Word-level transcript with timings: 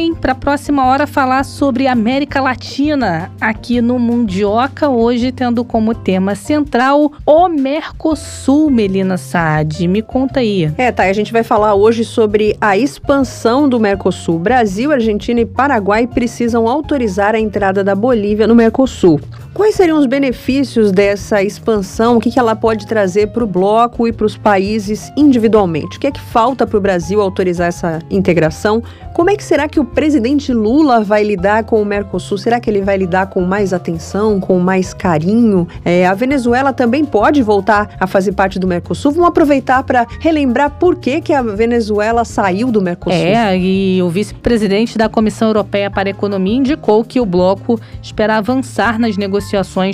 Hein? 0.00 0.14
Para 0.14 0.32
a 0.32 0.34
próxima 0.34 0.86
hora 0.86 1.06
falar 1.06 1.44
sobre 1.44 1.86
América 1.86 2.40
Latina 2.40 3.30
aqui 3.38 3.82
no 3.82 3.98
Mundioca, 3.98 4.88
hoje 4.88 5.30
tendo 5.30 5.62
como 5.62 5.94
tema 5.94 6.34
central 6.34 7.12
o 7.26 7.48
Mercosul, 7.48 8.70
Melina 8.70 9.18
Saad. 9.18 9.86
Me 9.86 10.00
conta 10.00 10.40
aí. 10.40 10.72
É, 10.78 10.90
tá, 10.90 11.02
a 11.02 11.12
gente 11.12 11.30
vai 11.34 11.42
falar 11.42 11.74
hoje 11.74 12.02
sobre 12.02 12.56
a 12.58 12.78
expansão 12.78 13.68
do 13.68 13.78
Mercosul. 13.78 14.38
Brasil, 14.38 14.90
Argentina 14.90 15.40
e 15.40 15.44
Paraguai 15.44 16.06
precisam 16.06 16.66
autorizar 16.66 17.34
a 17.34 17.38
entrada 17.38 17.84
da 17.84 17.94
Bolívia 17.94 18.46
no 18.46 18.54
Mercosul. 18.54 19.20
Quais 19.52 19.74
seriam 19.74 19.98
os 19.98 20.06
benefícios 20.06 20.92
dessa 20.92 21.42
expansão? 21.42 22.16
O 22.16 22.20
que, 22.20 22.38
ela 22.38 22.54
pode 22.54 22.86
trazer 22.86 23.26
para 23.28 23.42
o 23.42 23.46
bloco 23.46 24.06
e 24.06 24.12
para 24.12 24.24
os 24.24 24.36
países 24.36 25.12
individualmente? 25.16 25.96
O 25.96 26.00
que 26.00 26.06
é 26.06 26.10
que 26.10 26.20
falta 26.20 26.64
para 26.64 26.78
o 26.78 26.80
Brasil 26.80 27.20
autorizar 27.20 27.66
essa 27.66 27.98
integração? 28.08 28.80
Como 29.12 29.28
é 29.28 29.36
que 29.36 29.42
será 29.42 29.68
que 29.68 29.80
o 29.80 29.84
presidente 29.84 30.52
Lula 30.52 31.02
vai 31.02 31.24
lidar 31.24 31.64
com 31.64 31.82
o 31.82 31.84
Mercosul? 31.84 32.38
Será 32.38 32.60
que 32.60 32.70
ele 32.70 32.80
vai 32.80 32.96
lidar 32.96 33.26
com 33.26 33.40
mais 33.42 33.72
atenção, 33.72 34.38
com 34.38 34.58
mais 34.60 34.94
carinho? 34.94 35.66
É, 35.84 36.06
a 36.06 36.14
Venezuela 36.14 36.72
também 36.72 37.04
pode 37.04 37.42
voltar 37.42 37.96
a 37.98 38.06
fazer 38.06 38.32
parte 38.32 38.58
do 38.58 38.68
Mercosul? 38.68 39.10
Vamos 39.10 39.28
aproveitar 39.28 39.82
para 39.82 40.06
relembrar 40.20 40.70
por 40.78 40.96
que, 40.96 41.20
que 41.20 41.34
a 41.34 41.42
Venezuela 41.42 42.24
saiu 42.24 42.70
do 42.70 42.80
Mercosul. 42.80 43.18
É, 43.18 43.58
e 43.58 44.00
o 44.00 44.08
vice-presidente 44.08 44.96
da 44.96 45.08
Comissão 45.08 45.48
Europeia 45.48 45.90
para 45.90 46.08
a 46.08 46.12
Economia 46.12 46.56
indicou 46.56 47.04
que 47.04 47.20
o 47.20 47.26
bloco 47.26 47.80
espera 48.00 48.36
avançar 48.36 48.98
nas 48.98 49.16
negociações 49.16 49.39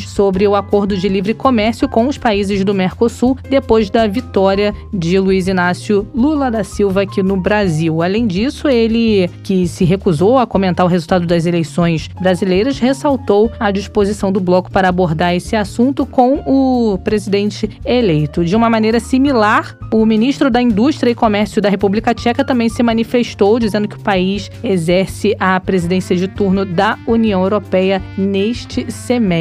sobre 0.07 0.47
o 0.47 0.55
acordo 0.55 0.97
de 0.97 1.09
livre 1.09 1.35
comércio 1.35 1.89
com 1.89 2.07
os 2.07 2.19
países 2.19 2.65
do 2.65 2.75
Mercosul 2.75 3.37
depois 3.49 3.91
da 3.91 4.07
vitória 4.07 4.75
de 4.93 5.19
Luiz 5.19 5.49
Inácio 5.49 6.07
Lula 6.15 6.51
da 6.51 6.65
Silva 6.65 7.03
aqui 7.03 7.23
no 7.23 7.37
Brasil. 7.37 8.03
Além 8.03 8.27
disso, 8.27 8.69
ele 8.69 9.29
que 9.43 9.69
se 9.69 9.85
recusou 9.85 10.39
a 10.39 10.47
comentar 10.47 10.85
o 10.85 10.89
resultado 10.89 11.27
das 11.27 11.47
eleições 11.47 12.09
brasileiras, 12.21 12.79
ressaltou 12.79 13.51
a 13.59 13.71
disposição 13.71 14.33
do 14.33 14.41
bloco 14.41 14.71
para 14.71 14.89
abordar 14.89 15.35
esse 15.35 15.55
assunto 15.55 16.05
com 16.05 16.43
o 16.47 16.99
presidente 16.99 17.69
eleito. 17.85 18.45
De 18.45 18.57
uma 18.57 18.69
maneira 18.69 19.01
similar, 19.01 19.77
o 19.93 20.05
ministro 20.05 20.51
da 20.51 20.61
Indústria 20.61 21.11
e 21.11 21.15
Comércio 21.15 21.63
da 21.63 21.69
República 21.69 22.15
Tcheca 22.15 22.45
também 22.45 22.69
se 22.69 22.83
manifestou, 22.83 23.59
dizendo 23.59 23.89
que 23.89 23.97
o 23.97 24.01
país 24.01 24.51
exerce 24.63 25.35
a 25.39 25.59
presidência 25.61 26.17
de 26.17 26.29
turno 26.29 26.65
da 26.65 26.99
União 27.07 27.43
Europeia 27.43 28.03
neste 28.17 28.91
semestre. 28.91 29.36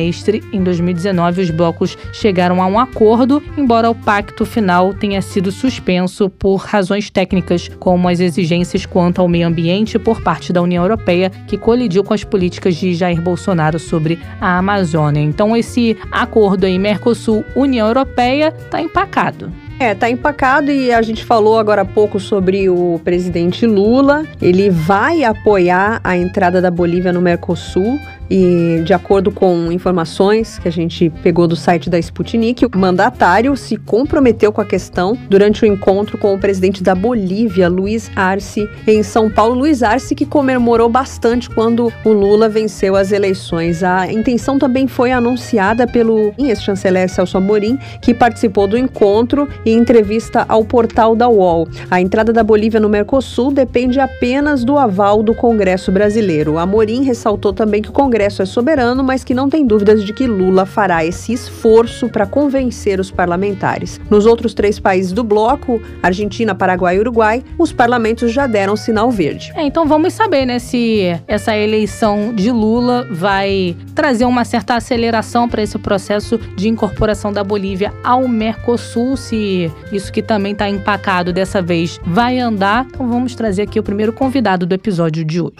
Em 0.51 0.63
2019, 0.63 1.41
os 1.41 1.49
blocos 1.49 1.97
chegaram 2.13 2.61
a 2.61 2.67
um 2.67 2.79
acordo, 2.79 3.41
embora 3.57 3.89
o 3.89 3.95
pacto 3.95 4.45
final 4.45 4.93
tenha 4.93 5.21
sido 5.21 5.51
suspenso 5.51 6.29
por 6.29 6.57
razões 6.57 7.09
técnicas, 7.09 7.69
como 7.79 8.07
as 8.07 8.19
exigências 8.19 8.85
quanto 8.85 9.21
ao 9.21 9.27
meio 9.27 9.47
ambiente 9.47 9.97
por 9.97 10.21
parte 10.21 10.51
da 10.51 10.61
União 10.61 10.83
Europeia, 10.83 11.29
que 11.47 11.57
colidiu 11.57 12.03
com 12.03 12.13
as 12.13 12.23
políticas 12.23 12.75
de 12.75 12.93
Jair 12.93 13.21
Bolsonaro 13.21 13.79
sobre 13.79 14.19
a 14.39 14.57
Amazônia. 14.57 15.21
Então, 15.21 15.55
esse 15.55 15.97
acordo 16.11 16.65
aí, 16.65 16.77
Mercosul-União 16.77 17.87
Europeia, 17.87 18.53
está 18.57 18.81
empacado. 18.81 19.51
É, 19.77 19.93
tá 19.93 20.09
empacado 20.09 20.71
e 20.71 20.91
a 20.93 21.01
gente 21.01 21.25
falou 21.25 21.59
agora 21.59 21.81
há 21.81 21.85
pouco 21.85 22.17
sobre 22.17 22.69
o 22.69 22.99
presidente 23.03 23.65
Lula. 23.67 24.25
Ele 24.41 24.69
vai 24.69 25.25
apoiar 25.25 25.99
a 26.01 26.15
entrada 26.15 26.61
da 26.61 26.71
Bolívia 26.71 27.11
no 27.11 27.21
Mercosul. 27.21 27.99
E, 28.29 28.81
de 28.83 28.93
acordo 28.93 29.31
com 29.31 29.71
informações 29.71 30.57
que 30.59 30.67
a 30.67 30.71
gente 30.71 31.09
pegou 31.21 31.47
do 31.47 31.55
site 31.55 31.89
da 31.89 31.99
Sputnik, 31.99 32.65
o 32.65 32.77
mandatário 32.77 33.55
se 33.55 33.77
comprometeu 33.77 34.51
com 34.51 34.61
a 34.61 34.65
questão 34.65 35.17
durante 35.29 35.63
o 35.63 35.65
encontro 35.65 36.17
com 36.17 36.33
o 36.33 36.39
presidente 36.39 36.81
da 36.81 36.95
Bolívia, 36.95 37.69
Luiz 37.69 38.09
Arce, 38.15 38.67
em 38.87 39.03
São 39.03 39.29
Paulo. 39.29 39.55
Luiz 39.55 39.83
Arce, 39.83 40.15
que 40.15 40.25
comemorou 40.25 40.89
bastante 40.89 41.49
quando 41.49 41.91
o 42.03 42.09
Lula 42.09 42.49
venceu 42.49 42.95
as 42.95 43.11
eleições. 43.11 43.83
A 43.83 44.11
intenção 44.11 44.57
também 44.57 44.87
foi 44.87 45.11
anunciada 45.11 45.85
pelo 45.87 46.33
ex-chanceler 46.37 47.09
Celso 47.09 47.37
Amorim, 47.37 47.77
que 48.01 48.13
participou 48.13 48.67
do 48.67 48.77
encontro 48.77 49.47
em 49.65 49.77
entrevista 49.77 50.45
ao 50.47 50.65
portal 50.65 51.15
da 51.15 51.29
UOL. 51.29 51.67
A 51.91 52.01
entrada 52.01 52.33
da 52.33 52.43
Bolívia 52.43 52.79
no 52.79 52.89
Mercosul 52.89 53.51
depende 53.51 53.99
apenas 53.99 54.63
do 54.63 54.77
aval 54.77 55.21
do 55.21 55.33
Congresso 55.33 55.91
brasileiro. 55.91 56.57
Amorim 56.57 57.03
ressaltou 57.03 57.53
também 57.53 57.81
que 57.81 57.89
o 57.89 57.93
Congresso 57.93 58.14
Congresso 58.15 58.41
é 58.41 58.45
soberano, 58.45 59.03
mas 59.03 59.25
que 59.25 59.33
não 59.33 59.49
tem 59.49 59.67
dúvidas 59.67 60.01
de 60.01 60.13
que 60.13 60.25
Lula 60.25 60.65
fará 60.65 61.03
esse 61.03 61.33
esforço 61.33 62.07
para 62.07 62.25
convencer 62.25 62.97
os 62.97 63.11
parlamentares. 63.11 63.99
Nos 64.09 64.25
outros 64.25 64.53
três 64.53 64.79
países 64.79 65.11
do 65.11 65.21
bloco, 65.21 65.81
Argentina, 66.01 66.55
Paraguai 66.55 66.95
e 66.95 66.99
Uruguai, 67.01 67.43
os 67.59 67.73
parlamentos 67.73 68.31
já 68.31 68.47
deram 68.47 68.77
sinal 68.77 69.11
verde. 69.11 69.51
É, 69.53 69.63
então 69.65 69.85
vamos 69.85 70.13
saber, 70.13 70.45
né, 70.45 70.59
se 70.59 71.19
essa 71.27 71.57
eleição 71.57 72.33
de 72.33 72.51
Lula 72.51 73.05
vai 73.11 73.75
trazer 73.93 74.23
uma 74.23 74.45
certa 74.45 74.75
aceleração 74.75 75.49
para 75.49 75.61
esse 75.61 75.77
processo 75.77 76.37
de 76.55 76.69
incorporação 76.69 77.33
da 77.33 77.43
Bolívia 77.43 77.93
ao 78.01 78.29
Mercosul, 78.29 79.17
se 79.17 79.69
isso 79.91 80.09
que 80.09 80.21
também 80.21 80.53
está 80.53 80.69
empacado 80.69 81.33
dessa 81.33 81.61
vez 81.61 81.99
vai 82.05 82.39
andar. 82.39 82.87
Então 82.89 83.09
vamos 83.09 83.35
trazer 83.35 83.63
aqui 83.63 83.77
o 83.77 83.83
primeiro 83.83 84.13
convidado 84.13 84.65
do 84.65 84.73
episódio 84.73 85.25
de 85.25 85.41
hoje. 85.41 85.55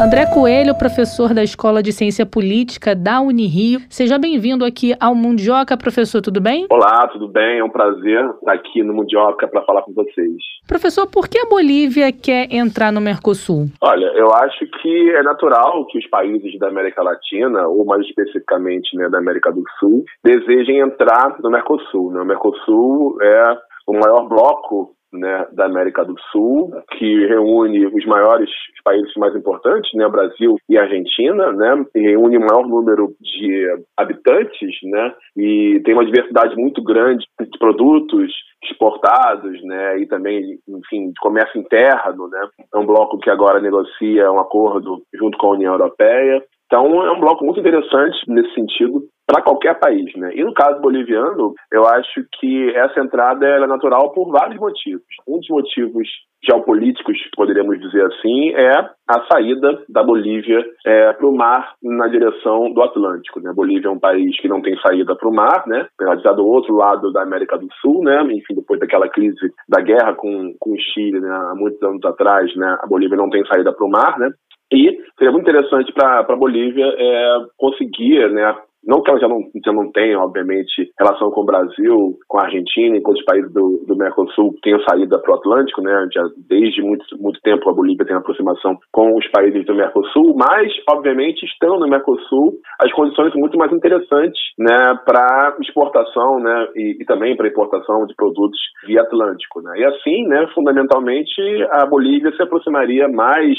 André 0.00 0.26
Coelho, 0.26 0.76
professor 0.76 1.32
da 1.32 1.42
Escola 1.42 1.80
de 1.80 1.92
Ciência 1.92 2.26
Política 2.26 2.96
da 2.96 3.20
Unirio. 3.20 3.80
Seja 3.88 4.18
bem-vindo 4.18 4.64
aqui 4.64 4.92
ao 5.00 5.14
Mundioca, 5.14 5.76
professor, 5.76 6.20
tudo 6.20 6.40
bem? 6.40 6.66
Olá, 6.68 7.06
tudo 7.08 7.28
bem? 7.28 7.60
É 7.60 7.64
um 7.64 7.70
prazer 7.70 8.28
estar 8.30 8.52
aqui 8.52 8.82
no 8.82 8.92
Mundioca 8.92 9.46
para 9.46 9.62
falar 9.62 9.82
com 9.82 9.92
vocês. 9.92 10.36
Professor, 10.66 11.06
por 11.06 11.28
que 11.28 11.38
a 11.38 11.46
Bolívia 11.46 12.12
quer 12.12 12.52
entrar 12.52 12.90
no 12.92 13.00
Mercosul? 13.00 13.68
Olha, 13.80 14.06
eu 14.16 14.32
acho 14.34 14.66
que 14.82 15.10
é 15.12 15.22
natural 15.22 15.86
que 15.86 15.98
os 15.98 16.06
países 16.08 16.58
da 16.58 16.68
América 16.68 17.00
Latina, 17.00 17.68
ou 17.68 17.84
mais 17.84 18.04
especificamente 18.04 18.96
né, 18.96 19.08
da 19.08 19.18
América 19.18 19.52
do 19.52 19.62
Sul, 19.78 20.04
desejem 20.24 20.80
entrar 20.80 21.36
no 21.40 21.50
Mercosul. 21.50 22.10
Né? 22.10 22.20
O 22.20 22.26
Mercosul 22.26 23.16
é 23.22 23.56
o 23.86 23.92
maior 23.92 24.28
bloco 24.28 24.94
né, 25.14 25.46
da 25.52 25.66
América 25.66 26.04
do 26.04 26.14
Sul, 26.30 26.72
que 26.92 27.26
reúne 27.26 27.86
os 27.86 28.04
maiores 28.06 28.48
os 28.48 28.82
países 28.82 29.12
mais 29.16 29.34
importantes, 29.34 29.90
né, 29.94 30.08
Brasil 30.08 30.56
e 30.68 30.76
Argentina, 30.76 31.52
né, 31.52 31.84
e 31.94 32.00
reúne 32.00 32.36
o 32.36 32.40
maior 32.40 32.66
número 32.66 33.14
de 33.20 33.66
habitantes, 33.96 34.76
né, 34.84 35.14
e 35.36 35.80
tem 35.84 35.94
uma 35.94 36.04
diversidade 36.04 36.56
muito 36.56 36.82
grande 36.82 37.24
de 37.40 37.58
produtos 37.58 38.32
exportados, 38.62 39.62
né, 39.64 39.98
e 39.98 40.06
também, 40.06 40.58
enfim, 40.68 41.08
de 41.08 41.20
comércio 41.20 41.60
interno, 41.60 42.28
né. 42.28 42.48
É 42.74 42.78
um 42.78 42.86
bloco 42.86 43.18
que 43.18 43.30
agora 43.30 43.60
negocia 43.60 44.30
um 44.30 44.40
acordo 44.40 45.02
junto 45.14 45.38
com 45.38 45.48
a 45.48 45.52
União 45.52 45.72
Europeia. 45.74 46.42
Então, 46.66 47.04
é 47.04 47.12
um 47.12 47.20
bloco 47.20 47.44
muito 47.44 47.60
interessante 47.60 48.18
nesse 48.28 48.52
sentido 48.54 49.02
para 49.26 49.42
qualquer 49.42 49.78
país, 49.78 50.14
né? 50.16 50.32
E 50.34 50.44
no 50.44 50.52
caso 50.52 50.80
boliviano, 50.80 51.54
eu 51.72 51.86
acho 51.86 52.24
que 52.38 52.70
essa 52.76 53.00
entrada 53.00 53.46
é 53.46 53.66
natural 53.66 54.12
por 54.12 54.30
vários 54.30 54.60
motivos. 54.60 55.04
Um 55.26 55.38
dos 55.38 55.48
motivos 55.48 56.08
geopolíticos, 56.44 57.16
poderíamos 57.34 57.80
dizer 57.80 58.04
assim, 58.04 58.50
é 58.50 58.70
a 59.08 59.26
saída 59.32 59.82
da 59.88 60.02
Bolívia 60.02 60.62
é, 60.84 61.12
para 61.14 61.26
o 61.26 61.34
mar 61.34 61.72
na 61.82 62.06
direção 62.06 62.70
do 62.70 62.82
Atlântico. 62.82 63.40
Né? 63.40 63.50
A 63.50 63.54
Bolívia 63.54 63.88
é 63.88 63.90
um 63.90 63.98
país 63.98 64.38
que 64.40 64.48
não 64.48 64.60
tem 64.60 64.78
saída 64.80 65.16
para 65.16 65.28
o 65.28 65.34
mar, 65.34 65.66
né? 65.66 65.86
estar 66.16 66.32
do 66.32 66.46
outro 66.46 66.74
lado 66.74 67.10
da 67.12 67.22
América 67.22 67.56
do 67.56 67.68
Sul, 67.80 68.02
né? 68.04 68.22
enfim, 68.24 68.54
depois 68.54 68.78
daquela 68.78 69.08
crise 69.08 69.52
da 69.66 69.80
guerra 69.80 70.14
com, 70.14 70.54
com 70.60 70.72
o 70.72 70.78
Chile 70.78 71.18
né? 71.18 71.30
há 71.30 71.54
muitos 71.54 71.82
anos 71.82 72.04
atrás, 72.04 72.54
né? 72.56 72.76
a 72.82 72.86
Bolívia 72.86 73.16
não 73.16 73.30
tem 73.30 73.44
saída 73.46 73.72
para 73.72 73.86
o 73.86 73.90
mar, 73.90 74.18
né? 74.18 74.30
E 74.72 74.98
seria 75.18 75.32
muito 75.32 75.48
interessante 75.48 75.92
para 75.92 76.20
a 76.20 76.36
Bolívia 76.36 76.86
é, 76.86 77.38
conseguir 77.56 78.30
né, 78.30 78.54
não 78.86 79.02
que 79.02 79.10
ela 79.10 79.20
já 79.20 79.28
não, 79.28 79.40
já 79.64 79.72
não 79.72 79.90
tenha, 79.90 80.18
obviamente, 80.18 80.90
relação 80.98 81.30
com 81.30 81.40
o 81.40 81.46
Brasil, 81.46 82.18
com 82.28 82.38
a 82.38 82.44
Argentina 82.44 82.96
e 82.96 83.00
com 83.00 83.12
os 83.12 83.24
países 83.24 83.52
do, 83.52 83.84
do 83.86 83.96
Mercosul 83.96 84.52
que 84.54 84.60
tenham 84.60 84.80
saído 84.82 85.18
para 85.20 85.32
o 85.32 85.36
Atlântico, 85.36 85.80
né? 85.80 86.06
Já 86.12 86.22
desde 86.48 86.82
muito, 86.82 87.04
muito 87.18 87.40
tempo 87.40 87.68
a 87.68 87.72
Bolívia 87.72 88.04
tem 88.04 88.16
aproximação 88.16 88.76
com 88.92 89.16
os 89.16 89.26
países 89.28 89.64
do 89.64 89.74
Mercosul, 89.74 90.34
mas, 90.36 90.70
obviamente, 90.90 91.44
estão 91.44 91.78
no 91.78 91.88
Mercosul 91.88 92.58
as 92.80 92.92
condições 92.92 93.32
são 93.32 93.40
muito 93.40 93.56
mais 93.56 93.72
interessantes, 93.72 94.40
né, 94.58 94.98
para 95.06 95.56
exportação, 95.60 96.38
né, 96.40 96.68
e, 96.74 96.98
e 97.00 97.04
também 97.04 97.36
para 97.36 97.48
importação 97.48 98.04
de 98.06 98.14
produtos 98.14 98.58
via 98.86 99.02
Atlântico, 99.02 99.62
né? 99.62 99.78
E 99.78 99.84
assim, 99.84 100.26
né, 100.26 100.46
fundamentalmente, 100.54 101.40
a 101.70 101.86
Bolívia 101.86 102.32
se 102.36 102.42
aproximaria 102.42 103.08
mais 103.08 103.56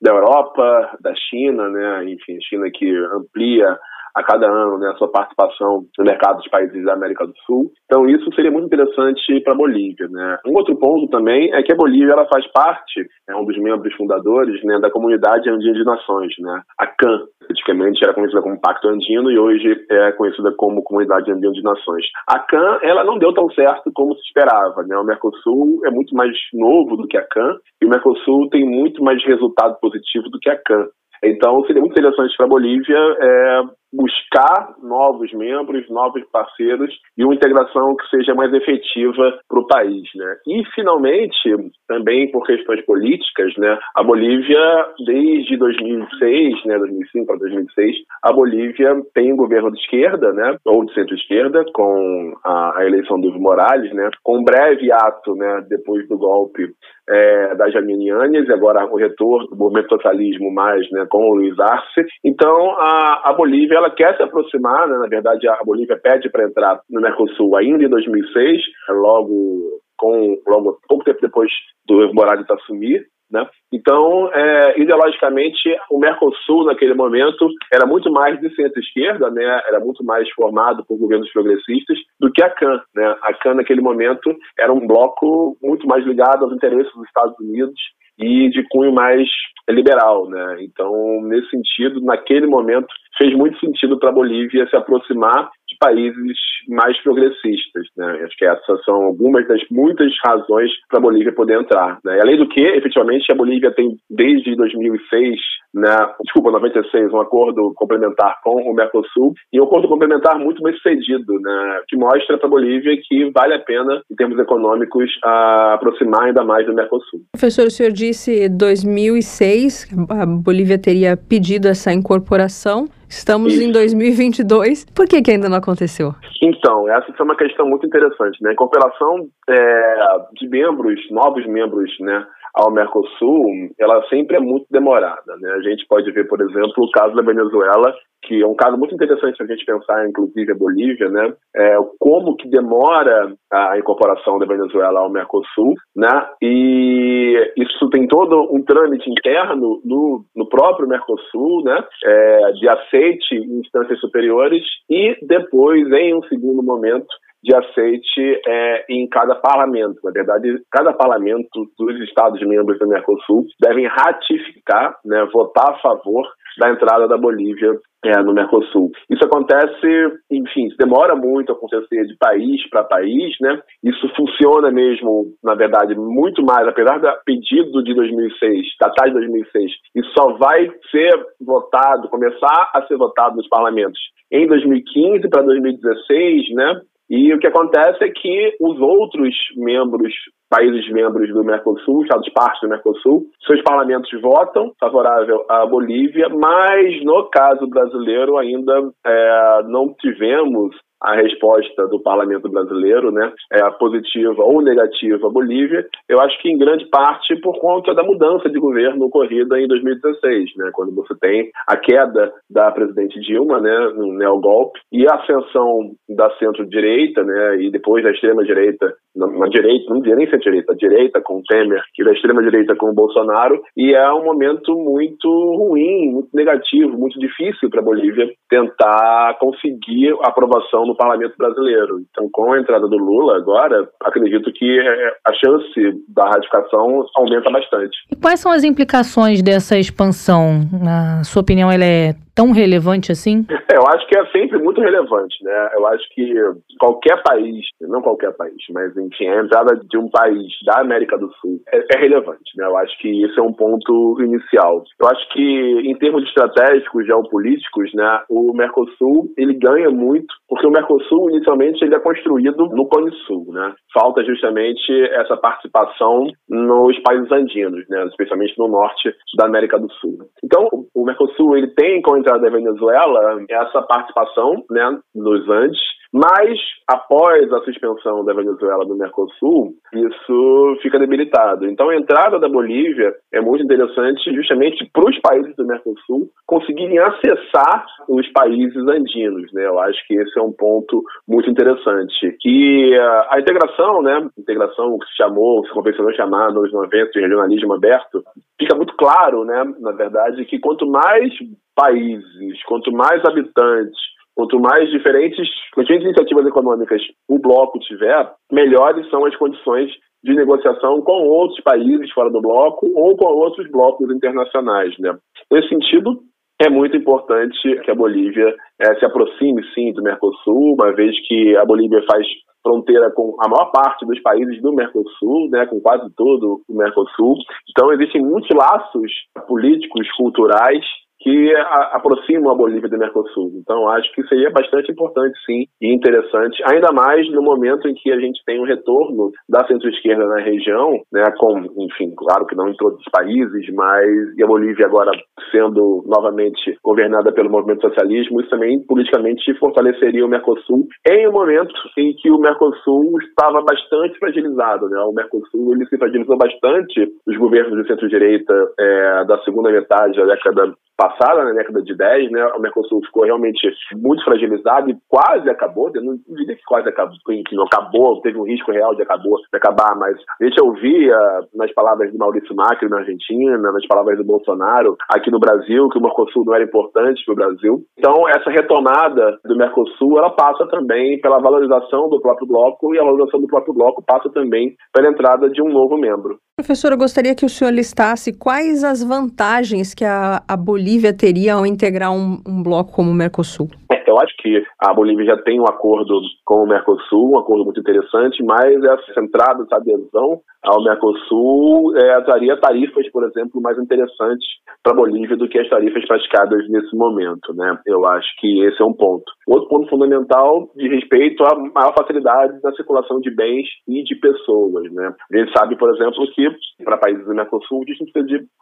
da 0.00 0.10
Europa, 0.10 0.96
da 1.00 1.14
China, 1.14 1.68
né? 1.68 2.04
Enfim, 2.10 2.38
China 2.40 2.70
que 2.72 2.88
amplia 3.14 3.78
a 4.18 4.22
cada 4.24 4.46
ano 4.46 4.78
né, 4.78 4.90
a 4.90 4.96
sua 4.96 5.08
participação 5.08 5.84
no 5.96 6.04
mercado 6.04 6.38
dos 6.38 6.48
países 6.48 6.84
da 6.84 6.94
América 6.94 7.24
do 7.24 7.32
Sul. 7.46 7.70
Então 7.84 8.06
isso 8.06 8.28
seria 8.34 8.50
muito 8.50 8.66
interessante 8.66 9.40
para 9.44 9.52
a 9.52 9.56
Bolívia. 9.56 10.08
Né? 10.10 10.38
Um 10.44 10.56
outro 10.56 10.76
ponto 10.76 11.08
também 11.08 11.54
é 11.54 11.62
que 11.62 11.72
a 11.72 11.76
Bolívia 11.76 12.12
ela 12.12 12.26
faz 12.26 12.46
parte, 12.52 13.06
é 13.28 13.36
um 13.36 13.44
dos 13.44 13.56
membros 13.58 13.94
fundadores 13.94 14.62
né, 14.64 14.78
da 14.80 14.90
Comunidade 14.90 15.48
Andina 15.48 15.72
de 15.72 15.84
Nações, 15.84 16.34
né? 16.40 16.62
a 16.78 16.86
CAN. 16.86 17.22
Antigamente 17.50 18.04
era 18.04 18.12
conhecida 18.12 18.42
como 18.42 18.60
Pacto 18.60 18.88
Andino 18.88 19.30
e 19.30 19.38
hoje 19.38 19.86
é 19.90 20.12
conhecida 20.12 20.52
como 20.56 20.82
Comunidade 20.82 21.30
Andina 21.30 21.52
de 21.52 21.62
Nações. 21.62 22.04
A 22.28 22.40
CAN 22.40 22.78
ela 22.82 23.04
não 23.04 23.18
deu 23.18 23.32
tão 23.32 23.48
certo 23.50 23.90
como 23.94 24.14
se 24.14 24.20
esperava. 24.22 24.82
Né? 24.82 24.96
O 24.98 25.04
Mercosul 25.04 25.80
é 25.86 25.90
muito 25.90 26.14
mais 26.14 26.32
novo 26.52 26.96
do 26.96 27.06
que 27.06 27.16
a 27.16 27.26
CAN 27.26 27.56
e 27.80 27.86
o 27.86 27.88
Mercosul 27.88 28.48
tem 28.50 28.68
muito 28.68 29.02
mais 29.02 29.24
resultado 29.24 29.78
positivo 29.80 30.28
do 30.28 30.38
que 30.38 30.50
a 30.50 30.56
CAN. 30.56 30.88
Então, 31.22 31.64
seria 31.66 31.80
muito 31.80 31.98
interessante 31.98 32.36
para 32.36 32.46
a 32.46 32.48
Bolívia 32.48 32.96
é, 32.96 33.62
buscar 33.92 34.74
novos 34.82 35.32
membros, 35.32 35.88
novos 35.88 36.22
parceiros 36.30 36.94
e 37.16 37.24
uma 37.24 37.34
integração 37.34 37.96
que 37.96 38.08
seja 38.08 38.34
mais 38.34 38.52
efetiva 38.52 39.38
para 39.48 39.60
o 39.60 39.66
país, 39.66 40.08
né? 40.14 40.36
E 40.46 40.62
finalmente, 40.74 41.56
também 41.86 42.30
por 42.30 42.44
questões 42.44 42.84
políticas, 42.84 43.54
né, 43.56 43.78
a 43.96 44.02
Bolívia 44.02 44.60
desde 45.06 45.56
2006, 45.56 46.64
né, 46.66 46.78
2005 46.78 47.26
para 47.26 47.38
2006, 47.38 47.96
a 48.22 48.32
Bolívia 48.32 48.94
tem 49.14 49.32
um 49.32 49.36
governo 49.36 49.72
de 49.72 49.78
esquerda, 49.80 50.32
né, 50.32 50.56
ou 50.66 50.84
de 50.84 50.94
centro-esquerda, 50.94 51.64
com 51.72 52.34
a, 52.44 52.78
a, 52.78 52.86
eleição 52.86 53.20
do 53.20 53.28
Evo 53.28 53.40
Morales, 53.40 53.92
né, 53.94 54.10
com 54.22 54.38
um 54.38 54.44
breve 54.44 54.92
ato, 54.92 55.34
né, 55.34 55.64
depois 55.68 56.06
do 56.08 56.18
golpe 56.18 56.68
é, 57.08 57.54
da 57.54 57.66
Yanes, 57.66 58.50
agora 58.50 58.84
o 58.86 58.96
retorno 58.96 59.48
do 59.48 59.56
movimento 59.56 59.88
socialismo 59.88 60.52
mais, 60.52 60.88
né, 60.90 61.06
com 61.08 61.30
o 61.30 61.34
Luiz 61.36 61.58
Arce. 61.58 62.06
Então, 62.22 62.72
a, 62.72 63.30
a 63.30 63.32
Bolívia 63.32 63.77
ela 63.78 63.90
quer 63.90 64.16
se 64.16 64.22
aproximar, 64.22 64.88
né? 64.88 64.98
na 64.98 65.06
verdade 65.06 65.48
a 65.48 65.58
Bolívia 65.64 65.98
pede 65.98 66.28
para 66.30 66.44
entrar 66.44 66.80
no 66.90 67.00
Mercosul 67.00 67.56
ainda 67.56 67.84
em 67.84 67.88
2006, 67.88 68.62
logo 68.90 69.80
com 69.96 70.40
logo 70.46 70.78
pouco 70.88 71.04
tempo 71.04 71.20
depois 71.20 71.50
do 71.86 72.02
Evo 72.02 72.14
Morales 72.14 72.48
assumir, 72.50 73.06
né? 73.30 73.46
Então, 73.70 74.32
é, 74.32 74.80
ideologicamente, 74.80 75.76
o 75.90 75.98
Mercosul, 75.98 76.64
naquele 76.64 76.94
momento, 76.94 77.46
era 77.70 77.86
muito 77.86 78.10
mais 78.10 78.40
de 78.40 78.54
centro-esquerda, 78.54 79.30
né? 79.30 79.44
era 79.66 79.78
muito 79.78 80.02
mais 80.02 80.28
formado 80.30 80.82
por 80.86 80.98
governos 80.98 81.30
progressistas 81.30 81.98
do 82.18 82.32
que 82.32 82.42
a 82.42 82.48
CAN. 82.48 82.80
Né? 82.94 83.16
A 83.22 83.34
CAN, 83.34 83.54
naquele 83.54 83.82
momento, 83.82 84.34
era 84.58 84.72
um 84.72 84.86
bloco 84.86 85.58
muito 85.62 85.86
mais 85.86 86.04
ligado 86.06 86.44
aos 86.44 86.54
interesses 86.54 86.90
dos 86.94 87.06
Estados 87.06 87.38
Unidos 87.38 87.78
e 88.18 88.50
de 88.50 88.62
cunho 88.68 88.92
mais 88.92 89.28
liberal, 89.68 90.28
né? 90.28 90.56
Então, 90.60 91.22
nesse 91.22 91.50
sentido, 91.50 92.00
naquele 92.00 92.46
momento, 92.46 92.88
fez 93.16 93.34
muito 93.34 93.58
sentido 93.60 93.98
para 93.98 94.08
a 94.08 94.12
Bolívia 94.12 94.66
se 94.68 94.76
aproximar 94.76 95.50
países 95.78 96.36
mais 96.68 97.00
progressistas, 97.02 97.86
né? 97.96 98.20
Acho 98.24 98.36
que 98.36 98.44
essas 98.44 98.84
são 98.84 98.94
algumas 99.04 99.46
das 99.48 99.60
muitas 99.70 100.12
razões 100.24 100.70
para 100.88 100.98
a 100.98 101.02
Bolívia 101.02 101.32
poder 101.32 101.60
entrar, 101.60 101.98
né? 102.04 102.20
Além 102.20 102.36
do 102.36 102.48
que, 102.48 102.60
efetivamente, 102.60 103.30
a 103.32 103.34
Bolívia 103.34 103.70
tem 103.70 103.96
desde 104.10 104.54
2006, 104.54 105.36
né? 105.74 105.96
Desculpa, 106.22 106.50
96, 106.50 107.12
um 107.12 107.20
acordo 107.20 107.72
complementar 107.74 108.36
com 108.42 108.70
o 108.70 108.74
Mercosul 108.74 109.32
e 109.52 109.60
um 109.60 109.64
acordo 109.64 109.88
complementar 109.88 110.38
muito 110.38 110.62
bem 110.62 110.74
sucedido, 110.74 111.40
né? 111.40 111.80
Que 111.88 111.96
mostra 111.96 112.36
para 112.36 112.46
a 112.46 112.50
Bolívia 112.50 112.96
que 113.02 113.30
vale 113.30 113.54
a 113.54 113.60
pena, 113.60 114.02
em 114.10 114.14
termos 114.14 114.38
econômicos, 114.38 115.10
aproximar 115.22 116.24
ainda 116.24 116.44
mais 116.44 116.66
do 116.66 116.74
Mercosul. 116.74 117.20
Professor, 117.32 117.66
o 117.66 117.70
senhor 117.70 117.92
disse 117.92 118.48
2006 118.48 119.88
a 120.10 120.26
Bolívia 120.26 120.78
teria 120.78 121.16
pedido 121.16 121.68
essa 121.68 121.92
incorporação. 121.92 122.88
Estamos 123.08 123.54
Isso. 123.54 123.62
em 123.62 123.72
2022. 123.72 124.84
Por 124.94 125.06
que, 125.06 125.22
que 125.22 125.30
ainda 125.30 125.48
não 125.48 125.56
aconteceu? 125.56 126.14
Então, 126.42 126.88
essa 126.88 127.06
é 127.18 127.22
uma 127.22 127.36
questão 127.36 127.66
muito 127.66 127.86
interessante, 127.86 128.42
né? 128.42 128.50
A 128.50 128.52
incorporação 128.52 129.28
é, 129.48 129.94
de 130.34 130.48
membros, 130.48 131.00
novos 131.10 131.46
membros, 131.46 131.90
né, 132.00 132.26
ao 132.58 132.72
Mercosul, 132.72 133.70
ela 133.78 134.02
sempre 134.08 134.36
é 134.36 134.40
muito 134.40 134.66
demorada, 134.68 135.36
né? 135.40 135.52
A 135.52 135.60
gente 135.60 135.86
pode 135.86 136.10
ver, 136.10 136.26
por 136.26 136.40
exemplo, 136.40 136.72
o 136.78 136.90
caso 136.90 137.14
da 137.14 137.22
Venezuela, 137.22 137.94
que 138.24 138.42
é 138.42 138.46
um 138.46 138.56
caso 138.56 138.76
muito 138.76 138.92
interessante 138.92 139.36
para 139.36 139.46
a 139.46 139.48
gente 139.48 139.64
pensar, 139.64 140.08
inclusive 140.08 140.50
a 140.50 140.56
Bolívia, 140.56 141.08
né? 141.08 141.32
É, 141.54 141.76
como 142.00 142.34
que 142.36 142.50
demora 142.50 143.32
a 143.52 143.78
incorporação 143.78 144.40
da 144.40 144.46
Venezuela 144.46 144.98
ao 144.98 145.08
Mercosul, 145.08 145.72
né? 145.94 146.26
E 146.42 147.52
isso 147.56 147.88
tem 147.90 148.08
todo 148.08 148.52
um 148.52 148.60
trâmite 148.64 149.08
interno 149.08 149.80
no, 149.84 150.24
no 150.34 150.48
próprio 150.48 150.88
Mercosul, 150.88 151.62
né? 151.62 151.84
É, 152.04 152.52
de 152.54 152.68
aceite 152.68 153.36
em 153.36 153.60
instâncias 153.60 154.00
superiores 154.00 154.64
e 154.90 155.16
depois, 155.22 155.86
em 155.92 156.12
um 156.12 156.22
segundo 156.24 156.60
momento, 156.60 157.06
de 157.42 157.54
aceite 157.54 158.40
é, 158.46 158.84
em 158.88 159.08
cada 159.08 159.34
parlamento. 159.36 160.00
Na 160.04 160.10
verdade, 160.10 160.60
cada 160.70 160.92
parlamento 160.92 161.70
dos 161.78 162.00
Estados-membros 162.00 162.78
do 162.78 162.88
Mercosul 162.88 163.46
devem 163.60 163.86
ratificar, 163.86 164.96
né, 165.04 165.26
votar 165.32 165.70
a 165.70 165.78
favor 165.78 166.26
da 166.58 166.70
entrada 166.70 167.06
da 167.06 167.16
Bolívia 167.16 167.78
é, 168.04 168.22
no 168.22 168.32
Mercosul. 168.32 168.90
Isso 169.10 169.24
acontece, 169.24 170.18
enfim, 170.30 170.68
demora 170.78 171.14
muito 171.14 171.52
a 171.52 171.54
acontecer 171.54 172.04
de 172.04 172.16
país 172.16 172.68
para 172.68 172.84
país, 172.84 173.34
né? 173.40 173.60
Isso 173.82 174.08
funciona 174.16 174.70
mesmo, 174.70 175.26
na 175.42 175.54
verdade, 175.54 175.94
muito 175.94 176.44
mais, 176.44 176.66
apesar 176.66 176.98
do 176.98 177.08
pedido 177.24 177.82
de 177.82 177.94
2006, 177.94 178.66
da 178.80 178.90
tarde 178.90 179.14
de 179.14 179.20
2006, 179.20 179.72
isso 179.96 180.10
só 180.16 180.32
vai 180.34 180.70
ser 180.90 181.26
votado, 181.40 182.08
começar 182.08 182.70
a 182.74 182.84
ser 182.86 182.96
votado 182.96 183.36
nos 183.36 183.48
parlamentos 183.48 184.00
em 184.30 184.46
2015 184.46 185.28
para 185.28 185.42
2016, 185.42 186.54
né? 186.54 186.80
E 187.10 187.32
o 187.32 187.38
que 187.38 187.46
acontece 187.46 188.04
é 188.04 188.10
que 188.10 188.56
os 188.60 188.78
outros 188.80 189.34
membros, 189.56 190.12
países 190.50 190.90
membros 190.92 191.28
do 191.32 191.42
Mercosul, 191.42 192.02
estados 192.02 192.28
partes 192.34 192.60
do 192.60 192.68
Mercosul, 192.68 193.26
seus 193.46 193.62
parlamentos 193.62 194.10
votam 194.20 194.72
favorável 194.78 195.44
à 195.48 195.64
Bolívia, 195.64 196.28
mas 196.28 197.02
no 197.04 197.28
caso 197.30 197.66
brasileiro 197.68 198.36
ainda 198.36 198.90
é, 199.06 199.62
não 199.68 199.94
tivemos 199.94 200.76
a 201.00 201.14
resposta 201.14 201.86
do 201.86 202.00
parlamento 202.00 202.48
brasileiro, 202.48 203.10
né, 203.10 203.32
é 203.52 203.70
positiva 203.72 204.42
ou 204.42 204.62
negativa 204.62 205.26
à 205.26 205.30
Bolívia, 205.30 205.86
eu 206.08 206.20
acho 206.20 206.40
que 206.40 206.50
em 206.50 206.58
grande 206.58 206.86
parte 206.86 207.36
por 207.40 207.58
conta 207.60 207.94
da 207.94 208.02
mudança 208.02 208.48
de 208.48 208.58
governo 208.58 209.06
ocorrida 209.06 209.60
em 209.60 209.68
2016, 209.68 210.56
né, 210.56 210.70
quando 210.72 210.94
você 210.94 211.14
tem 211.20 211.50
a 211.66 211.76
queda 211.76 212.32
da 212.50 212.70
presidente 212.70 213.20
Dilma, 213.20 213.60
né, 213.60 213.92
no 213.94 214.12
neogolpe, 214.14 214.80
e 214.92 215.06
a 215.08 215.14
ascensão 215.14 215.92
da 216.08 216.30
centro-direita, 216.38 217.22
né, 217.22 217.62
e 217.62 217.70
depois 217.70 218.02
da 218.02 218.10
extrema-direita, 218.10 218.94
na, 219.18 219.48
direita, 219.48 219.92
não 219.92 220.00
diria 220.00 220.16
nem 220.16 220.30
centro-direita, 220.30 220.72
a 220.72 220.76
direita 220.76 221.20
com 221.20 221.38
o 221.38 221.42
Temer 221.42 221.82
e 221.98 222.04
da 222.04 222.12
extrema-direita 222.12 222.76
com 222.76 222.90
o 222.90 222.94
Bolsonaro, 222.94 223.60
e 223.76 223.94
é 223.94 224.12
um 224.12 224.24
momento 224.24 224.74
muito 224.76 225.28
ruim, 225.28 226.12
muito 226.12 226.28
negativo, 226.32 226.96
muito 226.96 227.18
difícil 227.18 227.68
para 227.68 227.80
a 227.80 227.84
Bolívia 227.84 228.28
tentar 228.48 229.36
conseguir 229.40 230.14
aprovação 230.22 230.86
no 230.86 230.96
parlamento 230.96 231.34
brasileiro. 231.36 232.00
Então, 232.10 232.28
com 232.32 232.52
a 232.52 232.60
entrada 232.60 232.86
do 232.86 232.96
Lula 232.96 233.36
agora, 233.36 233.88
acredito 234.02 234.52
que 234.52 234.78
é, 234.78 235.12
a 235.26 235.32
chance 235.34 236.04
da 236.08 236.24
ratificação 236.28 237.04
aumenta 237.16 237.50
bastante. 237.50 237.96
E 238.10 238.16
quais 238.16 238.40
são 238.40 238.52
as 238.52 238.64
implicações 238.64 239.42
dessa 239.42 239.78
expansão? 239.78 240.60
Na 240.72 241.24
sua 241.24 241.42
opinião, 241.42 241.70
ela 241.70 241.84
é 241.84 242.14
tão 242.38 242.52
relevante 242.52 243.10
assim? 243.10 243.44
É, 243.50 243.74
eu 243.76 243.82
acho 243.88 244.06
que 244.06 244.16
é 244.16 244.24
sempre 244.26 244.58
muito 244.58 244.80
relevante, 244.80 245.42
né? 245.42 245.70
Eu 245.74 245.86
acho 245.88 246.08
que 246.14 246.32
qualquer 246.78 247.20
país, 247.24 247.66
não 247.80 248.00
qualquer 248.00 248.32
país, 248.36 248.54
mas 248.70 248.96
enfim, 249.08 249.26
a 249.28 249.42
entrada 249.42 249.80
de 249.88 249.98
um 249.98 250.08
país 250.08 250.46
da 250.64 250.80
América 250.80 251.18
do 251.18 251.30
Sul 251.34 251.60
é, 251.72 251.96
é 251.96 251.98
relevante, 251.98 252.50
né? 252.56 252.66
Eu 252.66 252.76
acho 252.76 252.96
que 252.98 253.08
isso 253.08 253.38
é 253.40 253.42
um 253.42 253.52
ponto 253.52 254.16
inicial. 254.20 254.84
Eu 255.00 255.08
acho 255.08 255.28
que 255.32 255.40
em 255.40 255.96
termos 255.98 256.22
estratégicos, 256.24 257.06
geopolíticos, 257.06 257.92
né, 257.94 258.22
o 258.28 258.52
Mercosul 258.52 259.32
ele 259.36 259.54
ganha 259.54 259.90
muito 259.90 260.34
porque 260.48 260.66
o 260.66 260.70
Mercosul 260.70 261.30
inicialmente 261.30 261.84
ele 261.84 261.94
é 261.94 262.00
construído 262.00 262.66
no 262.68 262.86
Cone 262.88 263.12
Sul, 263.26 263.46
né? 263.52 263.74
Falta 263.92 264.24
justamente 264.24 264.92
essa 265.12 265.36
participação 265.36 266.26
nos 266.48 266.98
países 267.00 267.30
andinos, 267.30 267.86
né? 267.88 268.04
Especialmente 268.06 268.54
no 268.58 268.68
norte 268.68 269.14
da 269.36 269.46
América 269.46 269.78
do 269.78 269.90
Sul. 269.94 270.18
Então, 270.42 270.68
o 270.94 271.04
Mercosul 271.04 271.56
ele 271.56 271.68
tem 271.68 272.00
com 272.02 272.18
da 272.22 272.36
Venezuela 272.38 273.38
essa 273.48 273.82
participação 273.82 274.64
né, 274.70 274.98
nos 275.14 275.48
Andes, 275.48 275.78
mas 276.12 276.58
após 276.86 277.52
a 277.52 277.60
suspensão 277.60 278.24
da 278.24 278.32
Venezuela 278.32 278.84
do 278.86 278.96
Mercosul, 278.96 279.74
isso 279.92 280.78
fica 280.80 280.98
debilitado. 280.98 281.66
Então 281.66 281.90
a 281.90 281.96
entrada 281.96 282.38
da 282.38 282.48
Bolívia 282.48 283.14
é 283.32 283.40
muito 283.40 283.62
interessante 283.62 284.34
justamente 284.34 284.88
para 284.92 285.08
os 285.08 285.18
países 285.20 285.54
do 285.56 285.66
Mercosul 285.66 286.30
conseguirem 286.46 286.98
acessar 286.98 287.84
os 288.08 288.26
países 288.32 288.76
andinos. 288.88 289.52
Né? 289.52 289.66
Eu 289.66 289.78
acho 289.80 289.98
que 290.06 290.14
esse 290.14 290.38
é 290.38 290.42
um 290.42 290.52
ponto 290.52 291.02
muito 291.26 291.50
interessante. 291.50 292.36
E 292.44 292.96
a, 292.96 293.34
a 293.34 293.40
integração, 293.40 294.02
né, 294.02 294.26
integração 294.38 294.98
que 294.98 295.06
se 295.08 295.16
chamou, 295.16 295.64
se 295.66 295.72
convencionou 295.72 296.14
chamar 296.14 296.52
nos 296.52 296.72
90 296.72 297.10
de 297.12 297.20
regionalismo 297.20 297.74
aberto, 297.74 298.24
fica 298.58 298.74
muito 298.74 298.94
claro, 298.96 299.44
né, 299.44 299.62
na 299.80 299.92
verdade, 299.92 300.44
que 300.46 300.58
quanto 300.58 300.86
mais 300.86 301.32
países, 301.76 302.62
quanto 302.66 302.90
mais 302.90 303.22
habitantes 303.24 304.08
Quanto 304.38 304.60
mais 304.60 304.88
diferentes, 304.90 305.48
diferentes 305.76 306.04
iniciativas 306.04 306.46
econômicas 306.46 307.02
o 307.28 307.40
bloco 307.40 307.76
tiver, 307.80 308.30
melhores 308.52 309.10
são 309.10 309.24
as 309.24 309.34
condições 309.34 309.90
de 310.22 310.32
negociação 310.32 311.02
com 311.02 311.26
outros 311.26 311.60
países 311.64 312.08
fora 312.12 312.30
do 312.30 312.40
bloco 312.40 312.86
ou 312.94 313.16
com 313.16 313.26
outros 313.26 313.68
blocos 313.68 314.08
internacionais. 314.14 314.96
Né? 315.00 315.12
Nesse 315.50 315.68
sentido, 315.70 316.20
é 316.62 316.70
muito 316.70 316.96
importante 316.96 317.80
que 317.80 317.90
a 317.90 317.96
Bolívia 317.96 318.54
é, 318.80 318.94
se 319.00 319.04
aproxime, 319.04 319.60
sim, 319.74 319.92
do 319.92 320.04
Mercosul, 320.04 320.74
uma 320.74 320.92
vez 320.92 321.16
que 321.26 321.56
a 321.56 321.64
Bolívia 321.64 322.04
faz 322.08 322.24
fronteira 322.62 323.10
com 323.10 323.34
a 323.40 323.48
maior 323.48 323.72
parte 323.72 324.06
dos 324.06 324.20
países 324.20 324.62
do 324.62 324.72
Mercosul, 324.72 325.50
né, 325.50 325.66
com 325.66 325.80
quase 325.80 326.08
todo 326.14 326.60
o 326.68 326.76
Mercosul. 326.76 327.34
Então, 327.70 327.92
existem 327.92 328.22
muitos 328.22 328.50
laços 328.56 329.10
políticos, 329.48 330.08
culturais 330.16 330.84
que 331.20 331.54
a, 331.54 331.96
aproximam 331.96 332.52
a 332.52 332.54
Bolívia 332.54 332.88
do 332.88 332.98
Mercosul. 332.98 333.52
Então, 333.56 333.88
acho 333.90 334.12
que 334.12 334.26
seria 334.28 334.50
bastante 334.50 334.90
importante, 334.92 335.38
sim, 335.44 335.64
e 335.80 335.94
interessante, 335.94 336.62
ainda 336.66 336.92
mais 336.92 337.30
no 337.32 337.42
momento 337.42 337.88
em 337.88 337.94
que 337.94 338.12
a 338.12 338.18
gente 338.18 338.42
tem 338.44 338.60
um 338.60 338.66
retorno 338.66 339.30
da 339.48 339.66
centro-esquerda 339.66 340.26
na 340.26 340.40
região, 340.40 340.92
né, 341.12 341.24
com, 341.38 341.58
enfim, 341.84 342.12
claro 342.16 342.46
que 342.46 342.56
não 342.56 342.68
em 342.68 342.76
todos 342.76 342.98
os 342.98 343.10
países, 343.10 343.66
mas 343.74 344.36
e 344.36 344.42
a 344.42 344.46
Bolívia 344.46 344.86
agora 344.86 345.10
sendo 345.50 346.04
novamente 346.06 346.76
governada 346.82 347.32
pelo 347.32 347.50
movimento 347.50 347.82
socialismo, 347.82 348.40
isso 348.40 348.50
também 348.50 348.84
politicamente 348.86 349.52
fortaleceria 349.58 350.24
o 350.24 350.28
Mercosul 350.28 350.86
em 351.08 351.28
um 351.28 351.32
momento 351.32 351.72
em 351.96 352.14
que 352.14 352.30
o 352.30 352.38
Mercosul 352.38 353.18
estava 353.22 353.62
bastante 353.62 354.18
fragilizado, 354.18 354.88
né? 354.88 355.00
O 355.00 355.12
Mercosul 355.12 355.74
ele 355.74 355.86
se 355.86 355.96
fragilizou 355.96 356.36
bastante 356.36 357.08
os 357.26 357.36
governos 357.36 357.80
de 357.80 357.88
centro-direita 357.88 358.54
é, 358.78 359.24
da 359.24 359.38
segunda 359.42 359.70
metade 359.70 360.18
da 360.18 360.26
década 360.26 360.74
passada, 360.98 361.44
na 361.44 361.52
década 361.52 361.80
de 361.80 361.96
10, 361.96 362.32
né, 362.32 362.44
o 362.56 362.60
Mercosul 362.60 363.00
ficou 363.06 363.24
realmente 363.24 363.70
muito 363.94 364.24
fragilizado 364.24 364.90
e 364.90 364.96
quase 365.08 365.48
acabou, 365.48 365.90
eu 365.94 366.02
não 366.02 366.18
diria 366.28 366.56
que 366.56 366.64
quase 366.66 366.88
acabou, 366.88 367.16
que 367.24 367.54
não 367.54 367.64
acabou, 367.64 368.20
teve 368.20 368.36
um 368.36 368.44
risco 368.44 368.72
real 368.72 368.96
de, 368.96 369.02
acabou, 369.02 369.38
de 369.38 369.56
acabar, 369.56 369.96
mas 369.96 370.16
a 370.40 370.44
gente 370.44 370.60
ouvia 370.60 371.16
nas 371.54 371.72
palavras 371.72 372.10
de 372.10 372.18
Maurício 372.18 372.54
Macri 372.56 372.88
na 372.88 372.98
Argentina, 372.98 373.56
nas 373.58 373.86
palavras 373.86 374.18
do 374.18 374.24
Bolsonaro 374.24 374.96
aqui 375.08 375.30
no 375.30 375.38
Brasil, 375.38 375.88
que 375.88 375.98
o 375.98 376.02
Mercosul 376.02 376.44
não 376.44 376.54
era 376.54 376.64
importante 376.64 377.24
para 377.24 377.32
o 377.32 377.36
Brasil. 377.36 377.84
Então, 377.96 378.28
essa 378.28 378.50
retomada 378.50 379.38
do 379.44 379.56
Mercosul, 379.56 380.18
ela 380.18 380.30
passa 380.30 380.66
também 380.66 381.20
pela 381.20 381.38
valorização 381.38 382.08
do 382.08 382.20
próprio 382.20 382.48
bloco 382.48 382.92
e 382.92 382.98
a 382.98 383.04
valorização 383.04 383.40
do 383.40 383.46
próprio 383.46 383.72
bloco 383.72 384.02
passa 384.04 384.28
também 384.30 384.74
pela 384.92 385.08
entrada 385.08 385.48
de 385.48 385.62
um 385.62 385.68
novo 385.68 385.96
membro. 385.96 386.38
Professor, 386.58 386.90
eu 386.90 386.98
gostaria 386.98 387.36
que 387.36 387.46
o 387.46 387.48
senhor 387.48 387.70
listasse 387.70 388.36
quais 388.36 388.82
as 388.82 389.00
vantagens 389.00 389.94
que 389.94 390.04
a, 390.04 390.42
a 390.48 390.56
Bolívia 390.88 391.12
teria 391.12 391.52
ao 391.52 391.66
integrar 391.66 392.10
um, 392.10 392.40
um 392.46 392.62
bloco 392.62 392.92
como 392.92 393.10
o 393.10 393.14
Mercosul. 393.14 393.68
É, 393.92 394.10
eu 394.10 394.18
acho 394.18 394.34
que 394.48 394.64
a 394.80 394.94
Bolívia 394.94 395.26
já 395.26 395.36
tem 395.42 395.60
um 395.60 395.68
acordo 395.68 396.20
com 396.44 396.62
o 396.62 396.66
Mercosul, 396.66 397.32
um 397.32 397.38
acordo 397.38 397.64
muito 397.64 397.80
interessante, 397.80 398.42
mas 398.42 398.82
essa 398.82 399.20
entrada, 399.20 399.62
essa 399.64 399.76
adesão 399.76 400.40
ao 400.62 400.82
Mercosul 400.82 401.96
é, 401.96 402.20
traria 402.22 402.56
tarifas, 402.56 403.08
por 403.10 403.24
exemplo, 403.24 403.60
mais 403.60 403.78
interessantes 403.78 404.46
para 404.82 404.92
a 404.92 404.96
Bolívia 404.96 405.36
do 405.36 405.48
que 405.48 405.58
as 405.58 405.68
tarifas 405.68 406.04
praticadas 406.06 406.68
nesse 406.68 406.96
momento. 406.96 407.54
Né? 407.54 407.78
Eu 407.86 408.06
acho 408.06 408.28
que 408.38 408.64
esse 408.64 408.80
é 408.82 408.84
um 408.84 408.92
ponto. 408.92 409.24
Outro 409.46 409.68
ponto 409.68 409.88
fundamental 409.88 410.68
de 410.74 410.88
respeito 410.88 411.44
à 411.44 411.54
maior 411.56 411.94
facilidade 411.94 412.58
na 412.62 412.72
circulação 412.72 413.20
de 413.20 413.30
bens 413.30 413.66
e 413.86 414.02
de 414.02 414.14
pessoas. 414.16 414.90
Né? 414.92 415.12
A 415.32 415.38
gente 415.38 415.52
sabe, 415.56 415.76
por 415.76 415.94
exemplo, 415.94 416.26
que 416.32 416.48
para 416.84 416.96
países 416.96 417.24
do 417.24 417.34
Mercosul, 417.34 417.84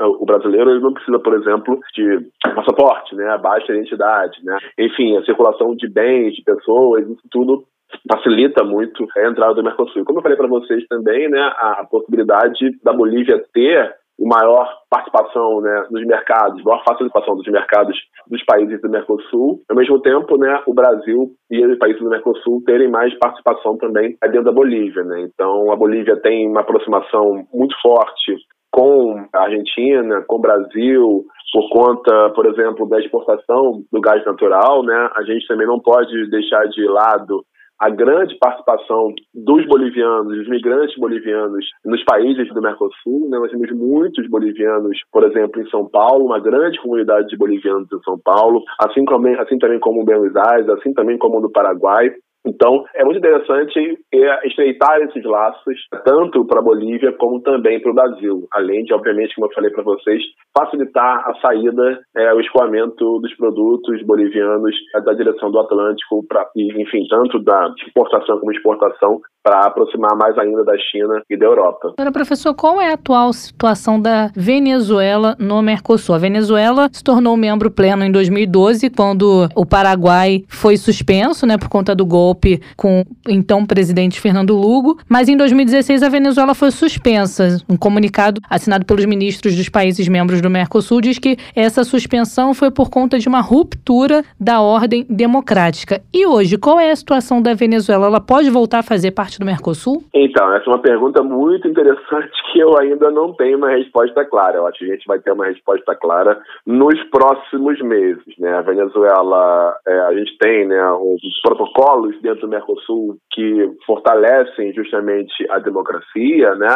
o 0.00 0.26
brasileiro 0.26 0.70
ele 0.70 0.80
não 0.80 0.92
precisa, 0.92 1.18
por 1.18 1.34
exemplo, 1.34 1.78
de 1.94 2.18
passaporte, 2.54 3.14
né? 3.14 3.38
baixa 3.38 3.72
identidade. 3.72 4.38
Né? 4.44 4.58
Enfim, 4.78 5.16
a 5.16 5.24
circulação 5.24 5.74
de 5.76 5.88
bens, 5.88 6.34
de 6.34 6.42
pessoas, 6.42 7.08
isso 7.08 7.22
tudo 7.30 7.64
facilita 8.10 8.64
muito 8.64 9.06
a 9.16 9.28
entrada 9.28 9.54
do 9.54 9.62
Mercosul. 9.62 10.04
Como 10.04 10.18
eu 10.18 10.22
falei 10.22 10.36
para 10.36 10.48
vocês 10.48 10.84
também, 10.88 11.28
né, 11.28 11.40
a 11.40 11.86
possibilidade 11.88 12.76
da 12.82 12.92
Bolívia 12.92 13.44
ter 13.52 13.94
maior 14.18 14.68
participação 14.90 15.60
né, 15.60 15.86
nos 15.90 16.04
mercados, 16.06 16.62
maior 16.62 16.82
participação 16.84 17.36
dos 17.36 17.46
mercados 17.46 17.96
dos 18.28 18.42
países 18.44 18.80
do 18.80 18.88
Mercosul, 18.88 19.60
ao 19.68 19.76
mesmo 19.76 20.00
tempo, 20.00 20.36
né, 20.38 20.62
o 20.66 20.74
Brasil 20.74 21.30
e 21.50 21.64
os 21.64 21.78
países 21.78 22.00
do 22.00 22.08
Mercosul 22.08 22.62
terem 22.66 22.88
mais 22.88 23.16
participação 23.18 23.76
também 23.76 24.16
dentro 24.22 24.44
da 24.44 24.52
Bolívia. 24.52 25.04
Né? 25.04 25.22
Então, 25.22 25.70
a 25.70 25.76
Bolívia 25.76 26.16
tem 26.16 26.48
uma 26.48 26.60
aproximação 26.60 27.46
muito 27.52 27.74
forte 27.80 28.36
com 28.70 29.26
a 29.32 29.44
Argentina, 29.44 30.22
com 30.26 30.36
o 30.36 30.40
Brasil, 30.40 31.24
por 31.52 31.68
conta, 31.70 32.30
por 32.30 32.46
exemplo, 32.46 32.88
da 32.88 32.98
exportação 32.98 33.82
do 33.92 34.00
gás 34.00 34.24
natural, 34.24 34.82
né? 34.82 35.10
A 35.16 35.22
gente 35.22 35.46
também 35.46 35.66
não 35.66 35.80
pode 35.80 36.28
deixar 36.30 36.66
de 36.68 36.84
lado 36.86 37.44
a 37.78 37.90
grande 37.90 38.34
participação 38.38 39.12
dos 39.34 39.66
bolivianos, 39.66 40.34
dos 40.34 40.48
migrantes 40.48 40.96
bolivianos 40.98 41.64
nos 41.84 42.02
países 42.04 42.48
do 42.48 42.62
Mercosul. 42.62 43.28
Né? 43.28 43.38
Nós 43.38 43.50
temos 43.50 43.70
muitos 43.72 44.26
bolivianos, 44.28 44.98
por 45.12 45.24
exemplo, 45.24 45.60
em 45.60 45.68
São 45.68 45.86
Paulo, 45.86 46.24
uma 46.24 46.40
grande 46.40 46.80
comunidade 46.80 47.28
de 47.28 47.36
bolivianos 47.36 47.86
em 47.92 48.02
São 48.02 48.18
Paulo, 48.18 48.62
assim, 48.80 49.04
como, 49.04 49.28
assim 49.40 49.58
também 49.58 49.78
como 49.78 50.00
em 50.00 50.04
Buenos 50.04 50.34
Aires, 50.36 50.68
assim 50.70 50.92
também 50.94 51.18
como 51.18 51.40
no 51.40 51.50
Paraguai. 51.50 52.10
Então, 52.46 52.84
é 52.94 53.04
muito 53.04 53.18
interessante 53.18 53.98
é, 54.14 54.46
estreitar 54.46 55.00
esses 55.00 55.24
laços, 55.24 55.78
tanto 56.04 56.46
para 56.46 56.60
a 56.60 56.64
Bolívia 56.64 57.12
como 57.12 57.42
também 57.42 57.80
para 57.80 57.90
o 57.90 57.94
Brasil, 57.94 58.46
além 58.52 58.84
de, 58.84 58.94
obviamente, 58.94 59.34
como 59.34 59.48
eu 59.48 59.54
falei 59.54 59.70
para 59.70 59.82
vocês, 59.82 60.22
facilitar 60.56 61.28
a 61.28 61.34
saída, 61.40 62.00
é, 62.16 62.32
o 62.32 62.40
escoamento 62.40 63.18
dos 63.20 63.34
produtos 63.36 64.00
bolivianos 64.06 64.74
da 65.04 65.12
direção 65.12 65.50
do 65.50 65.58
Atlântico, 65.58 66.24
pra, 66.28 66.46
enfim, 66.56 67.06
tanto 67.08 67.42
da 67.42 67.68
importação 67.88 68.38
como 68.38 68.52
exportação, 68.52 69.20
para 69.46 69.60
aproximar 69.60 70.16
mais 70.16 70.36
ainda 70.36 70.64
da 70.64 70.76
China 70.76 71.22
e 71.30 71.38
da 71.38 71.46
Europa. 71.46 71.92
Agora, 71.96 72.10
professor, 72.10 72.52
qual 72.52 72.82
é 72.82 72.90
a 72.90 72.94
atual 72.94 73.32
situação 73.32 74.00
da 74.00 74.28
Venezuela 74.34 75.36
no 75.38 75.62
Mercosul? 75.62 76.16
A 76.16 76.18
Venezuela 76.18 76.90
se 76.92 77.04
tornou 77.04 77.36
membro 77.36 77.70
pleno 77.70 78.02
em 78.02 78.10
2012, 78.10 78.90
quando 78.90 79.48
o 79.54 79.64
Paraguai 79.64 80.42
foi 80.48 80.76
suspenso, 80.76 81.46
né, 81.46 81.56
por 81.56 81.68
conta 81.68 81.94
do 81.94 82.04
golpe 82.04 82.60
com 82.76 83.02
o 83.02 83.04
então 83.28 83.64
presidente 83.64 84.20
Fernando 84.20 84.56
Lugo, 84.56 84.98
mas 85.08 85.28
em 85.28 85.36
2016 85.36 86.02
a 86.02 86.08
Venezuela 86.08 86.52
foi 86.52 86.72
suspensa. 86.72 87.58
Um 87.68 87.76
comunicado 87.76 88.40
assinado 88.50 88.84
pelos 88.84 89.04
ministros 89.04 89.54
dos 89.54 89.68
países 89.68 90.08
membros 90.08 90.40
do 90.40 90.50
Mercosul 90.50 91.00
diz 91.00 91.20
que 91.20 91.36
essa 91.54 91.84
suspensão 91.84 92.52
foi 92.52 92.72
por 92.72 92.90
conta 92.90 93.16
de 93.16 93.28
uma 93.28 93.40
ruptura 93.40 94.24
da 94.40 94.60
ordem 94.60 95.06
democrática. 95.08 96.02
E 96.12 96.26
hoje, 96.26 96.58
qual 96.58 96.80
é 96.80 96.90
a 96.90 96.96
situação 96.96 97.40
da 97.40 97.54
Venezuela? 97.54 98.06
Ela 98.06 98.20
pode 98.20 98.50
voltar 98.50 98.80
a 98.80 98.82
fazer 98.82 99.12
parte 99.12 99.35
parte 99.36 99.38
do 99.38 99.46
Mercosul? 99.46 100.02
Então, 100.14 100.52
essa 100.54 100.64
é 100.64 100.68
uma 100.68 100.80
pergunta 100.80 101.22
muito 101.22 101.68
interessante 101.68 102.32
que 102.52 102.58
eu 102.58 102.76
ainda 102.78 103.10
não 103.10 103.32
tenho 103.34 103.58
uma 103.58 103.70
resposta 103.70 104.24
clara. 104.24 104.56
Eu 104.56 104.66
acho 104.66 104.78
que 104.78 104.84
a 104.84 104.94
gente 104.94 105.06
vai 105.06 105.18
ter 105.18 105.32
uma 105.32 105.46
resposta 105.46 105.94
clara 105.94 106.38
nos 106.66 106.98
próximos 107.10 107.80
meses. 107.80 108.24
Né? 108.38 108.52
A 108.52 108.62
Venezuela, 108.62 109.76
é, 109.86 109.98
a 110.00 110.14
gente 110.14 110.36
tem 110.38 110.66
né, 110.66 110.90
os 110.92 111.40
protocolos 111.42 112.20
dentro 112.22 112.42
do 112.42 112.48
Mercosul 112.48 113.16
que 113.32 113.70
fortalecem 113.86 114.72
justamente 114.74 115.46
a 115.50 115.58
democracia, 115.58 116.54
né? 116.54 116.74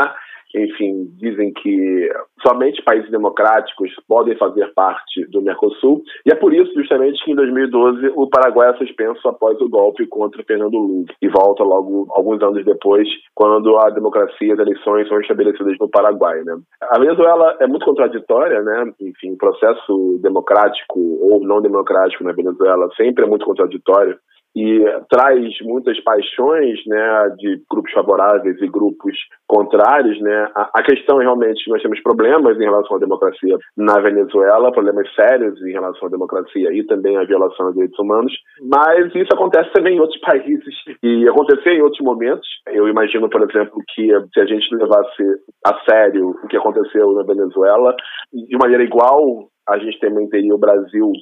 Enfim, 0.55 1.07
dizem 1.17 1.53
que 1.53 2.09
somente 2.47 2.83
países 2.83 3.11
democráticos 3.11 3.91
podem 4.09 4.37
fazer 4.37 4.73
parte 4.75 5.25
do 5.31 5.43
Mercosul, 5.43 6.03
e 6.27 6.33
é 6.33 6.35
por 6.35 6.53
isso, 6.53 6.73
justamente, 6.75 7.23
que 7.25 7.33
em 7.33 7.37
2012 7.37 8.13
o 8.17 8.29
Paraguai 8.29 8.71
é 8.71 8.79
suspenso 8.79 9.29
após 9.29 9.61
o 9.61 9.69
golpe 9.69 10.07
contra 10.07 10.43
Fernando 10.45 10.79
Lugo, 10.79 11.07
e 11.21 11.29
volta 11.29 11.63
logo 11.63 12.07
alguns 12.11 12.43
anos 12.43 12.65
depois, 12.65 13.09
quando 13.35 13.77
a 13.79 13.91
democracia 13.91 14.49
e 14.49 14.53
as 14.53 14.59
eleições 14.59 15.09
são 15.09 15.21
estabelecidas 15.21 15.77
no 15.79 15.89
Paraguai. 15.89 16.43
Né? 16.45 16.57
A 16.83 16.99
Venezuela 16.99 17.57
é 17.61 17.67
muito 17.67 17.85
contraditória, 17.85 18.63
né? 18.63 18.93
enfim, 19.01 19.33
o 19.33 19.39
processo 19.39 20.19
democrático 20.23 20.99
ou 20.99 21.41
não 21.41 21.61
democrático 21.61 22.25
na 22.25 22.33
Venezuela 22.33 22.89
sempre 22.97 23.25
é 23.25 23.29
muito 23.29 23.45
contraditório, 23.45 24.19
e 24.55 24.85
traz 25.09 25.55
muitas 25.63 25.99
paixões 26.01 26.79
né, 26.87 27.35
de 27.39 27.63
grupos 27.71 27.93
favoráveis 27.93 28.61
e 28.61 28.67
grupos 28.69 29.17
contrários. 29.47 30.21
Né. 30.21 30.51
A, 30.55 30.71
a 30.75 30.83
questão 30.83 31.21
é 31.21 31.25
realmente 31.25 31.69
nós 31.71 31.83
temos 31.83 32.01
problemas 32.03 32.57
em 32.59 32.65
relação 32.65 32.97
à 32.97 33.01
democracia 33.01 33.57
na 33.77 34.01
Venezuela, 34.01 34.73
problemas 34.73 35.13
sérios 35.15 35.61
em 35.63 35.73
relação 35.73 36.09
à 36.09 36.11
democracia 36.11 36.73
e 36.73 36.85
também 36.85 37.17
à 37.17 37.25
violação 37.25 37.67
dos 37.67 37.75
direitos 37.75 37.99
humanos, 37.99 38.33
mas 38.69 39.15
isso 39.15 39.33
acontece 39.33 39.71
também 39.73 39.97
em 39.97 40.01
outros 40.01 40.21
países 40.23 40.75
e 41.03 41.29
aconteceu 41.29 41.73
em 41.73 41.83
outros 41.83 42.05
momentos. 42.05 42.49
Eu 42.69 42.89
imagino, 42.89 43.29
por 43.29 43.43
exemplo, 43.49 43.81
que 43.95 44.09
se 44.33 44.41
a 44.41 44.47
gente 44.47 44.75
levasse 44.75 45.23
a 45.67 45.79
sério 45.89 46.31
o 46.31 46.49
que 46.49 46.57
aconteceu 46.57 47.13
na 47.13 47.23
Venezuela, 47.23 47.95
de 48.33 48.57
maneira 48.57 48.83
igual, 48.83 49.49
a 49.69 49.79
gente 49.79 49.99
também 50.01 50.29
teria 50.29 50.55
o 50.55 50.59
Brasil 50.59 51.13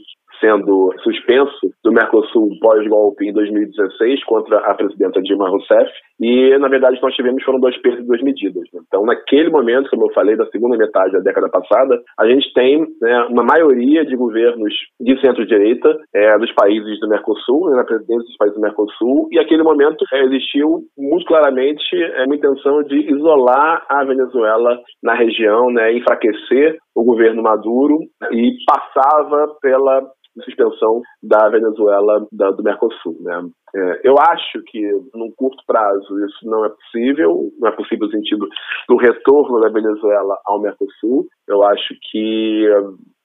sendo 0.40 0.92
suspenso 1.02 1.70
do 1.84 1.92
Mercosul 1.92 2.50
pós-golpe 2.60 3.26
em 3.26 3.32
2016 3.32 4.24
contra 4.24 4.58
a 4.58 4.74
presidenta 4.74 5.20
Dilma 5.22 5.48
Rousseff. 5.48 5.90
E, 6.20 6.56
na 6.58 6.68
verdade, 6.68 6.98
nós 7.00 7.14
tivemos 7.14 7.42
foram 7.44 7.60
dois 7.60 7.76
pesos 7.80 8.00
e 8.00 8.06
duas 8.06 8.22
medidas. 8.22 8.64
Né? 8.72 8.80
Então, 8.86 9.04
naquele 9.04 9.50
momento, 9.50 9.88
como 9.90 10.06
eu 10.06 10.14
falei, 10.14 10.36
da 10.36 10.46
segunda 10.46 10.76
metade 10.76 11.12
da 11.12 11.20
década 11.20 11.48
passada, 11.48 12.00
a 12.18 12.26
gente 12.26 12.52
tem 12.52 12.84
né, 13.00 13.26
uma 13.30 13.44
maioria 13.44 14.04
de 14.04 14.16
governos 14.16 14.72
de 15.00 15.20
centro-direita 15.20 15.96
é, 16.14 16.38
dos 16.38 16.52
países 16.52 16.98
do 17.00 17.08
Mercosul, 17.08 17.70
né, 17.70 17.76
na 17.76 17.84
presidência 17.84 18.24
dos 18.24 18.36
países 18.36 18.56
do 18.56 18.62
Mercosul, 18.62 19.28
e 19.30 19.36
naquele 19.36 19.62
momento 19.62 20.04
é, 20.12 20.24
existiu 20.24 20.80
muito 20.96 21.24
claramente 21.26 21.84
é, 21.94 22.24
uma 22.24 22.34
intenção 22.34 22.82
de 22.82 22.96
isolar 23.14 23.86
a 23.88 24.04
Venezuela 24.04 24.78
na 25.02 25.14
região, 25.14 25.70
né, 25.70 25.92
enfraquecer 25.92 26.78
o 26.98 27.04
governo 27.04 27.42
Maduro 27.42 28.00
e 28.32 28.56
passava 28.66 29.56
pela 29.60 30.02
suspensão 30.44 31.00
da 31.22 31.48
Venezuela 31.48 32.26
da, 32.32 32.50
do 32.50 32.62
Mercosul. 32.62 33.16
Né? 33.20 33.48
É, 33.74 34.00
eu 34.04 34.14
acho 34.18 34.62
que, 34.66 34.80
num 35.14 35.32
curto 35.36 35.62
prazo, 35.66 36.26
isso 36.26 36.44
não 36.44 36.64
é 36.64 36.68
possível, 36.68 37.50
não 37.58 37.68
é 37.68 37.72
possível 37.72 38.06
no 38.06 38.12
sentido 38.12 38.48
do 38.88 38.96
retorno 38.96 39.60
da 39.60 39.68
Venezuela 39.68 40.38
ao 40.44 40.60
Mercosul. 40.60 41.26
Eu 41.46 41.62
acho 41.64 41.94
que 42.10 42.66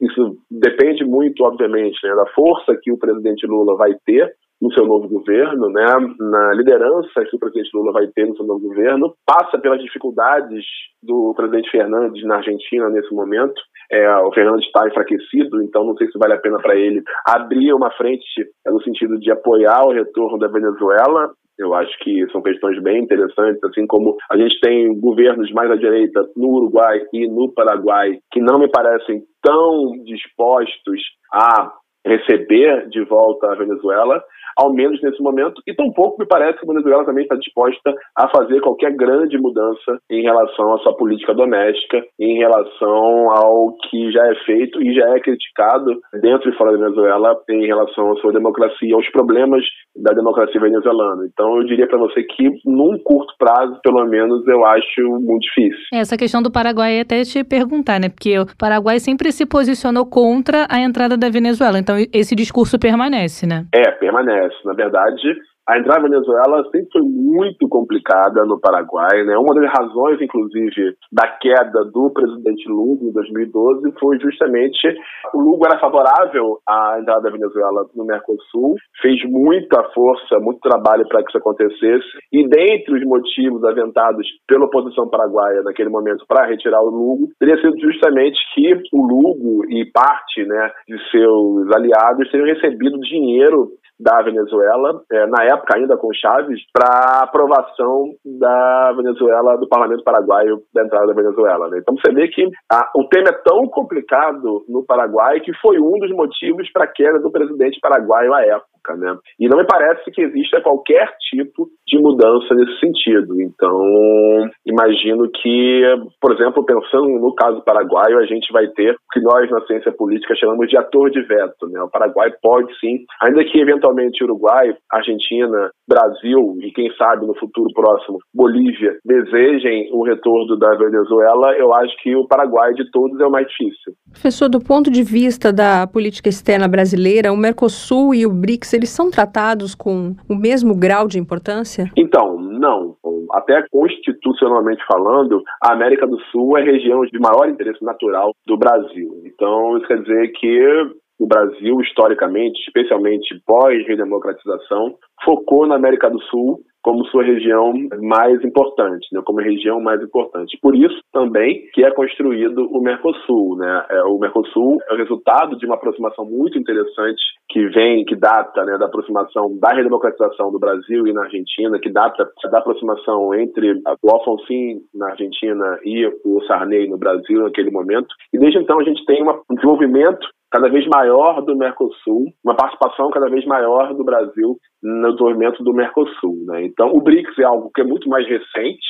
isso 0.02 0.38
depende 0.50 1.06
muito, 1.06 1.44
obviamente, 1.44 1.98
né, 2.04 2.16
da 2.16 2.26
força 2.28 2.78
que 2.82 2.92
o 2.92 2.98
presidente 2.98 3.46
Lula 3.46 3.76
vai 3.76 3.96
ter 4.06 4.34
no 4.64 4.72
seu 4.74 4.86
novo 4.86 5.10
governo, 5.10 5.70
né, 5.70 5.86
na 6.18 6.54
liderança 6.54 7.26
que 7.30 7.36
o 7.36 7.40
presidente 7.40 7.70
Lula 7.74 7.92
vai 7.92 8.08
ter 8.08 8.26
no 8.26 8.38
seu 8.38 8.46
novo 8.46 8.62
governo, 8.62 9.14
passa 9.26 9.60
pelas 9.60 9.82
dificuldades 9.82 10.64
do 11.04 11.34
presidente 11.36 11.70
Fernandes 11.70 12.24
na 12.24 12.38
Argentina 12.38 12.90
nesse 12.90 13.14
momento. 13.14 13.62
É, 13.92 14.10
o 14.20 14.32
Fernandes 14.32 14.66
está 14.66 14.88
enfraquecido, 14.88 15.62
então 15.62 15.84
não 15.84 15.98
sei 15.98 16.08
se 16.08 16.18
vale 16.18 16.36
a 16.36 16.40
pena 16.40 16.58
para 16.62 16.78
ele 16.78 17.04
abrir 17.28 17.74
uma 17.74 17.92
frente 17.92 18.24
é, 18.66 18.72
no 18.72 18.82
sentido 18.84 19.20
de 19.20 19.30
apoiar 19.30 19.84
o 19.86 19.92
retorno 19.92 20.40
da 20.40 20.48
Venezuela. 20.48 21.34
Eu 21.60 21.74
acho 21.76 21.92
que 22.00 22.26
são 22.32 22.42
questões 22.42 22.82
bem 22.82 23.04
interessantes, 23.04 23.62
assim 23.66 23.86
como 23.86 24.16
a 24.32 24.38
gente 24.38 24.58
tem 24.62 24.98
governos 24.98 25.52
mais 25.52 25.70
à 25.70 25.76
direita 25.76 26.26
no 26.38 26.48
Uruguai 26.48 27.02
e 27.12 27.28
no 27.28 27.54
Paraguai 27.54 28.18
que 28.32 28.40
não 28.40 28.58
me 28.58 28.70
parecem 28.70 29.24
tão 29.42 29.92
dispostos 30.06 31.02
a 31.34 31.74
receber 32.06 32.88
de 32.90 33.04
volta 33.06 33.52
a 33.52 33.56
Venezuela 33.56 34.24
ao 34.58 34.74
menos 34.74 35.02
nesse 35.02 35.22
momento, 35.22 35.62
e 35.68 35.74
tampouco 35.74 36.20
me 36.20 36.28
parece 36.28 36.60
que 36.60 36.66
a 36.66 36.74
Venezuela 36.74 37.06
também 37.06 37.24
está 37.24 37.36
disposta 37.36 37.94
a 38.18 38.28
fazer 38.30 38.62
qualquer 38.62 38.96
grande 38.96 39.38
mudança 39.38 39.98
em 40.10 40.22
relação 40.22 40.74
à 40.74 40.78
sua 40.80 40.96
política 40.96 41.34
doméstica, 41.34 42.04
em 42.20 42.38
relação 42.38 43.32
ao 43.32 43.76
que 43.90 44.12
já 44.12 44.26
é 44.28 44.36
feito 44.46 44.82
e 44.82 44.94
já 44.94 45.10
é 45.16 45.20
criticado 45.20 45.92
dentro 46.22 46.50
e 46.50 46.58
fora 46.58 46.72
da 46.72 46.78
Venezuela 46.78 47.36
em 47.50 47.66
relação 47.66 48.12
à 48.12 48.16
sua 48.18 48.32
democracia, 48.32 48.96
aos 48.96 49.10
problemas 49.10 49.64
da 49.96 50.14
democracia 50.14 50.60
venezuelana. 50.60 51.26
Então 51.32 51.58
eu 51.58 51.66
diria 51.66 51.88
para 51.88 52.00
você 52.00 52.24
que 52.24 52.50
num 52.66 52.98
curto 53.04 53.34
prazo, 53.38 53.80
pelo 53.84 54.06
menos, 54.06 54.46
eu 54.48 54.66
acho 54.66 55.02
muito 55.20 55.42
difícil. 55.42 55.84
Essa 55.94 56.18
questão 56.18 56.42
do 56.42 56.52
Paraguai 56.52 56.98
é 56.98 57.02
até 57.02 57.22
te 57.24 57.44
perguntar, 57.44 58.00
né? 58.00 58.10
Porque 58.10 58.38
o 58.40 58.46
Paraguai 58.58 59.00
sempre 59.00 59.32
se 59.32 59.46
posicionou 59.46 60.06
contra 60.06 60.66
a 60.70 60.80
entrada 60.80 61.18
da 61.18 61.30
Venezuela. 61.30 61.80
Então 61.80 61.96
esse 62.14 62.36
discurso 62.36 62.80
permanece, 62.80 63.46
né? 63.46 63.66
É, 63.74 63.92
permanece. 63.92 64.43
Na 64.66 64.74
verdade, 64.74 65.36
a 65.68 65.78
entrada 65.78 66.02
na 66.02 66.10
Venezuela 66.10 66.64
sempre 66.66 66.90
foi 66.92 67.02
muito 67.02 67.68
complicada 67.70 68.44
no 68.46 68.60
Paraguai, 68.60 69.24
né? 69.24 69.38
Uma 69.38 69.56
das 69.56 69.72
razões, 69.72 70.22
inclusive, 70.22 70.96
da 71.12 71.28
queda 71.28 71.86
do 71.86 72.12
presidente 72.12 72.68
Lugo 72.68 73.08
em 73.08 73.14
2012 73.14 73.94
foi 74.00 74.20
justamente 74.20 74.94
o 75.34 75.40
Lugo 75.40 75.66
era 75.66 75.80
favorável 75.80 76.60
à 76.68 76.98
entrada 77.00 77.22
da 77.22 77.30
Venezuela 77.30 77.86
no 77.96 78.06
Mercosul, 78.06 78.76
fez 79.02 79.24
muita 79.26 79.84
força, 79.94 80.40
muito 80.40 80.60
trabalho 80.60 81.08
para 81.08 81.24
que 81.24 81.30
isso 81.30 81.38
acontecesse, 81.38 82.08
e 82.32 82.48
dentre 82.48 82.96
os 82.96 83.06
motivos 83.06 83.64
aventados 83.64 84.28
pela 84.48 84.66
oposição 84.66 85.10
paraguaia 85.10 85.62
naquele 85.64 85.90
momento 85.90 86.26
para 86.28 86.46
retirar 86.46 86.82
o 86.82 86.90
Lugo, 86.90 87.30
teria 87.40 87.60
sido 87.62 87.80
justamente 87.80 88.38
que 88.54 88.74
o 88.92 89.02
Lugo 89.02 89.66
e 89.70 89.86
parte, 89.92 90.44
né, 90.46 90.72
de 90.88 91.10
seus 91.10 91.72
aliados 91.74 92.30
teriam 92.30 92.48
recebido 92.48 93.00
dinheiro 93.00 93.70
da 94.00 94.22
Venezuela, 94.22 95.02
é, 95.12 95.28
na 95.28 95.44
época 95.46 95.53
ainda 95.76 95.98
com 95.98 96.14
Chaves, 96.14 96.60
para 96.72 97.24
aprovação 97.24 98.12
da 98.26 98.94
Venezuela, 98.94 99.58
do 99.58 99.68
parlamento 99.68 100.04
paraguaio, 100.04 100.62
da 100.74 100.84
entrada 100.84 101.08
da 101.08 101.14
Venezuela. 101.14 101.70
Né? 101.70 101.80
Então 101.80 101.96
você 101.96 102.14
vê 102.14 102.28
que 102.28 102.50
a, 102.72 102.90
o 102.96 103.08
tema 103.08 103.30
é 103.30 103.42
tão 103.44 103.68
complicado 103.68 104.64
no 104.68 104.86
Paraguai 104.86 105.40
que 105.40 105.54
foi 105.62 105.80
um 105.80 105.98
dos 106.00 106.12
motivos 106.12 106.72
para 106.72 106.86
a 106.86 106.88
queda 106.88 107.20
do 107.20 107.32
presidente 107.32 107.80
paraguaio 107.82 108.34
à 108.34 108.42
época 108.42 108.73
época, 108.84 108.96
né? 108.98 109.18
E 109.40 109.48
não 109.48 109.58
me 109.58 109.66
parece 109.66 110.12
que 110.12 110.22
exista 110.22 110.62
qualquer 110.62 111.10
tipo 111.30 111.70
de 111.88 112.00
mudança 112.00 112.54
nesse 112.54 112.80
sentido. 112.80 113.42
Então, 113.42 114.50
imagino 114.66 115.30
que, 115.42 115.82
por 116.22 116.34
exemplo, 116.34 116.66
pensando 116.66 117.08
no 117.08 117.34
caso 117.34 117.64
paraguaio, 117.64 118.20
a 118.20 118.26
gente 118.26 118.52
vai 118.52 118.68
ter 118.68 118.92
o 118.92 118.98
que 119.14 119.22
nós 119.22 119.50
na 119.50 119.62
ciência 119.66 119.92
política 119.92 120.36
chamamos 120.36 120.68
de 120.68 120.78
ator 120.78 121.10
de 121.10 121.22
veto, 121.22 121.68
né? 121.70 121.82
O 121.82 121.90
Paraguai 121.90 122.32
pode 122.42 122.72
sim, 122.80 123.06
ainda 123.22 123.44
que 123.46 123.60
eventualmente 123.60 124.24
Uruguai, 124.24 124.76
Argentina, 124.92 125.72
Brasil 125.88 126.58
e 126.62 126.72
quem 126.72 126.92
sabe 126.96 127.26
no 127.26 127.36
futuro 127.36 127.70
próximo 127.74 128.18
Bolívia 128.34 128.98
desejem 129.06 129.90
o 129.92 130.04
retorno 130.04 130.58
da 130.58 130.76
Venezuela, 130.76 131.54
eu 131.58 131.74
acho 131.74 131.96
que 132.02 132.16
o 132.16 132.28
Paraguai 132.28 132.74
de 132.74 132.90
todos 132.92 133.20
é 133.20 133.26
o 133.26 133.32
mais 133.32 133.48
difícil. 133.48 133.94
Professor, 134.12 134.50
do 134.50 134.60
ponto 134.60 134.90
de 134.90 135.04
vista 135.04 135.52
da 135.52 135.86
política 135.86 136.30
externa 136.30 136.68
brasileira, 136.68 137.32
o 137.32 137.38
Mercosul 137.38 138.16
e 138.16 138.26
o 138.26 138.32
BRICS 138.32 138.73
eles 138.74 138.90
são 138.90 139.10
tratados 139.10 139.76
com 139.76 140.16
o 140.30 140.36
mesmo 140.36 140.76
grau 140.76 141.08
de 141.08 141.20
importância? 141.20 141.92
Então, 141.98 142.40
não. 142.40 142.96
Até 143.32 143.66
constitucionalmente 143.72 144.84
falando, 144.88 145.42
a 145.62 145.74
América 145.74 146.06
do 146.06 146.20
Sul 146.32 146.58
é 146.58 146.64
região 146.64 147.02
de 147.02 147.20
maior 147.20 147.50
interesse 147.50 147.84
natural 147.84 148.32
do 148.46 148.58
Brasil. 148.58 149.22
Então, 149.26 149.78
isso 149.78 149.88
quer 149.88 150.02
dizer 150.02 150.32
que 150.34 150.94
o 151.20 151.28
Brasil, 151.28 151.80
historicamente, 151.82 152.60
especialmente 152.68 153.42
pós-redemocratização, 153.46 154.96
focou 155.24 155.66
na 155.68 155.76
América 155.76 156.10
do 156.10 156.22
Sul 156.24 156.60
como 156.84 157.06
sua 157.06 157.24
região 157.24 157.74
mais 158.02 158.44
importante, 158.44 159.08
né, 159.14 159.22
como 159.26 159.40
região 159.40 159.80
mais 159.80 160.02
importante. 160.02 160.60
Por 160.62 160.76
isso 160.76 161.00
também 161.14 161.64
que 161.74 161.84
é 161.84 161.90
construído 161.92 162.68
o 162.70 162.82
Mercosul. 162.82 163.56
Né? 163.56 163.86
É, 163.90 164.04
o 164.04 164.20
Mercosul 164.20 164.78
é 164.90 164.94
o 164.94 164.98
resultado 164.98 165.58
de 165.58 165.66
uma 165.66 165.76
aproximação 165.76 166.26
muito 166.26 166.60
interessante 166.60 167.22
que 167.50 167.66
vem, 167.70 168.04
que 168.04 168.18
data 168.18 168.66
né, 168.66 168.78
da 168.78 168.86
aproximação 168.86 169.58
da 169.60 169.70
redemocratização 169.70 170.52
do 170.52 170.60
Brasil 170.60 171.08
e 171.08 171.14
na 171.14 171.24
Argentina, 171.24 171.80
que 171.80 171.90
data 171.90 172.30
da 172.52 172.60
aproximação 172.60 173.34
entre 173.34 173.82
o 174.02 174.12
Alfonsín 174.12 174.82
na 174.94 175.12
Argentina 175.12 175.80
e 175.86 176.06
o 176.26 176.42
Sarney 176.46 176.90
no 176.90 176.98
Brasil 176.98 177.44
naquele 177.44 177.72
momento. 177.72 178.14
E 178.34 178.38
desde 178.38 178.60
então 178.60 178.80
a 178.80 178.84
gente 178.84 179.06
tem 179.06 179.24
um 179.24 179.56
desenvolvimento 179.56 180.28
cada 180.52 180.70
vez 180.70 180.86
maior 180.86 181.42
do 181.42 181.56
Mercosul, 181.56 182.26
uma 182.44 182.56
participação 182.56 183.10
cada 183.10 183.28
vez 183.28 183.44
maior 183.46 183.92
do 183.96 184.04
Brasil 184.04 184.56
no 184.84 185.14
desenvolvimento 185.14 185.64
do 185.64 185.74
Mercosul. 185.74 186.44
Né? 186.46 186.66
Então, 186.66 186.90
o 186.94 187.02
BRICS 187.02 187.40
é 187.40 187.44
algo 187.44 187.72
que 187.74 187.82
é 187.82 187.86
muito 187.86 188.10
mais 188.10 188.28
recente. 188.28 188.86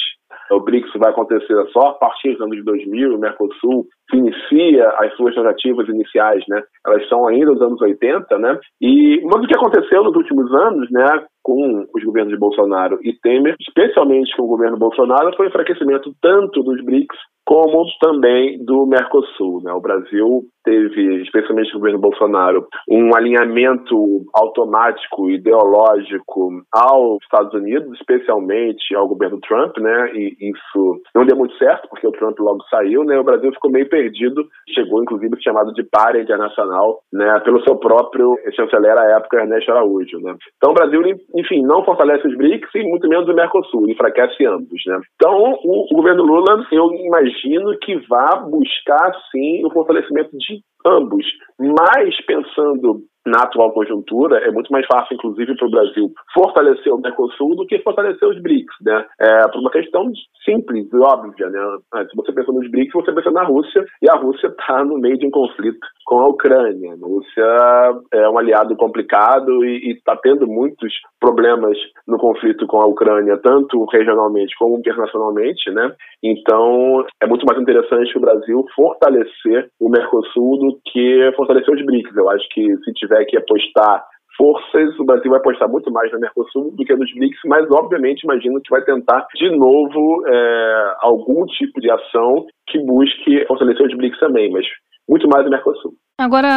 O 0.51 0.59
BRICS 0.59 0.91
vai 0.95 1.11
acontecer 1.11 1.55
só 1.71 1.89
a 1.89 1.93
partir 1.93 2.33
dos 2.33 2.41
anos 2.41 2.57
de 2.57 2.63
2000. 2.63 3.15
O 3.15 3.19
Mercosul 3.19 3.87
se 4.09 4.17
inicia 4.17 4.87
as 4.99 5.13
suas 5.15 5.33
tratativas 5.33 5.87
iniciais, 5.87 6.43
né? 6.47 6.61
Elas 6.85 7.07
são 7.07 7.27
ainda 7.27 7.53
dos 7.53 7.61
anos 7.61 7.81
80, 7.81 8.37
né? 8.37 8.59
E 8.81 9.21
mas 9.23 9.43
o 9.43 9.47
que 9.47 9.55
aconteceu 9.55 10.03
nos 10.03 10.15
últimos 10.15 10.53
anos, 10.53 10.89
né? 10.91 11.23
Com 11.41 11.85
os 11.93 12.03
governos 12.03 12.31
de 12.31 12.39
Bolsonaro 12.39 12.99
e 13.01 13.13
Temer, 13.19 13.55
especialmente 13.59 14.35
com 14.35 14.43
o 14.43 14.47
governo 14.47 14.77
Bolsonaro, 14.77 15.35
foi 15.35 15.47
o 15.47 15.49
enfraquecimento 15.49 16.13
tanto 16.21 16.63
dos 16.63 16.83
BRICS 16.85 17.17
como 17.45 17.85
também 17.99 18.63
do 18.63 18.85
Mercosul. 18.85 19.61
Né? 19.63 19.71
O 19.73 19.81
Brasil 19.81 20.43
teve, 20.63 21.21
especialmente 21.23 21.73
no 21.73 21.79
governo 21.79 21.99
Bolsonaro, 21.99 22.67
um 22.89 23.15
alinhamento 23.15 24.23
automático, 24.33 25.29
ideológico 25.29 26.63
aos 26.71 27.21
Estados 27.23 27.53
Unidos, 27.53 27.91
especialmente 27.99 28.95
ao 28.95 29.07
governo 29.07 29.39
Trump, 29.41 29.77
né? 29.77 30.11
E 30.13 30.37
isso 30.39 31.01
não 31.13 31.25
deu 31.25 31.35
muito 31.35 31.55
certo, 31.57 31.89
porque 31.89 32.07
o 32.07 32.11
Trump 32.13 32.39
logo 32.39 32.63
saiu, 32.69 33.03
né? 33.03 33.19
O 33.19 33.23
Brasil 33.23 33.51
ficou 33.51 33.71
meio 33.71 33.89
perdido, 33.93 34.47
chegou 34.73 35.03
inclusive 35.03 35.39
chamado 35.43 35.71
de 35.73 35.83
párea 35.83 36.19
internacional, 36.19 37.01
né? 37.13 37.39
Pelo 37.41 37.63
seu 37.63 37.75
próprio 37.75 38.35
chanceler 38.55 38.97
à 38.97 39.17
época, 39.17 39.37
Ernesto 39.37 39.71
Araújo, 39.71 40.19
né? 40.19 40.35
Então 40.57 40.71
o 40.71 40.73
Brasil, 40.73 41.01
enfim, 41.35 41.61
não 41.61 41.85
fortalece 41.85 42.27
os 42.27 42.35
BRICS 42.35 42.69
e 42.73 42.83
muito 42.89 43.07
menos 43.07 43.29
o 43.29 43.35
Mercosul, 43.35 43.87
enfraquece 43.87 44.43
ambos, 44.47 44.81
né? 44.87 44.99
Então 45.15 45.31
o, 45.63 45.85
o 45.91 45.95
governo 45.95 46.23
Lula, 46.23 46.65
eu 46.71 46.89
imagino 47.05 47.77
que 47.79 47.95
vá 48.09 48.35
buscar, 48.37 49.13
sim, 49.31 49.63
o 49.63 49.69
fortalecimento 49.69 50.31
de 50.31 50.61
ambos, 50.85 51.25
mas 51.59 52.25
pensando 52.25 53.03
na 53.25 53.43
atual 53.43 53.71
conjuntura, 53.71 54.37
é 54.39 54.51
muito 54.51 54.71
mais 54.71 54.85
fácil, 54.85 55.15
inclusive, 55.15 55.55
para 55.55 55.67
o 55.67 55.71
Brasil 55.71 56.11
fortalecer 56.33 56.93
o 56.93 56.99
Mercosul 56.99 57.55
do 57.55 57.65
que 57.65 57.79
fortalecer 57.79 58.27
os 58.27 58.41
BRICS, 58.41 58.75
né? 58.81 59.05
É, 59.19 59.47
por 59.47 59.59
uma 59.59 59.71
questão 59.71 60.11
simples 60.43 60.87
e 60.91 60.97
óbvia, 60.97 61.49
né? 61.49 61.59
Ah, 61.93 62.03
se 62.05 62.15
você 62.15 62.33
pensa 62.33 62.51
nos 62.51 62.69
BRICS, 62.69 62.93
você 62.93 63.13
pensa 63.13 63.31
na 63.31 63.43
Rússia, 63.43 63.85
e 64.01 64.09
a 64.09 64.15
Rússia 64.15 64.47
está 64.47 64.83
no 64.83 64.97
meio 64.97 65.17
de 65.17 65.25
um 65.25 65.31
conflito 65.31 65.79
com 66.05 66.19
a 66.19 66.27
Ucrânia. 66.27 66.93
A 66.93 67.05
Rússia 67.05 68.01
é 68.13 68.29
um 68.29 68.37
aliado 68.37 68.75
complicado 68.75 69.63
e 69.63 69.93
está 69.93 70.17
tendo 70.17 70.45
muitos 70.45 70.93
problemas 71.19 71.77
no 72.05 72.17
conflito 72.17 72.67
com 72.67 72.81
a 72.81 72.85
Ucrânia, 72.85 73.37
tanto 73.37 73.85
regionalmente 73.85 74.53
como 74.57 74.77
internacionalmente, 74.77 75.71
né? 75.71 75.93
Então, 76.21 77.05
é 77.21 77.27
muito 77.27 77.45
mais 77.45 77.61
interessante 77.61 78.17
o 78.17 78.21
Brasil 78.21 78.65
fortalecer 78.75 79.69
o 79.79 79.89
Mercosul 79.89 80.57
do 80.57 80.72
que 80.85 81.31
fortalecer 81.35 81.73
os 81.73 81.85
BRICS. 81.85 82.15
Eu 82.15 82.29
acho 82.29 82.47
que 82.49 82.77
se 82.77 82.93
tiver 82.93 83.25
que 83.25 83.37
apostar 83.37 84.03
forças, 84.37 84.97
o 84.99 85.05
Brasil 85.05 85.29
vai 85.29 85.39
apostar 85.39 85.69
muito 85.69 85.91
mais 85.91 86.11
na 86.11 86.19
Mercosul 86.19 86.71
do 86.75 86.83
que 86.83 86.95
nos 86.95 87.13
BRICS, 87.13 87.39
mas 87.45 87.69
obviamente 87.71 88.23
imagino 88.23 88.61
que 88.61 88.69
vai 88.69 88.83
tentar 88.83 89.27
de 89.35 89.49
novo 89.55 90.23
é, 90.27 90.95
algum 91.01 91.45
tipo 91.45 91.79
de 91.79 91.91
ação 91.91 92.45
que 92.67 92.79
busque 92.79 93.45
fortalecer 93.47 93.85
os 93.85 93.95
BRICS 93.95 94.19
também, 94.19 94.51
mas 94.51 94.65
muito 95.07 95.27
mais 95.27 95.43
no 95.43 95.51
Mercosul. 95.51 95.93
Agora, 96.19 96.49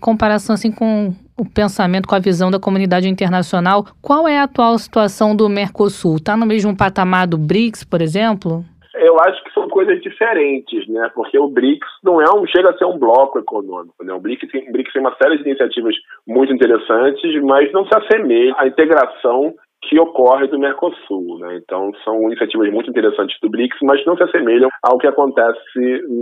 comparação 0.00 0.54
assim 0.54 0.72
com 0.72 1.12
o 1.38 1.44
pensamento, 1.44 2.08
com 2.08 2.14
a 2.14 2.20
visão 2.20 2.50
da 2.50 2.60
comunidade 2.60 3.08
internacional, 3.08 3.84
qual 4.00 4.28
é 4.28 4.38
a 4.38 4.44
atual 4.44 4.78
situação 4.78 5.34
do 5.34 5.48
Mercosul? 5.48 6.16
Está 6.16 6.36
no 6.36 6.46
mesmo 6.46 6.76
patamar 6.76 7.26
do 7.26 7.36
BRICS, 7.36 7.84
por 7.84 8.00
exemplo? 8.00 8.64
Eu 9.12 9.20
acho 9.20 9.44
que 9.44 9.52
são 9.52 9.68
coisas 9.68 10.00
diferentes, 10.00 10.88
né? 10.88 11.10
Porque 11.14 11.38
o 11.38 11.48
BRICS 11.48 11.86
não 12.02 12.20
é 12.20 12.24
um, 12.34 12.46
chega 12.46 12.70
a 12.70 12.78
ser 12.78 12.86
um 12.86 12.98
bloco 12.98 13.38
econômico, 13.38 14.02
né? 14.02 14.12
O 14.12 14.20
BRICS 14.20 14.50
tem, 14.50 14.68
o 14.68 14.72
BRICS 14.72 14.92
tem 14.92 15.02
uma 15.02 15.16
série 15.16 15.36
de 15.36 15.48
iniciativas 15.48 15.94
muito 16.26 16.52
interessantes, 16.52 17.42
mas 17.42 17.70
não 17.72 17.86
se 17.86 17.94
assemelha 17.94 18.54
à 18.56 18.66
integração 18.66 19.54
que 19.82 19.98
ocorre 19.98 20.46
do 20.46 20.58
Mercosul, 20.58 21.38
né? 21.38 21.60
Então 21.62 21.90
são 22.04 22.22
iniciativas 22.22 22.70
muito 22.70 22.90
interessantes 22.90 23.36
do 23.42 23.50
BRICS, 23.50 23.78
mas 23.82 24.04
não 24.06 24.16
se 24.16 24.22
assemelham 24.22 24.68
ao 24.82 24.98
que 24.98 25.06
acontece 25.06 25.60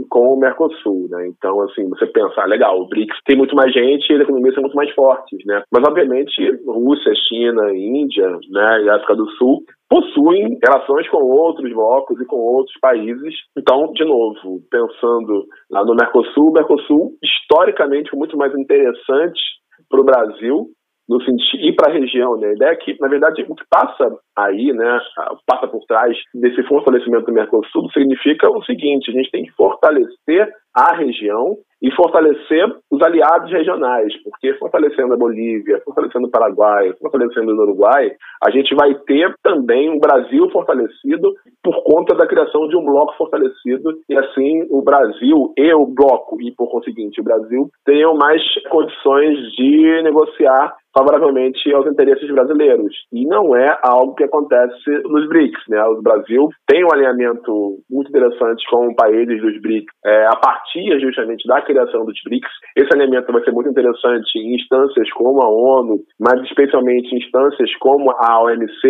com 0.08 0.34
o 0.34 0.38
Mercosul, 0.38 1.08
né? 1.10 1.28
Então 1.28 1.60
assim 1.62 1.88
você 1.88 2.06
pensa, 2.06 2.42
ah, 2.42 2.46
legal, 2.46 2.80
o 2.80 2.88
BRICS 2.88 3.18
tem 3.26 3.36
muito 3.36 3.54
mais 3.54 3.72
gente 3.72 4.10
e 4.10 4.16
as 4.16 4.22
economias 4.22 4.54
são 4.54 4.62
muito 4.62 4.76
mais 4.76 4.90
fortes, 4.94 5.38
né? 5.44 5.62
Mas 5.72 5.84
obviamente 5.86 6.32
Rússia, 6.66 7.12
China, 7.28 7.72
Índia, 7.74 8.30
né, 8.50 8.82
e 8.84 8.90
África 8.90 9.14
do 9.14 9.28
Sul 9.32 9.62
possuem 9.88 10.56
relações 10.64 11.08
com 11.08 11.18
outros 11.18 11.70
blocos 11.72 12.20
e 12.20 12.24
com 12.24 12.36
outros 12.36 12.78
países. 12.80 13.34
Então, 13.58 13.92
de 13.92 14.04
novo, 14.04 14.60
pensando 14.70 15.44
lá 15.68 15.84
no 15.84 15.96
Mercosul, 15.96 16.48
o 16.48 16.52
Mercosul 16.52 17.12
historicamente 17.22 18.08
foi 18.10 18.18
muito 18.18 18.36
mais 18.36 18.54
interessante 18.54 19.40
para 19.88 20.00
o 20.00 20.04
Brasil 20.04 20.68
no 21.10 21.20
sentido 21.24 21.64
e 21.64 21.74
para 21.74 21.90
a 21.90 21.92
região, 21.92 22.36
né? 22.36 22.50
A 22.50 22.52
ideia 22.52 22.70
é 22.70 22.76
que, 22.76 22.96
na 23.00 23.08
verdade, 23.08 23.44
o 23.48 23.54
que 23.56 23.64
passa 23.68 24.16
aí, 24.38 24.72
né, 24.72 25.00
passa 25.44 25.66
por 25.66 25.84
trás 25.86 26.16
desse 26.32 26.62
fortalecimento 26.62 27.26
do 27.26 27.32
Mercosul 27.32 27.90
significa 27.90 28.48
o 28.48 28.62
seguinte: 28.62 29.10
a 29.10 29.14
gente 29.14 29.30
tem 29.32 29.44
que 29.44 29.50
fortalecer 29.52 30.48
a 30.72 30.94
região 30.94 31.56
e 31.82 31.90
fortalecer 31.94 32.66
os 32.90 33.02
aliados 33.02 33.50
regionais, 33.50 34.12
porque 34.22 34.54
fortalecendo 34.54 35.14
a 35.14 35.16
Bolívia, 35.16 35.80
fortalecendo 35.84 36.26
o 36.26 36.30
Paraguai, 36.30 36.92
fortalecendo 37.00 37.52
o 37.52 37.62
Uruguai, 37.62 38.12
a 38.44 38.50
gente 38.50 38.74
vai 38.74 38.94
ter 39.06 39.34
também 39.42 39.90
um 39.90 39.98
Brasil 39.98 40.48
fortalecido 40.50 41.32
por 41.62 41.82
conta 41.82 42.14
da 42.14 42.26
criação 42.26 42.68
de 42.68 42.76
um 42.76 42.84
bloco 42.84 43.16
fortalecido 43.16 43.98
e 44.08 44.16
assim 44.16 44.66
o 44.70 44.82
Brasil 44.82 45.52
e 45.56 45.72
o 45.74 45.86
bloco 45.86 46.40
e 46.40 46.52
por 46.52 46.70
conseguinte 46.70 47.20
o 47.20 47.24
Brasil 47.24 47.68
tenham 47.84 48.14
mais 48.14 48.42
condições 48.70 49.38
de 49.52 50.02
negociar 50.02 50.74
favoravelmente 50.96 51.72
aos 51.72 51.86
interesses 51.86 52.28
brasileiros. 52.30 52.94
E 53.12 53.24
não 53.26 53.56
é 53.56 53.78
algo 53.82 54.14
que 54.14 54.24
acontece 54.24 54.90
nos 55.04 55.28
BRICS. 55.28 55.60
Né? 55.68 55.82
O 55.84 56.02
Brasil 56.02 56.48
tem 56.66 56.84
um 56.84 56.92
alinhamento 56.92 57.78
muito 57.88 58.08
interessante 58.08 58.64
com 58.70 58.94
países 58.94 59.40
dos 59.40 59.60
BRICS 59.60 59.86
é, 60.04 60.26
a 60.26 60.36
partir 60.36 60.98
justamente 61.00 61.46
da 61.46 61.62
criação 61.70 62.04
dos 62.04 62.18
BRICS. 62.24 62.50
Esse 62.76 62.92
alinhamento 62.92 63.32
vai 63.32 63.42
ser 63.44 63.52
muito 63.52 63.70
interessante 63.70 64.38
em 64.38 64.54
instâncias 64.54 65.10
como 65.12 65.42
a 65.42 65.48
ONU, 65.48 66.00
mas 66.18 66.42
especialmente 66.42 67.14
em 67.14 67.18
instâncias 67.18 67.70
como 67.78 68.10
a 68.10 68.42
OMC. 68.42 68.88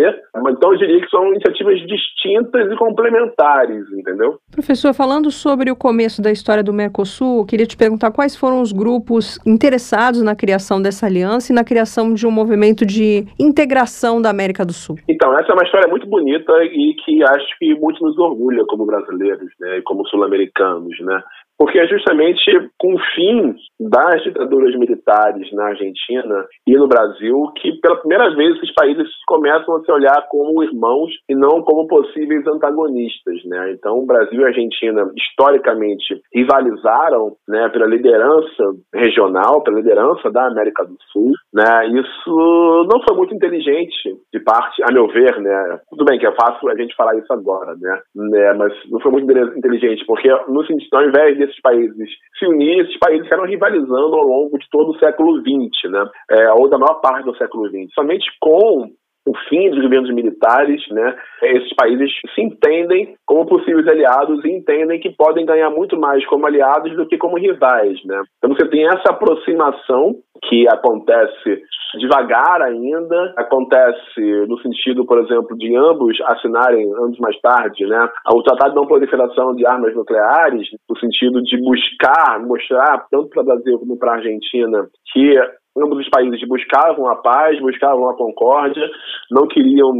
Então, 0.48 0.72
eu 0.72 0.78
diria 0.78 1.00
que 1.00 1.08
são 1.08 1.26
iniciativas 1.28 1.78
distintas 1.86 2.72
e 2.72 2.76
complementares, 2.76 3.84
entendeu? 3.92 4.38
Professor, 4.50 4.94
falando 4.94 5.30
sobre 5.30 5.70
o 5.70 5.76
começo 5.76 6.22
da 6.22 6.30
história 6.30 6.62
do 6.62 6.72
Mercosul, 6.72 7.38
eu 7.38 7.46
queria 7.46 7.66
te 7.66 7.76
perguntar 7.76 8.10
quais 8.10 8.36
foram 8.36 8.60
os 8.60 8.72
grupos 8.72 9.38
interessados 9.46 10.22
na 10.22 10.34
criação 10.34 10.80
dessa 10.80 11.06
aliança 11.06 11.52
e 11.52 11.54
na 11.54 11.64
criação 11.64 12.14
de 12.14 12.26
um 12.26 12.30
movimento 12.30 12.84
de 12.86 13.26
integração 13.38 14.20
da 14.20 14.30
América 14.30 14.64
do 14.64 14.72
Sul. 14.72 14.96
Então, 15.08 15.32
essa 15.38 15.52
é 15.52 15.54
uma 15.54 15.64
história 15.64 15.88
muito 15.88 16.06
bonita 16.06 16.52
e 16.64 16.94
que 17.04 17.22
acho 17.22 17.58
que 17.58 17.74
muito 17.74 18.02
nos 18.04 18.18
orgulha 18.18 18.64
como 18.66 18.86
brasileiros, 18.86 19.48
né, 19.60 19.78
e 19.78 19.82
como 19.82 20.06
sul-americanos, 20.06 20.98
né? 21.00 21.22
Porque 21.60 21.78
é 21.78 21.86
justamente 21.86 22.50
com 22.78 22.94
o 22.94 22.98
fim 23.14 23.54
das 23.78 24.22
ditaduras 24.22 24.74
militares 24.76 25.52
na 25.52 25.66
Argentina 25.66 26.46
e 26.66 26.74
no 26.74 26.88
Brasil 26.88 27.36
que, 27.60 27.78
pela 27.82 27.98
primeira 27.98 28.34
vez, 28.34 28.56
esses 28.56 28.72
países 28.72 29.06
começam 29.26 29.76
a 29.76 29.84
se 29.84 29.92
olhar 29.92 30.26
como 30.30 30.64
irmãos 30.64 31.12
e 31.28 31.34
não 31.34 31.60
como 31.60 31.86
possíveis 31.86 32.46
antagonistas. 32.46 33.44
Né? 33.44 33.72
Então, 33.72 34.06
Brasil 34.06 34.40
e 34.40 34.44
Argentina, 34.44 35.10
historicamente, 35.14 36.22
rivalizaram 36.34 37.36
né, 37.46 37.68
pela 37.68 37.86
liderança 37.86 38.64
regional, 38.94 39.62
pela 39.62 39.80
liderança 39.80 40.30
da 40.30 40.46
América 40.46 40.82
do 40.86 40.96
Sul. 41.12 41.30
Né? 41.52 41.88
Isso 41.88 42.88
não 42.90 43.02
foi 43.06 43.14
muito 43.18 43.34
inteligente, 43.34 44.16
de 44.32 44.40
parte, 44.40 44.82
a 44.82 44.90
meu 44.94 45.08
ver. 45.08 45.38
Né? 45.38 45.78
Tudo 45.90 46.06
bem 46.06 46.18
que 46.18 46.26
é 46.26 46.32
fácil 46.32 46.70
a 46.70 46.74
gente 46.74 46.96
falar 46.96 47.18
isso 47.18 47.30
agora, 47.34 47.74
né? 47.78 48.00
né? 48.14 48.54
mas 48.54 48.72
não 48.90 48.98
foi 49.00 49.12
muito 49.12 49.30
inteligente, 49.58 50.06
porque, 50.06 50.30
no 50.48 50.64
sentido, 50.64 50.94
ao 50.94 51.04
invés 51.04 51.36
de 51.36 51.49
esses 51.50 51.60
países 51.60 52.08
se 52.38 52.46
unirem, 52.46 52.80
esses 52.80 52.98
países 52.98 53.24
ficaram 53.24 53.44
rivalizando 53.44 54.14
ao 54.14 54.24
longo 54.24 54.58
de 54.58 54.66
todo 54.70 54.90
o 54.90 54.98
século 54.98 55.40
XX, 55.40 55.90
né? 55.90 56.10
É, 56.30 56.52
ou 56.52 56.68
da 56.68 56.78
maior 56.78 57.00
parte 57.00 57.24
do 57.24 57.36
século 57.36 57.68
XX. 57.68 57.92
Somente 57.94 58.26
com 58.40 58.90
o 59.26 59.36
fim 59.48 59.70
dos 59.70 59.82
governos 59.82 60.12
militares, 60.12 60.82
né, 60.90 61.16
esses 61.42 61.72
países 61.74 62.10
se 62.34 62.42
entendem 62.42 63.14
como 63.26 63.46
possíveis 63.46 63.86
aliados 63.86 64.44
e 64.44 64.50
entendem 64.50 64.98
que 64.98 65.10
podem 65.10 65.44
ganhar 65.44 65.70
muito 65.70 65.98
mais 65.98 66.24
como 66.26 66.46
aliados 66.46 66.96
do 66.96 67.06
que 67.06 67.18
como 67.18 67.38
rivais, 67.38 67.98
né. 68.04 68.22
Então 68.38 68.54
você 68.54 68.66
tem 68.68 68.86
essa 68.86 69.10
aproximação 69.10 70.16
que 70.48 70.66
acontece 70.68 71.62
devagar 71.98 72.62
ainda, 72.62 73.34
acontece 73.36 74.46
no 74.48 74.58
sentido, 74.60 75.04
por 75.04 75.18
exemplo, 75.18 75.56
de 75.56 75.76
ambos 75.76 76.16
assinarem 76.26 76.90
anos 76.94 77.18
mais 77.18 77.38
tarde, 77.40 77.84
né, 77.86 78.08
o 78.32 78.42
Tratado 78.42 78.70
de 78.70 78.76
Não 78.76 78.86
Proliferação 78.86 79.54
de 79.54 79.66
Armas 79.66 79.94
Nucleares, 79.94 80.68
no 80.88 80.98
sentido 80.98 81.42
de 81.42 81.60
buscar, 81.60 82.40
mostrar, 82.40 83.06
tanto 83.10 83.28
para 83.28 83.42
o 83.42 83.46
Brasil 83.46 83.78
como 83.78 83.98
para 83.98 84.12
a 84.12 84.16
Argentina, 84.16 84.88
que 85.12 85.36
ambos 85.76 85.98
os 85.98 86.08
países 86.08 86.40
buscavam 86.48 87.06
a 87.08 87.16
paz, 87.16 87.58
buscavam 87.60 88.08
a 88.08 88.16
concórdia, 88.16 88.88
não 89.30 89.46
queriam 89.46 89.92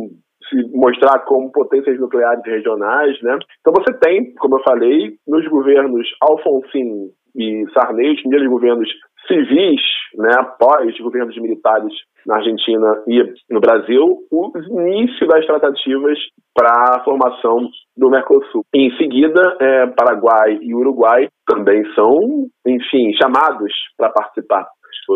se 0.48 0.76
mostrar 0.76 1.20
como 1.20 1.52
potências 1.52 1.98
nucleares 1.98 2.44
regionais, 2.44 3.20
né? 3.22 3.38
Então 3.60 3.72
você 3.72 3.92
tem, 3.98 4.34
como 4.34 4.56
eu 4.56 4.62
falei, 4.62 5.12
nos 5.26 5.46
governos 5.48 6.08
Alfonsin 6.20 7.10
e 7.36 7.64
Sarney, 7.72 8.14
os 8.14 8.20
primeiros 8.20 8.48
governos 8.48 8.88
civis, 9.28 9.80
né, 10.16 10.30
após 10.38 10.98
governos 10.98 11.36
militares 11.36 11.92
na 12.26 12.36
Argentina 12.36 13.02
e 13.06 13.22
no 13.48 13.60
Brasil, 13.60 14.18
o 14.30 14.52
início 14.80 15.26
das 15.28 15.46
tratativas 15.46 16.18
para 16.54 16.96
a 16.96 17.04
formação 17.04 17.68
do 17.96 18.10
Mercosul. 18.10 18.64
Em 18.74 18.90
seguida, 18.96 19.56
é, 19.60 19.86
Paraguai 19.88 20.58
e 20.60 20.74
Uruguai 20.74 21.28
também 21.46 21.84
são, 21.94 22.18
enfim, 22.66 23.12
chamados 23.14 23.72
para 23.96 24.10
participar 24.10 24.66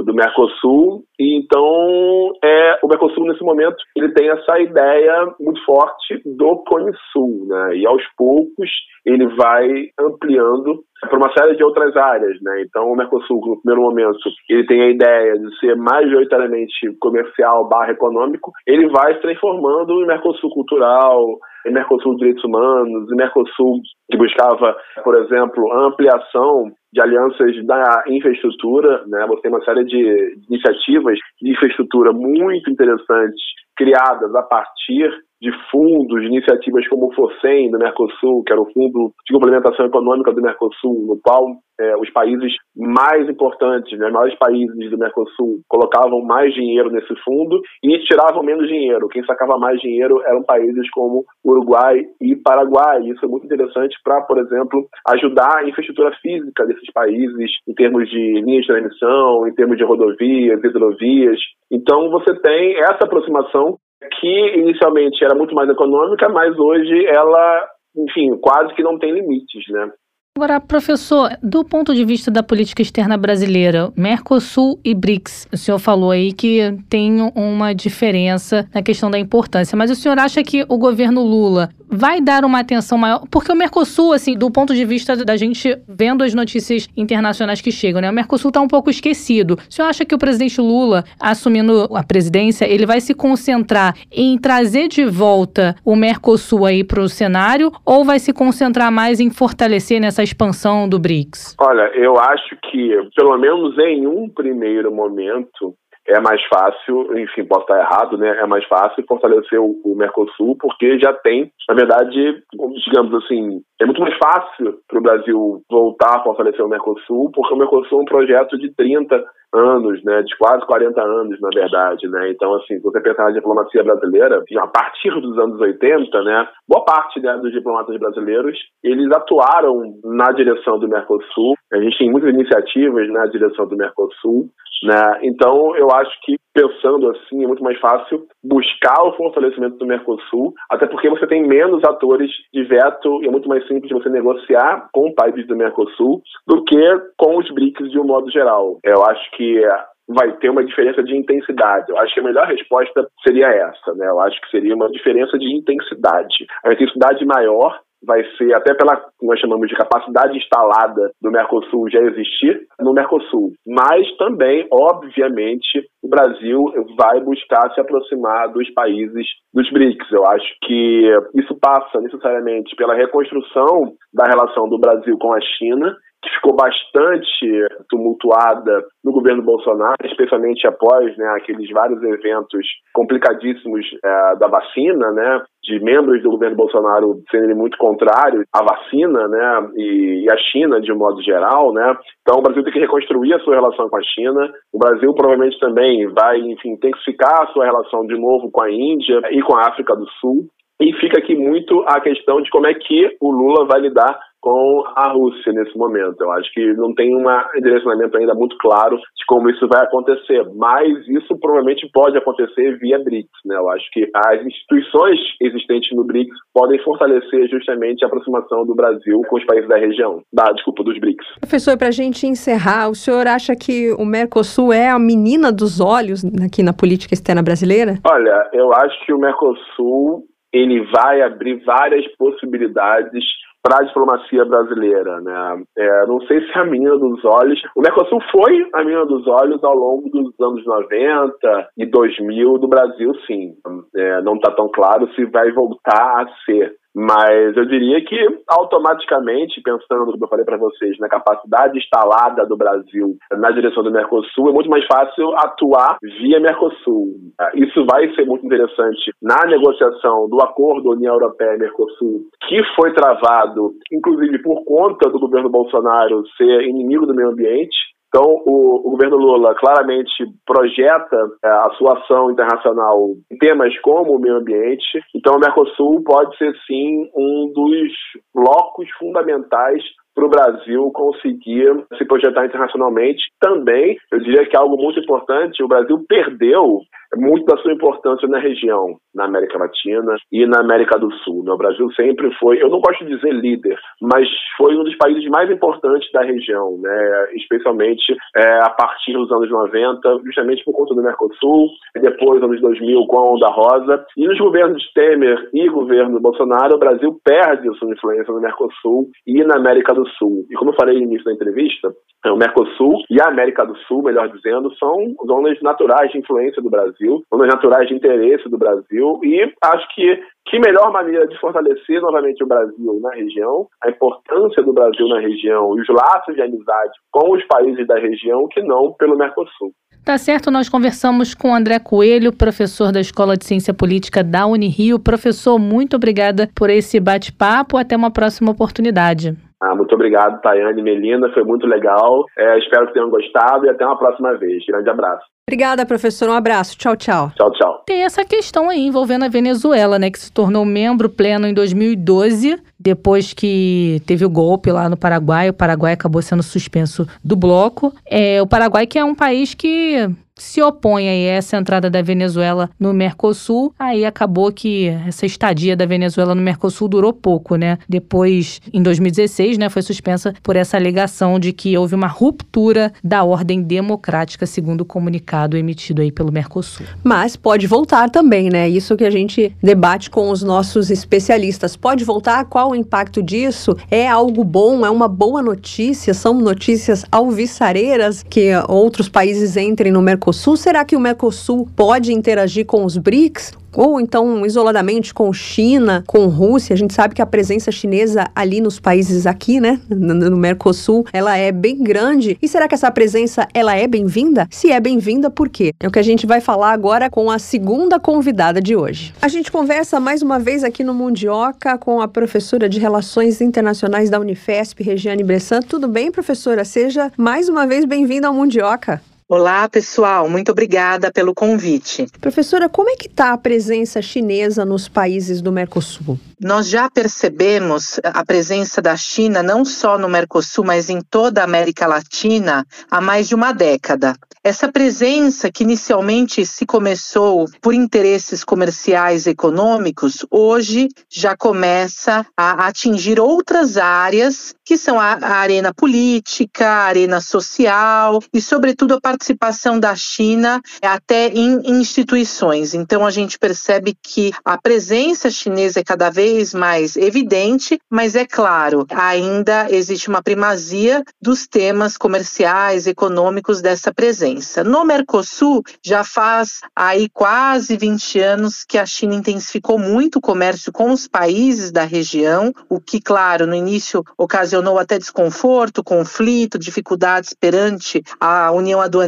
do 0.05 0.15
Mercosul. 0.15 1.05
E 1.19 1.39
então, 1.39 2.33
é, 2.43 2.79
o 2.83 2.89
Mercosul, 2.89 3.27
nesse 3.27 3.43
momento, 3.43 3.77
ele 3.97 4.13
tem 4.13 4.29
essa 4.29 4.59
ideia 4.61 5.35
muito 5.41 5.65
forte 5.65 6.21
do 6.25 6.63
Cone 6.67 6.93
Sul, 7.13 7.47
né? 7.49 7.77
E 7.77 7.87
aos 7.87 8.03
poucos 8.17 8.71
ele 9.07 9.27
vai 9.37 9.69
ampliando 10.01 10.83
para 11.01 11.19
uma 11.19 11.33
série 11.37 11.57
de 11.57 11.63
outras 11.63 11.95
áreas, 11.97 12.41
né? 12.41 12.63
Então, 12.63 12.91
o 12.91 12.97
Mercosul, 12.97 13.41
no 13.47 13.61
primeiro 13.61 13.83
momento, 13.83 14.19
ele 14.49 14.67
tem 14.67 14.81
a 14.81 14.91
ideia 14.91 15.39
de 15.39 15.59
ser 15.59 15.77
majoritariamente 15.77 16.97
comercial 17.01 17.69
barra 17.69 17.93
econômico, 17.93 18.51
ele 18.67 18.89
vai 18.89 19.15
se 19.15 19.21
transformando 19.21 20.03
em 20.03 20.07
Mercosul 20.07 20.51
cultural, 20.51 21.39
em 21.67 21.73
Mercosul 21.73 22.17
direitos 22.17 22.45
humanos, 22.45 23.11
em 23.11 23.17
Mercosul 23.17 23.81
que 24.11 24.17
buscava, 24.17 24.77
por 25.03 25.15
exemplo, 25.17 25.73
ampliação 25.73 26.73
de 26.95 27.01
alianças 27.01 27.67
da 27.67 28.05
infraestrutura, 28.07 29.05
né? 29.09 29.27
Você 29.27 29.43
tem 29.43 29.51
uma 29.51 29.65
série 29.65 29.85
de 29.85 30.39
iniciativas 30.49 31.19
de 31.43 31.51
infraestrutura 31.51 32.13
muito 32.13 32.71
interessantes 32.71 33.43
criadas 33.77 34.33
a 34.33 34.43
partir 34.43 35.11
de 35.45 35.53
fundos, 35.71 36.23
de 36.23 36.29
iniciativas 36.29 36.89
como 36.89 37.09
o 37.09 37.15
FOSEM 37.15 37.71
do 37.71 37.79
Mercosul, 37.79 38.43
que 38.45 38.53
era 38.53 38.63
o 38.63 38.73
Fundo 38.73 39.13
de 39.27 39.35
Complementação 39.35 39.85
Econômica 39.85 40.33
do 40.33 40.41
Mercosul, 40.41 41.05
no 41.07 41.21
qual 41.23 41.45
é, 41.79 41.97
os 41.97 42.09
países 42.11 42.53
mais 42.75 43.29
importantes, 43.29 43.99
né, 43.99 44.07
os 44.07 44.13
maiores 44.13 44.39
países 44.39 44.91
do 44.91 44.99
Mercosul, 44.99 45.61
colocavam 45.69 46.23
mais 46.23 46.55
dinheiro 46.55 46.91
nesse 46.91 47.15
fundo 47.25 47.61
e 47.83 47.99
tiravam 48.05 48.43
menos 48.43 48.67
dinheiro. 48.69 49.09
Quem 49.09 49.25
sacava 49.25 49.59
mais 49.59 49.79
dinheiro 49.81 50.23
eram 50.25 50.43
países 50.43 50.89
como 50.91 51.25
Uruguai 51.45 52.01
e 52.23 52.37
Paraguai. 52.37 53.03
Isso 53.03 53.25
é 53.25 53.29
muito 53.29 53.45
interessante 53.45 53.97
para, 54.03 54.23
por 54.23 54.39
exemplo, 54.39 54.87
ajudar 55.09 55.59
a 55.59 55.69
infraestrutura 55.69 56.11
física 56.23 56.65
desses 56.65 56.91
países 56.93 57.51
em 57.69 57.75
termos 57.75 58.09
de 58.09 58.41
linhas 58.41 58.63
de 58.63 58.69
transmissão, 58.69 59.47
em 59.47 59.55
termos 59.55 59.77
de 59.77 59.85
rodovias, 59.85 60.65
hidrovias. 60.65 61.39
Então, 61.71 62.09
você 62.11 62.35
tem 62.41 62.79
essa 62.79 63.05
aproximação 63.05 63.77
que 64.21 64.59
inicialmente 64.59 65.25
era 65.25 65.35
muito 65.35 65.55
mais 65.55 65.69
econômica, 65.69 66.29
mas 66.29 66.59
hoje 66.59 67.07
ela, 67.07 67.67
enfim, 67.97 68.37
quase 68.41 68.75
que 68.75 68.83
não 68.83 68.99
tem 68.99 69.13
limites, 69.13 69.65
né? 69.69 69.91
Agora, 70.37 70.59
professor, 70.59 71.39
do 71.41 71.63
ponto 71.63 71.95
de 71.95 72.05
vista 72.05 72.29
da 72.29 72.43
política 72.43 72.83
externa 72.83 73.17
brasileira, 73.17 73.93
Mercosul 73.97 74.81
e 74.85 74.93
BRICS, 74.93 75.47
o 75.53 75.57
senhor 75.57 75.79
falou 75.79 76.11
aí 76.11 76.33
que 76.33 76.77
tem 76.89 77.31
uma 77.37 77.73
diferença 77.73 78.69
na 78.75 78.83
questão 78.83 79.09
da 79.09 79.17
importância, 79.17 79.77
mas 79.77 79.93
o 79.93 79.95
senhor 79.95 80.19
acha 80.19 80.43
que 80.43 80.67
o 80.69 80.77
governo 80.77 81.23
Lula 81.23 81.71
vai 81.89 82.21
dar 82.21 82.45
uma 82.45 82.59
atenção 82.59 82.99
maior? 82.99 83.25
Porque 83.31 83.53
o 83.53 83.55
Mercosul, 83.55 84.13
assim, 84.13 84.37
do 84.37 84.51
ponto 84.51 84.75
de 84.75 84.85
vista 84.85 85.17
da 85.17 85.37
gente 85.37 85.79
vendo 85.89 86.25
as 86.25 86.35
notícias 86.35 86.89
internacionais 86.97 87.61
que 87.61 87.71
chegam, 87.71 88.01
né? 88.01 88.11
O 88.11 88.13
Mercosul 88.13 88.49
está 88.49 88.61
um 88.61 88.67
pouco 88.67 88.91
esquecido. 88.91 89.53
O 89.53 89.73
senhor 89.73 89.89
acha 89.89 90.05
que 90.05 90.15
o 90.15 90.19
presidente 90.19 90.61
Lula, 90.61 91.05
assumindo 91.21 91.89
a 91.95 92.03
presidência, 92.03 92.65
ele 92.65 92.85
vai 92.85 93.01
se 93.01 93.15
concentrar 93.15 93.95
em 94.11 94.37
trazer 94.37 94.89
de 94.89 95.05
volta 95.05 95.77
o 95.85 95.95
Mercosul 95.95 96.67
aí 96.67 96.83
para 96.83 97.01
o 97.01 97.09
cenário 97.09 97.73
ou 97.85 98.05
vai 98.05 98.19
se 98.19 98.33
concentrar 98.33 98.91
mais 98.91 99.21
em 99.21 99.31
fortalecer 99.31 100.01
nessa 100.01 100.24
expansão 100.25 100.89
do 100.89 100.99
BRICS? 100.99 101.57
Olha, 101.61 101.91
eu 101.95 102.19
acho 102.19 102.57
que, 102.71 102.91
pelo 103.15 103.37
menos 103.39 103.79
em 103.79 104.07
um 104.07 104.29
primeiro 104.29 104.93
momento, 104.93 105.75
é 106.07 106.21
mais 106.21 106.43
fácil, 106.47 107.17
enfim, 107.19 107.45
posso 107.45 107.63
estar 107.63 107.79
errado, 107.79 108.19
né? 108.19 108.29
É 108.41 108.47
mais 108.47 108.65
fácil 108.67 109.05
fortalecer 109.09 109.61
o, 109.61 109.81
o, 109.85 109.97
Mercosul, 109.97 110.57
porque 110.59 110.99
já 110.99 111.13
tem, 111.13 111.51
na 111.69 111.75
verdade, 111.75 112.43
digamos 112.85 113.15
assim, 113.25 113.61
é 113.81 113.87
muito 113.87 114.01
mais 114.01 114.17
fácil 114.19 114.79
para 114.87 114.99
o 114.99 115.03
Brasil 115.03 115.63
voltar 115.71 116.17
a 116.17 116.23
fortalecer 116.23 116.65
o 116.65 116.69
Mercosul, 116.69 117.31
porque 117.33 117.55
o 117.55 117.57
Mercosul 117.57 118.01
é 118.01 118.03
um 118.03 118.07
projeto 118.07 118.59
de 118.59 118.75
30 118.75 119.25
anos, 119.55 120.03
né, 120.03 120.23
de 120.23 120.37
quase 120.37 120.67
40 120.67 121.01
anos, 121.01 121.41
na 121.41 121.49
verdade, 121.55 122.09
né, 122.09 122.31
então, 122.31 122.55
assim, 122.55 122.77
se 122.77 122.83
você 122.83 123.01
pensar 123.01 123.25
na 123.25 123.31
diplomacia 123.31 123.85
brasileira, 123.85 124.43
a 124.59 124.67
partir 124.67 125.11
dos 125.21 125.39
anos 125.39 125.61
80, 125.61 126.23
né, 126.23 126.49
boa 126.69 126.85
parte 126.85 127.21
né, 127.21 127.37
dos 127.39 127.53
diplomatas 127.53 127.97
brasileiros, 127.97 128.59
eles 128.83 129.11
atuaram 129.13 129.95
na 130.05 130.33
direção 130.33 130.79
do 130.79 130.89
Mercosul, 130.89 131.55
a 131.73 131.79
gente 131.79 131.99
tem 131.99 132.11
muitas 132.11 132.31
iniciativas 132.31 133.09
na 133.11 133.27
direção 133.27 133.67
do 133.67 133.77
Mercosul, 133.77 134.51
né, 134.85 135.19
então 135.23 135.77
eu 135.77 135.91
acho 135.91 136.13
que 136.23 136.37
pensando 136.55 137.11
assim, 137.11 137.43
é 137.43 137.47
muito 137.47 137.63
mais 137.63 137.79
fácil 137.81 138.27
buscar 138.43 139.03
o 139.03 139.13
fortalecimento 139.17 139.77
do 139.77 139.87
Mercosul, 139.87 140.55
até 140.71 140.87
porque 140.87 141.11
você 141.11 141.27
tem 141.27 141.43
menos 141.43 141.83
atores 141.85 142.31
de 142.53 142.63
veto 142.65 143.23
e 143.23 143.27
é 143.27 143.31
muito 143.31 143.49
mais 143.49 143.67
simples 143.67 143.91
você 143.91 144.09
negociar 144.09 144.89
com 144.93 145.13
países 145.13 145.47
do 145.49 145.57
Mercosul 145.57 146.23
do 146.47 146.63
que 146.65 147.01
com 147.19 147.39
os 147.39 147.51
BRICS 147.51 147.91
de 147.91 147.99
um 147.99 148.05
modo 148.05 148.31
geral. 148.31 148.79
Eu 148.85 149.03
acho 149.05 149.31
que 149.33 149.61
vai 150.09 150.31
ter 150.37 150.51
uma 150.51 150.65
diferença 150.65 151.03
de 151.03 151.17
intensidade. 151.17 151.87
Eu 151.89 151.99
acho 151.99 152.15
que 152.15 152.21
a 152.21 152.25
melhor 152.25 152.47
resposta 152.47 153.07
seria 153.27 153.49
essa, 153.49 153.95
né? 153.95 154.07
Eu 154.07 154.21
acho 154.21 154.41
que 154.41 154.51
seria 154.51 154.75
uma 154.75 154.91
diferença 154.91 155.39
de 155.39 155.53
intensidade. 155.57 156.47
A 156.65 156.73
intensidade 156.73 157.25
maior 157.25 157.81
vai 158.07 158.23
ser, 158.37 158.55
até 158.55 158.75
pela 158.75 159.01
nós 159.23 159.41
chamamos 159.41 159.69
de 159.69 159.75
capacidade 159.75 160.37
instalada 160.37 161.11
do 161.21 161.31
Mercosul 161.31 161.91
já 161.91 162.01
existir 162.01 162.61
no 162.81 162.93
Mercosul. 162.93 163.53
Mas 163.67 164.07
também, 164.17 164.67
obviamente, 164.71 165.85
o 166.03 166.09
Brasil 166.09 166.65
vai 166.97 167.21
buscar 167.21 167.73
se 167.73 167.81
aproximar 167.81 168.49
dos 168.49 168.71
países 168.75 169.27
dos 169.53 169.71
BRICS. 169.71 170.11
Eu 170.13 170.27
acho 170.27 170.47
que 170.63 171.11
isso 171.35 171.57
passa 171.61 172.01
necessariamente 172.01 172.77
pela 172.77 172.95
reconstrução 172.95 173.93
da 174.13 174.25
relação 174.25 174.69
do 174.69 174.79
Brasil 174.79 175.17
com 175.19 175.33
a 175.33 175.41
China 175.41 175.97
que 176.25 176.35
ficou 176.37 176.55
bastante 176.55 177.69
tumultuada 177.89 178.85
no 179.05 179.13
governo 179.13 179.43
Bolsonaro, 179.43 179.97
especialmente 180.05 180.67
após 180.67 181.17
né, 181.17 181.27
aqueles 181.37 181.71
vários 181.71 182.03
eventos 182.03 182.67
complicadíssimos 182.93 183.87
é, 184.05 184.37
da 184.37 184.49
vacina, 184.49 185.13
né, 185.13 185.43
de 185.63 185.81
membros 185.81 186.23
do 186.23 186.31
governo 186.31 186.57
Bolsonaro 186.57 187.21
sendo 187.31 187.55
muito 187.57 187.77
contrários 187.79 188.45
à 188.53 188.63
vacina, 188.63 189.29
né, 189.29 189.69
e, 189.77 190.25
e 190.25 190.33
à 190.33 190.37
China 190.37 190.81
de 190.81 190.93
um 190.93 190.99
modo 190.99 191.23
geral, 191.23 191.73
né. 191.73 191.97
Então 192.23 192.39
o 192.39 192.43
Brasil 192.43 192.65
tem 192.65 192.73
que 192.73 192.81
reconstruir 192.81 193.35
a 193.35 193.41
sua 193.41 193.55
relação 193.55 193.89
com 193.89 193.97
a 193.97 194.03
China. 194.03 194.51
O 194.73 194.79
Brasil 194.79 195.13
provavelmente 195.15 195.59
também 195.59 196.07
vai, 196.09 196.39
enfim, 196.39 196.71
intensificar 196.71 197.43
a 197.43 197.47
sua 197.49 197.65
relação 197.65 198.07
de 198.07 198.19
novo 198.19 198.51
com 198.51 198.63
a 198.63 198.71
Índia 198.71 199.21
e 199.31 199.43
com 199.43 199.57
a 199.57 199.69
África 199.69 199.95
do 199.95 200.09
Sul. 200.21 200.49
E 200.81 200.93
fica 200.95 201.19
aqui 201.19 201.37
muito 201.37 201.85
a 201.87 202.01
questão 202.01 202.43
de 202.43 202.51
como 202.51 202.67
é 202.67 202.75
que 202.75 203.17
o 203.21 203.31
Lula 203.31 203.65
vai 203.65 203.81
lidar 203.81 204.19
com 204.45 204.85
a 204.95 205.11
Rússia 205.11 205.55
nesse 205.55 205.77
momento. 205.77 206.21
Eu 206.21 206.31
acho 206.33 206.53
que 206.53 206.75
não 206.75 206.95
tem 206.95 207.17
um 207.17 207.25
direcionamento 207.63 208.15
ainda 208.19 208.35
muito 208.35 208.59
claro 208.59 208.97
de 208.99 209.25
como 209.27 209.49
isso 209.49 209.67
vai 209.67 209.83
acontecer, 209.83 210.45
mas 210.55 210.87
isso 211.09 211.35
provavelmente 211.41 211.89
pode 211.95 212.19
acontecer 212.19 212.79
via 212.79 212.99
BRICS. 212.99 213.31
Né? 213.47 213.57
Eu 213.57 213.71
acho 213.71 213.87
que 213.91 214.07
as 214.15 214.45
instituições 214.45 215.19
existentes 215.41 215.97
no 215.97 216.05
BRICS 216.05 216.37
podem 216.53 216.79
fortalecer 216.85 217.49
justamente 217.49 218.05
a 218.05 218.07
aproximação 218.07 218.67
do 218.67 218.75
Brasil 218.75 219.23
com 219.31 219.37
os 219.39 219.47
países 219.47 219.67
da 219.67 219.79
região, 219.79 220.21
da 220.31 220.53
desculpa, 220.53 220.85
dos 220.85 221.01
BRICS. 221.01 221.27
Professor, 221.41 221.79
para 221.79 221.89
a 221.89 221.93
gente 222.03 222.27
encerrar, 222.27 222.91
o 222.91 222.95
senhor 222.95 223.27
acha 223.27 223.57
que 223.57 223.93
o 223.93 224.05
Mercosul 224.05 224.75
é 224.75 224.91
a 224.91 224.99
menina 224.99 225.51
dos 225.51 225.81
olhos 225.81 226.23
aqui 226.45 226.63
na 226.63 226.75
política 226.75 227.15
externa 227.15 227.43
brasileira? 227.43 227.95
Olha, 228.05 228.51
eu 228.53 228.75
acho 228.75 229.07
que 229.07 229.13
o 229.15 229.19
Mercosul 229.19 230.25
ele 230.53 230.85
vai 230.93 231.23
abrir 231.23 231.65
várias 231.65 232.07
possibilidades 232.17 233.25
para 233.65 233.81
a 233.81 233.83
diplomacia 233.83 234.45
brasileira, 234.45 235.23
né? 235.23 235.63
É, 235.79 236.07
não 236.07 236.21
sei 236.27 236.39
se 236.43 236.53
é 236.59 236.61
a 236.61 236.67
menina 236.67 236.99
dos 236.99 237.25
olhos. 237.25 237.59
O 237.75 237.81
Mercosul 237.81 238.21
foi 238.31 238.69
a 238.75 238.85
menina 238.85 239.07
dos 239.07 239.27
olhos 239.27 239.65
ao 239.65 239.75
longo 239.75 240.11
dos 240.11 240.39
anos 240.39 240.65
90 240.67 241.71
e 241.79 241.87
2000 241.87 242.59
do 242.59 242.69
Brasil, 242.69 243.15
sim. 243.27 243.55
É, 243.97 244.21
não 244.21 244.35
está 244.35 244.51
tão 244.51 244.69
claro 244.69 245.09
se 245.15 245.25
vai 245.25 245.51
voltar 245.51 246.23
a 246.23 246.27
ser. 246.45 246.77
Mas 246.95 247.57
eu 247.57 247.67
diria 247.67 248.05
que 248.05 248.17
automaticamente, 248.49 249.61
pensando 249.63 250.07
no 250.07 250.17
que 250.17 250.23
eu 250.23 250.29
falei 250.29 250.45
para 250.45 250.57
vocês, 250.57 250.97
na 250.99 251.09
capacidade 251.09 251.77
instalada 251.77 252.47
do 252.47 252.57
Brasil 252.57 253.17
na 253.33 253.51
direção 253.51 253.83
do 253.83 253.91
Mercosul, 253.91 254.49
é 254.49 254.53
muito 254.53 254.71
mais 254.71 254.87
fácil 254.87 255.35
atuar 255.39 255.99
via 256.01 256.39
Mercosul. 256.39 257.15
Isso 257.55 257.85
vai 257.91 258.09
ser 258.15 258.25
muito 258.27 258.47
interessante 258.47 259.13
na 259.21 259.45
negociação 259.47 260.29
do 260.29 260.41
acordo 260.41 260.93
União 260.93 261.15
Europeia-Mercosul, 261.15 262.23
que 262.49 262.63
foi 262.77 262.93
travado, 262.95 263.73
inclusive 263.93 264.41
por 264.43 264.65
conta 264.65 265.11
do 265.11 265.19
governo 265.19 265.51
Bolsonaro 265.51 266.25
ser 266.37 266.63
inimigo 266.63 267.07
do 267.07 267.15
meio 267.15 267.31
ambiente. 267.31 267.94
Então, 268.15 268.31
o, 268.47 268.87
o, 268.87 268.91
governo 268.93 269.17
Lula 269.17 269.57
claramente 269.57 270.25
projeta 270.47 271.17
é, 271.45 271.49
a 271.49 271.71
sua 271.77 271.99
ação 271.99 272.31
internacional 272.31 273.09
em 273.29 273.37
temas 273.39 273.77
como 273.81 274.15
o 274.15 274.21
meio 274.21 274.37
ambiente. 274.37 275.03
Então, 275.13 275.35
o 275.35 275.41
Mercosul 275.41 276.01
pode 276.05 276.39
ser, 276.39 276.55
sim, 276.65 277.11
um 277.13 277.53
dos 277.53 277.93
blocos 278.33 278.89
fundamentais 279.01 279.83
para 280.15 280.27
o 280.27 280.29
Brasil 280.29 280.93
conseguir 280.93 281.67
se 281.99 282.05
projetar 282.05 282.47
internacionalmente. 282.47 283.21
Também, 283.41 283.97
eu 284.13 284.21
diria 284.21 284.49
que 284.49 284.57
algo 284.57 284.77
muito 284.77 285.01
importante, 285.01 285.61
o 285.61 285.67
Brasil 285.67 285.99
perdeu 286.09 286.83
muito 287.17 287.45
da 287.47 287.57
sua 287.59 287.73
importância 287.73 288.29
na 288.29 288.39
região, 288.39 288.97
na 289.15 289.25
América 289.25 289.59
Latina 289.59 290.17
e 290.33 290.47
na 290.47 290.61
América 290.61 290.99
do 290.99 291.13
Sul. 291.19 291.45
Né? 291.45 291.53
O 291.53 291.57
Brasil 291.57 291.91
sempre 291.93 292.33
foi, 292.39 292.63
eu 292.63 292.69
não 292.69 292.81
gosto 292.81 293.05
de 293.05 293.17
dizer 293.17 293.33
líder, 293.33 293.79
mas 294.03 294.29
foi 294.57 294.77
um 294.77 294.85
dos 294.85 294.97
países 294.97 295.25
mais 295.29 295.51
importantes 295.51 296.11
da 296.13 296.23
região, 296.23 296.79
né? 296.81 297.27
especialmente 297.35 298.17
é, 298.37 298.59
a 298.63 298.71
partir 298.71 299.13
dos 299.13 299.31
anos 299.33 299.51
90, 299.51 300.21
justamente 300.25 300.65
por 300.65 300.75
conta 300.75 300.95
do 300.95 301.03
Mercosul, 301.03 301.69
depois, 302.01 302.43
anos 302.43 302.61
2000, 302.61 303.07
com 303.07 303.19
a 303.19 303.33
Onda 303.33 303.49
Rosa. 303.49 304.05
E 304.17 304.27
nos 304.27 304.39
governos 304.39 304.83
de 304.83 304.93
Temer 304.95 305.49
e 305.53 305.69
governo 305.69 306.21
Bolsonaro, 306.21 306.77
o 306.77 306.79
Brasil 306.79 307.19
perde 307.25 307.69
sua 307.79 307.93
influência 307.93 308.33
no 308.33 308.41
Mercosul 308.41 309.09
e 309.27 309.43
na 309.45 309.57
América 309.57 309.95
do 309.95 310.07
Sul. 310.11 310.47
E 310.51 310.55
como 310.55 310.71
eu 310.71 310.77
falei 310.77 310.97
no 310.97 311.05
início 311.05 311.25
da 311.25 311.33
entrevista, 311.33 311.93
o 312.27 312.37
Mercosul 312.37 312.95
e 313.11 313.21
a 313.21 313.29
América 313.29 313.65
do 313.65 313.77
Sul, 313.87 314.03
melhor 314.03 314.29
dizendo, 314.29 314.75
são 314.77 314.97
zonas 315.27 315.61
naturais 315.63 316.11
de 316.11 316.19
influência 316.19 316.63
do 316.63 316.71
Brasil, 317.05 317.23
zonas 317.33 317.49
naturais 317.49 317.89
de 317.89 317.95
interesse 317.95 318.49
do 318.49 318.59
Brasil 318.59 319.21
e 319.23 319.53
acho 319.63 319.95
que 319.95 320.23
que 320.47 320.59
melhor 320.59 320.93
maneira 320.93 321.27
de 321.27 321.41
fortalecer 321.41 322.03
novamente 322.03 322.45
o 322.45 322.47
Brasil 322.47 323.01
na 323.01 323.15
região, 323.15 323.67
a 323.83 323.89
importância 323.89 324.63
do 324.63 324.75
Brasil 324.75 325.09
na 325.09 325.19
região 325.19 325.75
e 325.75 325.81
os 325.81 325.89
laços 325.89 326.35
de 326.35 326.43
amizade 326.43 326.93
com 327.11 327.33
os 327.33 327.43
países 327.47 327.87
da 327.87 327.99
região 327.99 328.47
que 328.49 328.61
não 328.61 328.93
pelo 328.93 329.17
Mercosul. 329.17 329.73
Tá 330.05 330.19
certo, 330.19 330.51
nós 330.51 330.69
conversamos 330.69 331.35
com 331.35 331.55
André 331.55 331.79
Coelho, 331.79 332.31
professor 332.31 332.93
da 332.93 333.01
Escola 333.01 333.39
de 333.39 333.47
Ciência 333.47 333.73
Política 333.73 334.23
da 334.23 334.45
Unirio. 334.45 335.03
Professor, 335.03 335.59
muito 335.59 335.97
obrigada 335.97 336.47
por 336.55 336.69
esse 336.69 337.01
bate-papo. 337.01 337.79
Até 337.79 337.97
uma 337.97 338.13
próxima 338.13 338.51
oportunidade. 338.51 339.35
Ah, 339.63 339.75
muito 339.75 339.95
obrigado, 339.95 340.43
Tayane 340.43 340.79
e 340.79 340.85
Melina, 340.85 341.33
foi 341.33 341.43
muito 341.43 341.67
legal. 341.67 342.27
É, 342.37 342.59
espero 342.59 342.87
que 342.87 342.93
tenham 342.93 343.09
gostado 343.09 343.65
e 343.65 343.71
até 343.71 343.87
uma 343.87 343.97
próxima 343.97 344.37
vez. 344.37 344.63
Grande 344.67 344.91
abraço. 344.91 345.25
Obrigada, 345.47 345.85
professor. 345.85 346.29
Um 346.31 346.33
abraço. 346.33 346.77
Tchau, 346.77 346.97
tchau. 346.97 347.31
Tchau, 347.37 347.53
tchau. 347.53 347.83
Tem 347.87 348.03
essa 348.03 348.25
questão 348.25 348.71
aí 348.71 348.81
envolvendo 348.81 349.27
a 349.27 349.29
Venezuela, 349.29 349.99
né, 349.99 350.11
que 350.11 350.19
se 350.19 350.33
tornou 350.33 350.65
membro 350.65 351.09
pleno 351.11 351.47
em 351.47 351.53
2012, 351.53 352.59
depois 352.81 353.35
que 353.35 354.01
teve 354.07 354.25
o 354.25 354.31
golpe 354.31 354.73
lá 354.73 354.89
no 354.89 354.97
Paraguai. 354.97 355.51
O 355.51 355.55
Paraguai 355.55 355.93
acabou 355.93 356.23
sendo 356.23 356.43
suspenso 356.43 357.07
do 357.23 357.37
bloco. 357.37 357.95
É, 358.07 358.41
o 358.41 358.47
Paraguai 358.47 358.87
que 358.87 358.99
é 358.99 359.05
um 359.05 359.15
país 359.15 359.53
que 359.53 360.09
se 360.37 360.61
opõe 360.61 361.09
aí 361.09 361.29
a 361.29 361.35
essa 361.35 361.57
entrada 361.57 361.89
da 361.89 362.03
Venezuela 362.03 362.69
no 362.79 362.93
Mercosul, 362.93 363.73
aí 363.79 364.05
acabou 364.05 364.51
que 364.51 364.89
essa 365.07 365.25
estadia 365.25 365.77
da 365.77 365.87
Venezuela 365.87 366.35
no 366.35 366.43
Mercosul 366.43 366.89
durou 366.89 367.13
pouco, 367.13 367.55
né? 367.55 367.79
Depois, 367.89 368.61
em 368.73 368.83
2016, 368.83 369.59
né, 369.59 369.69
foi 369.69 369.83
suspensa 369.83 370.35
por 370.43 370.57
essa 370.57 370.77
alegação 370.77 371.39
de 371.39 371.53
que 371.53 371.79
houve 371.79 371.95
uma 371.95 372.09
ruptura 372.09 372.93
da 373.03 373.23
ordem 373.23 373.63
democrática, 373.63 374.45
segundo 374.45 374.81
o 374.81 374.85
comunicado 374.85 375.34
emitido 375.57 376.03
aí 376.03 376.13
pelo 376.13 376.33
Mercosul. 376.33 376.87
Mas 377.03 377.37
pode 377.37 377.67
voltar 377.67 378.11
também, 378.11 378.51
né? 378.51 378.69
Isso 378.69 378.97
que 378.97 379.05
a 379.05 379.11
gente 379.11 379.55
debate 379.63 380.11
com 380.11 380.31
os 380.31 380.43
nossos 380.43 380.91
especialistas. 380.91 381.77
Pode 381.77 382.05
voltar? 382.05 382.45
Qual 382.45 382.71
o 382.71 382.75
impacto 382.75 383.23
disso? 383.23 383.77
É 383.91 384.09
algo 384.09 384.45
bom? 384.45 384.85
É 384.85 384.91
uma 384.91 385.09
boa 385.09 385.43
notícia? 385.43 386.15
São 386.15 386.35
notícias 386.35 387.05
alvissareiras 387.11 388.25
que 388.29 388.51
outros 388.69 389.09
países 389.09 389.57
entrem 389.57 389.93
no 389.93 390.03
Mercosul? 390.03 390.57
Será 390.57 390.85
que 390.85 390.97
o 390.97 391.01
Mercosul 391.01 391.69
pode 391.75 392.13
interagir 392.13 392.67
com 392.67 392.85
os 392.85 392.97
BRICS? 392.97 393.53
Ou 393.75 394.01
então 394.01 394.45
isoladamente 394.47 395.13
com 395.13 395.33
China, 395.33 396.05
com 396.07 396.27
Rússia. 396.27 396.75
A 396.75 396.77
gente 396.77 396.95
sabe 396.95 397.15
que 397.15 397.23
a 397.23 397.27
presença 397.27 397.71
chinesa 397.71 398.27
ali 398.35 398.61
nos 398.61 398.79
países 398.81 399.27
aqui, 399.27 399.61
né, 399.61 399.81
no 399.89 400.37
Mercosul, 400.37 401.05
ela 401.13 401.37
é 401.37 401.51
bem 401.53 401.83
grande. 401.83 402.39
E 402.41 402.49
será 402.49 402.69
que 402.69 402.75
essa 402.75 402.91
presença 402.91 403.47
ela 403.53 403.75
é 403.75 403.87
bem-vinda? 403.87 404.47
Se 404.51 404.71
é 404.71 404.81
bem-vinda, 404.81 405.31
por 405.31 405.49
quê? 405.49 405.73
É 405.81 405.89
o 405.89 405.91
que 405.91 405.99
a 405.99 406.03
gente 406.03 406.27
vai 406.27 406.41
falar 406.41 406.73
agora 406.73 407.11
com 407.11 407.31
a 407.31 407.39
segunda 407.39 407.99
convidada 407.99 408.61
de 408.61 408.77
hoje. 408.77 409.15
A 409.21 409.29
gente 409.29 409.51
conversa 409.51 409.99
mais 409.99 410.23
uma 410.23 410.39
vez 410.39 410.65
aqui 410.65 410.85
no 410.85 410.95
Mundioca 410.95 411.79
com 411.79 412.01
a 412.01 412.09
professora 412.09 412.69
de 412.69 412.79
Relações 412.79 413.41
Internacionais 413.41 414.11
da 414.11 414.21
Unifesp, 414.21 414.83
Regiane 414.83 415.25
Bressan. 415.25 415.61
Tudo 415.61 415.89
bem, 415.89 416.11
professora? 416.11 416.65
Seja 416.65 417.11
mais 417.17 417.49
uma 417.49 417.67
vez 417.67 417.85
bem-vinda 417.85 418.29
ao 418.29 418.35
Mundioca. 418.35 419.01
Olá, 419.27 419.67
pessoal. 419.71 420.29
Muito 420.29 420.53
obrigada 420.53 421.11
pelo 421.11 421.35
convite. 421.35 422.07
Professora, 422.21 422.69
como 422.69 422.91
é 422.91 422.95
que 422.95 423.07
está 423.07 423.33
a 423.33 423.39
presença 423.39 424.03
chinesa 424.03 424.67
nos 424.67 424.87
países 424.87 425.41
do 425.41 425.51
Mercosul? 425.51 426.21
Nós 426.39 426.69
já 426.69 426.91
percebemos 426.91 427.99
a 428.05 428.23
presença 428.23 428.83
da 428.83 428.95
China 428.99 429.43
não 429.43 429.65
só 429.65 429.97
no 429.97 430.11
Mercosul, 430.11 430.67
mas 430.67 430.91
em 430.91 431.01
toda 431.01 431.41
a 431.41 431.45
América 431.45 431.87
Latina 431.87 432.67
há 432.91 433.01
mais 433.01 433.27
de 433.27 433.35
uma 433.35 433.53
década. 433.53 434.15
Essa 434.47 434.71
presença, 434.71 435.51
que 435.51 435.63
inicialmente 435.63 436.45
se 436.45 436.67
começou 436.67 437.47
por 437.63 437.73
interesses 437.73 438.45
comerciais 438.45 439.25
e 439.25 439.31
econômicos, 439.31 440.27
hoje 440.31 440.89
já 441.09 441.35
começa 441.35 442.27
a 442.37 442.67
atingir 442.67 443.19
outras 443.19 443.79
áreas, 443.79 444.55
que 444.63 444.77
são 444.77 445.01
a, 445.01 445.15
a 445.15 445.37
arena 445.37 445.73
política, 445.73 446.69
a 446.69 446.85
arena 446.85 447.23
social 447.23 448.23
e, 448.35 448.43
sobretudo, 448.43 448.93
a 448.93 449.01
participação 449.15 449.79
da 449.79 449.95
China 449.95 450.61
até 450.83 451.29
em 451.29 451.63
instituições. 451.79 452.75
Então, 452.75 453.07
a 453.07 453.11
gente 453.11 453.39
percebe 453.39 453.97
que 454.03 454.33
a 454.45 454.61
presença 454.61 455.31
chinesa 455.31 455.81
é 455.81 455.85
cada 455.85 456.11
vez 456.11 456.53
mais 456.53 456.97
evidente, 456.97 457.79
mas 457.89 458.17
é 458.17 458.27
claro, 458.27 458.85
ainda 458.91 459.71
existe 459.71 460.09
uma 460.09 460.23
primazia 460.23 461.03
dos 461.23 461.47
temas 461.47 461.97
comerciais, 461.97 462.87
econômicos 462.87 463.61
dessa 463.61 463.95
presença. 463.95 464.65
No 464.65 464.85
Mercosul, 464.85 465.63
já 465.83 466.03
faz 466.03 466.61
aí 466.75 467.09
quase 467.09 467.77
20 467.77 468.19
anos 468.19 468.65
que 468.67 468.79
a 468.79 468.87
China 468.87 469.15
intensificou 469.15 469.79
muito 469.79 470.17
o 470.17 470.21
comércio 470.21 470.73
com 470.73 470.91
os 470.91 471.07
países 471.07 471.71
da 471.71 471.85
região, 471.85 472.53
o 472.69 472.81
que, 472.81 473.01
claro, 473.01 473.47
no 473.47 473.55
início 473.55 474.03
ocasionou 474.19 474.79
até 474.79 474.99
desconforto, 474.99 475.85
conflito, 475.85 476.59
dificuldades 476.59 477.33
perante 477.39 478.03
a 478.19 478.51
União 478.51 478.81
Aduaneira, 478.81 479.04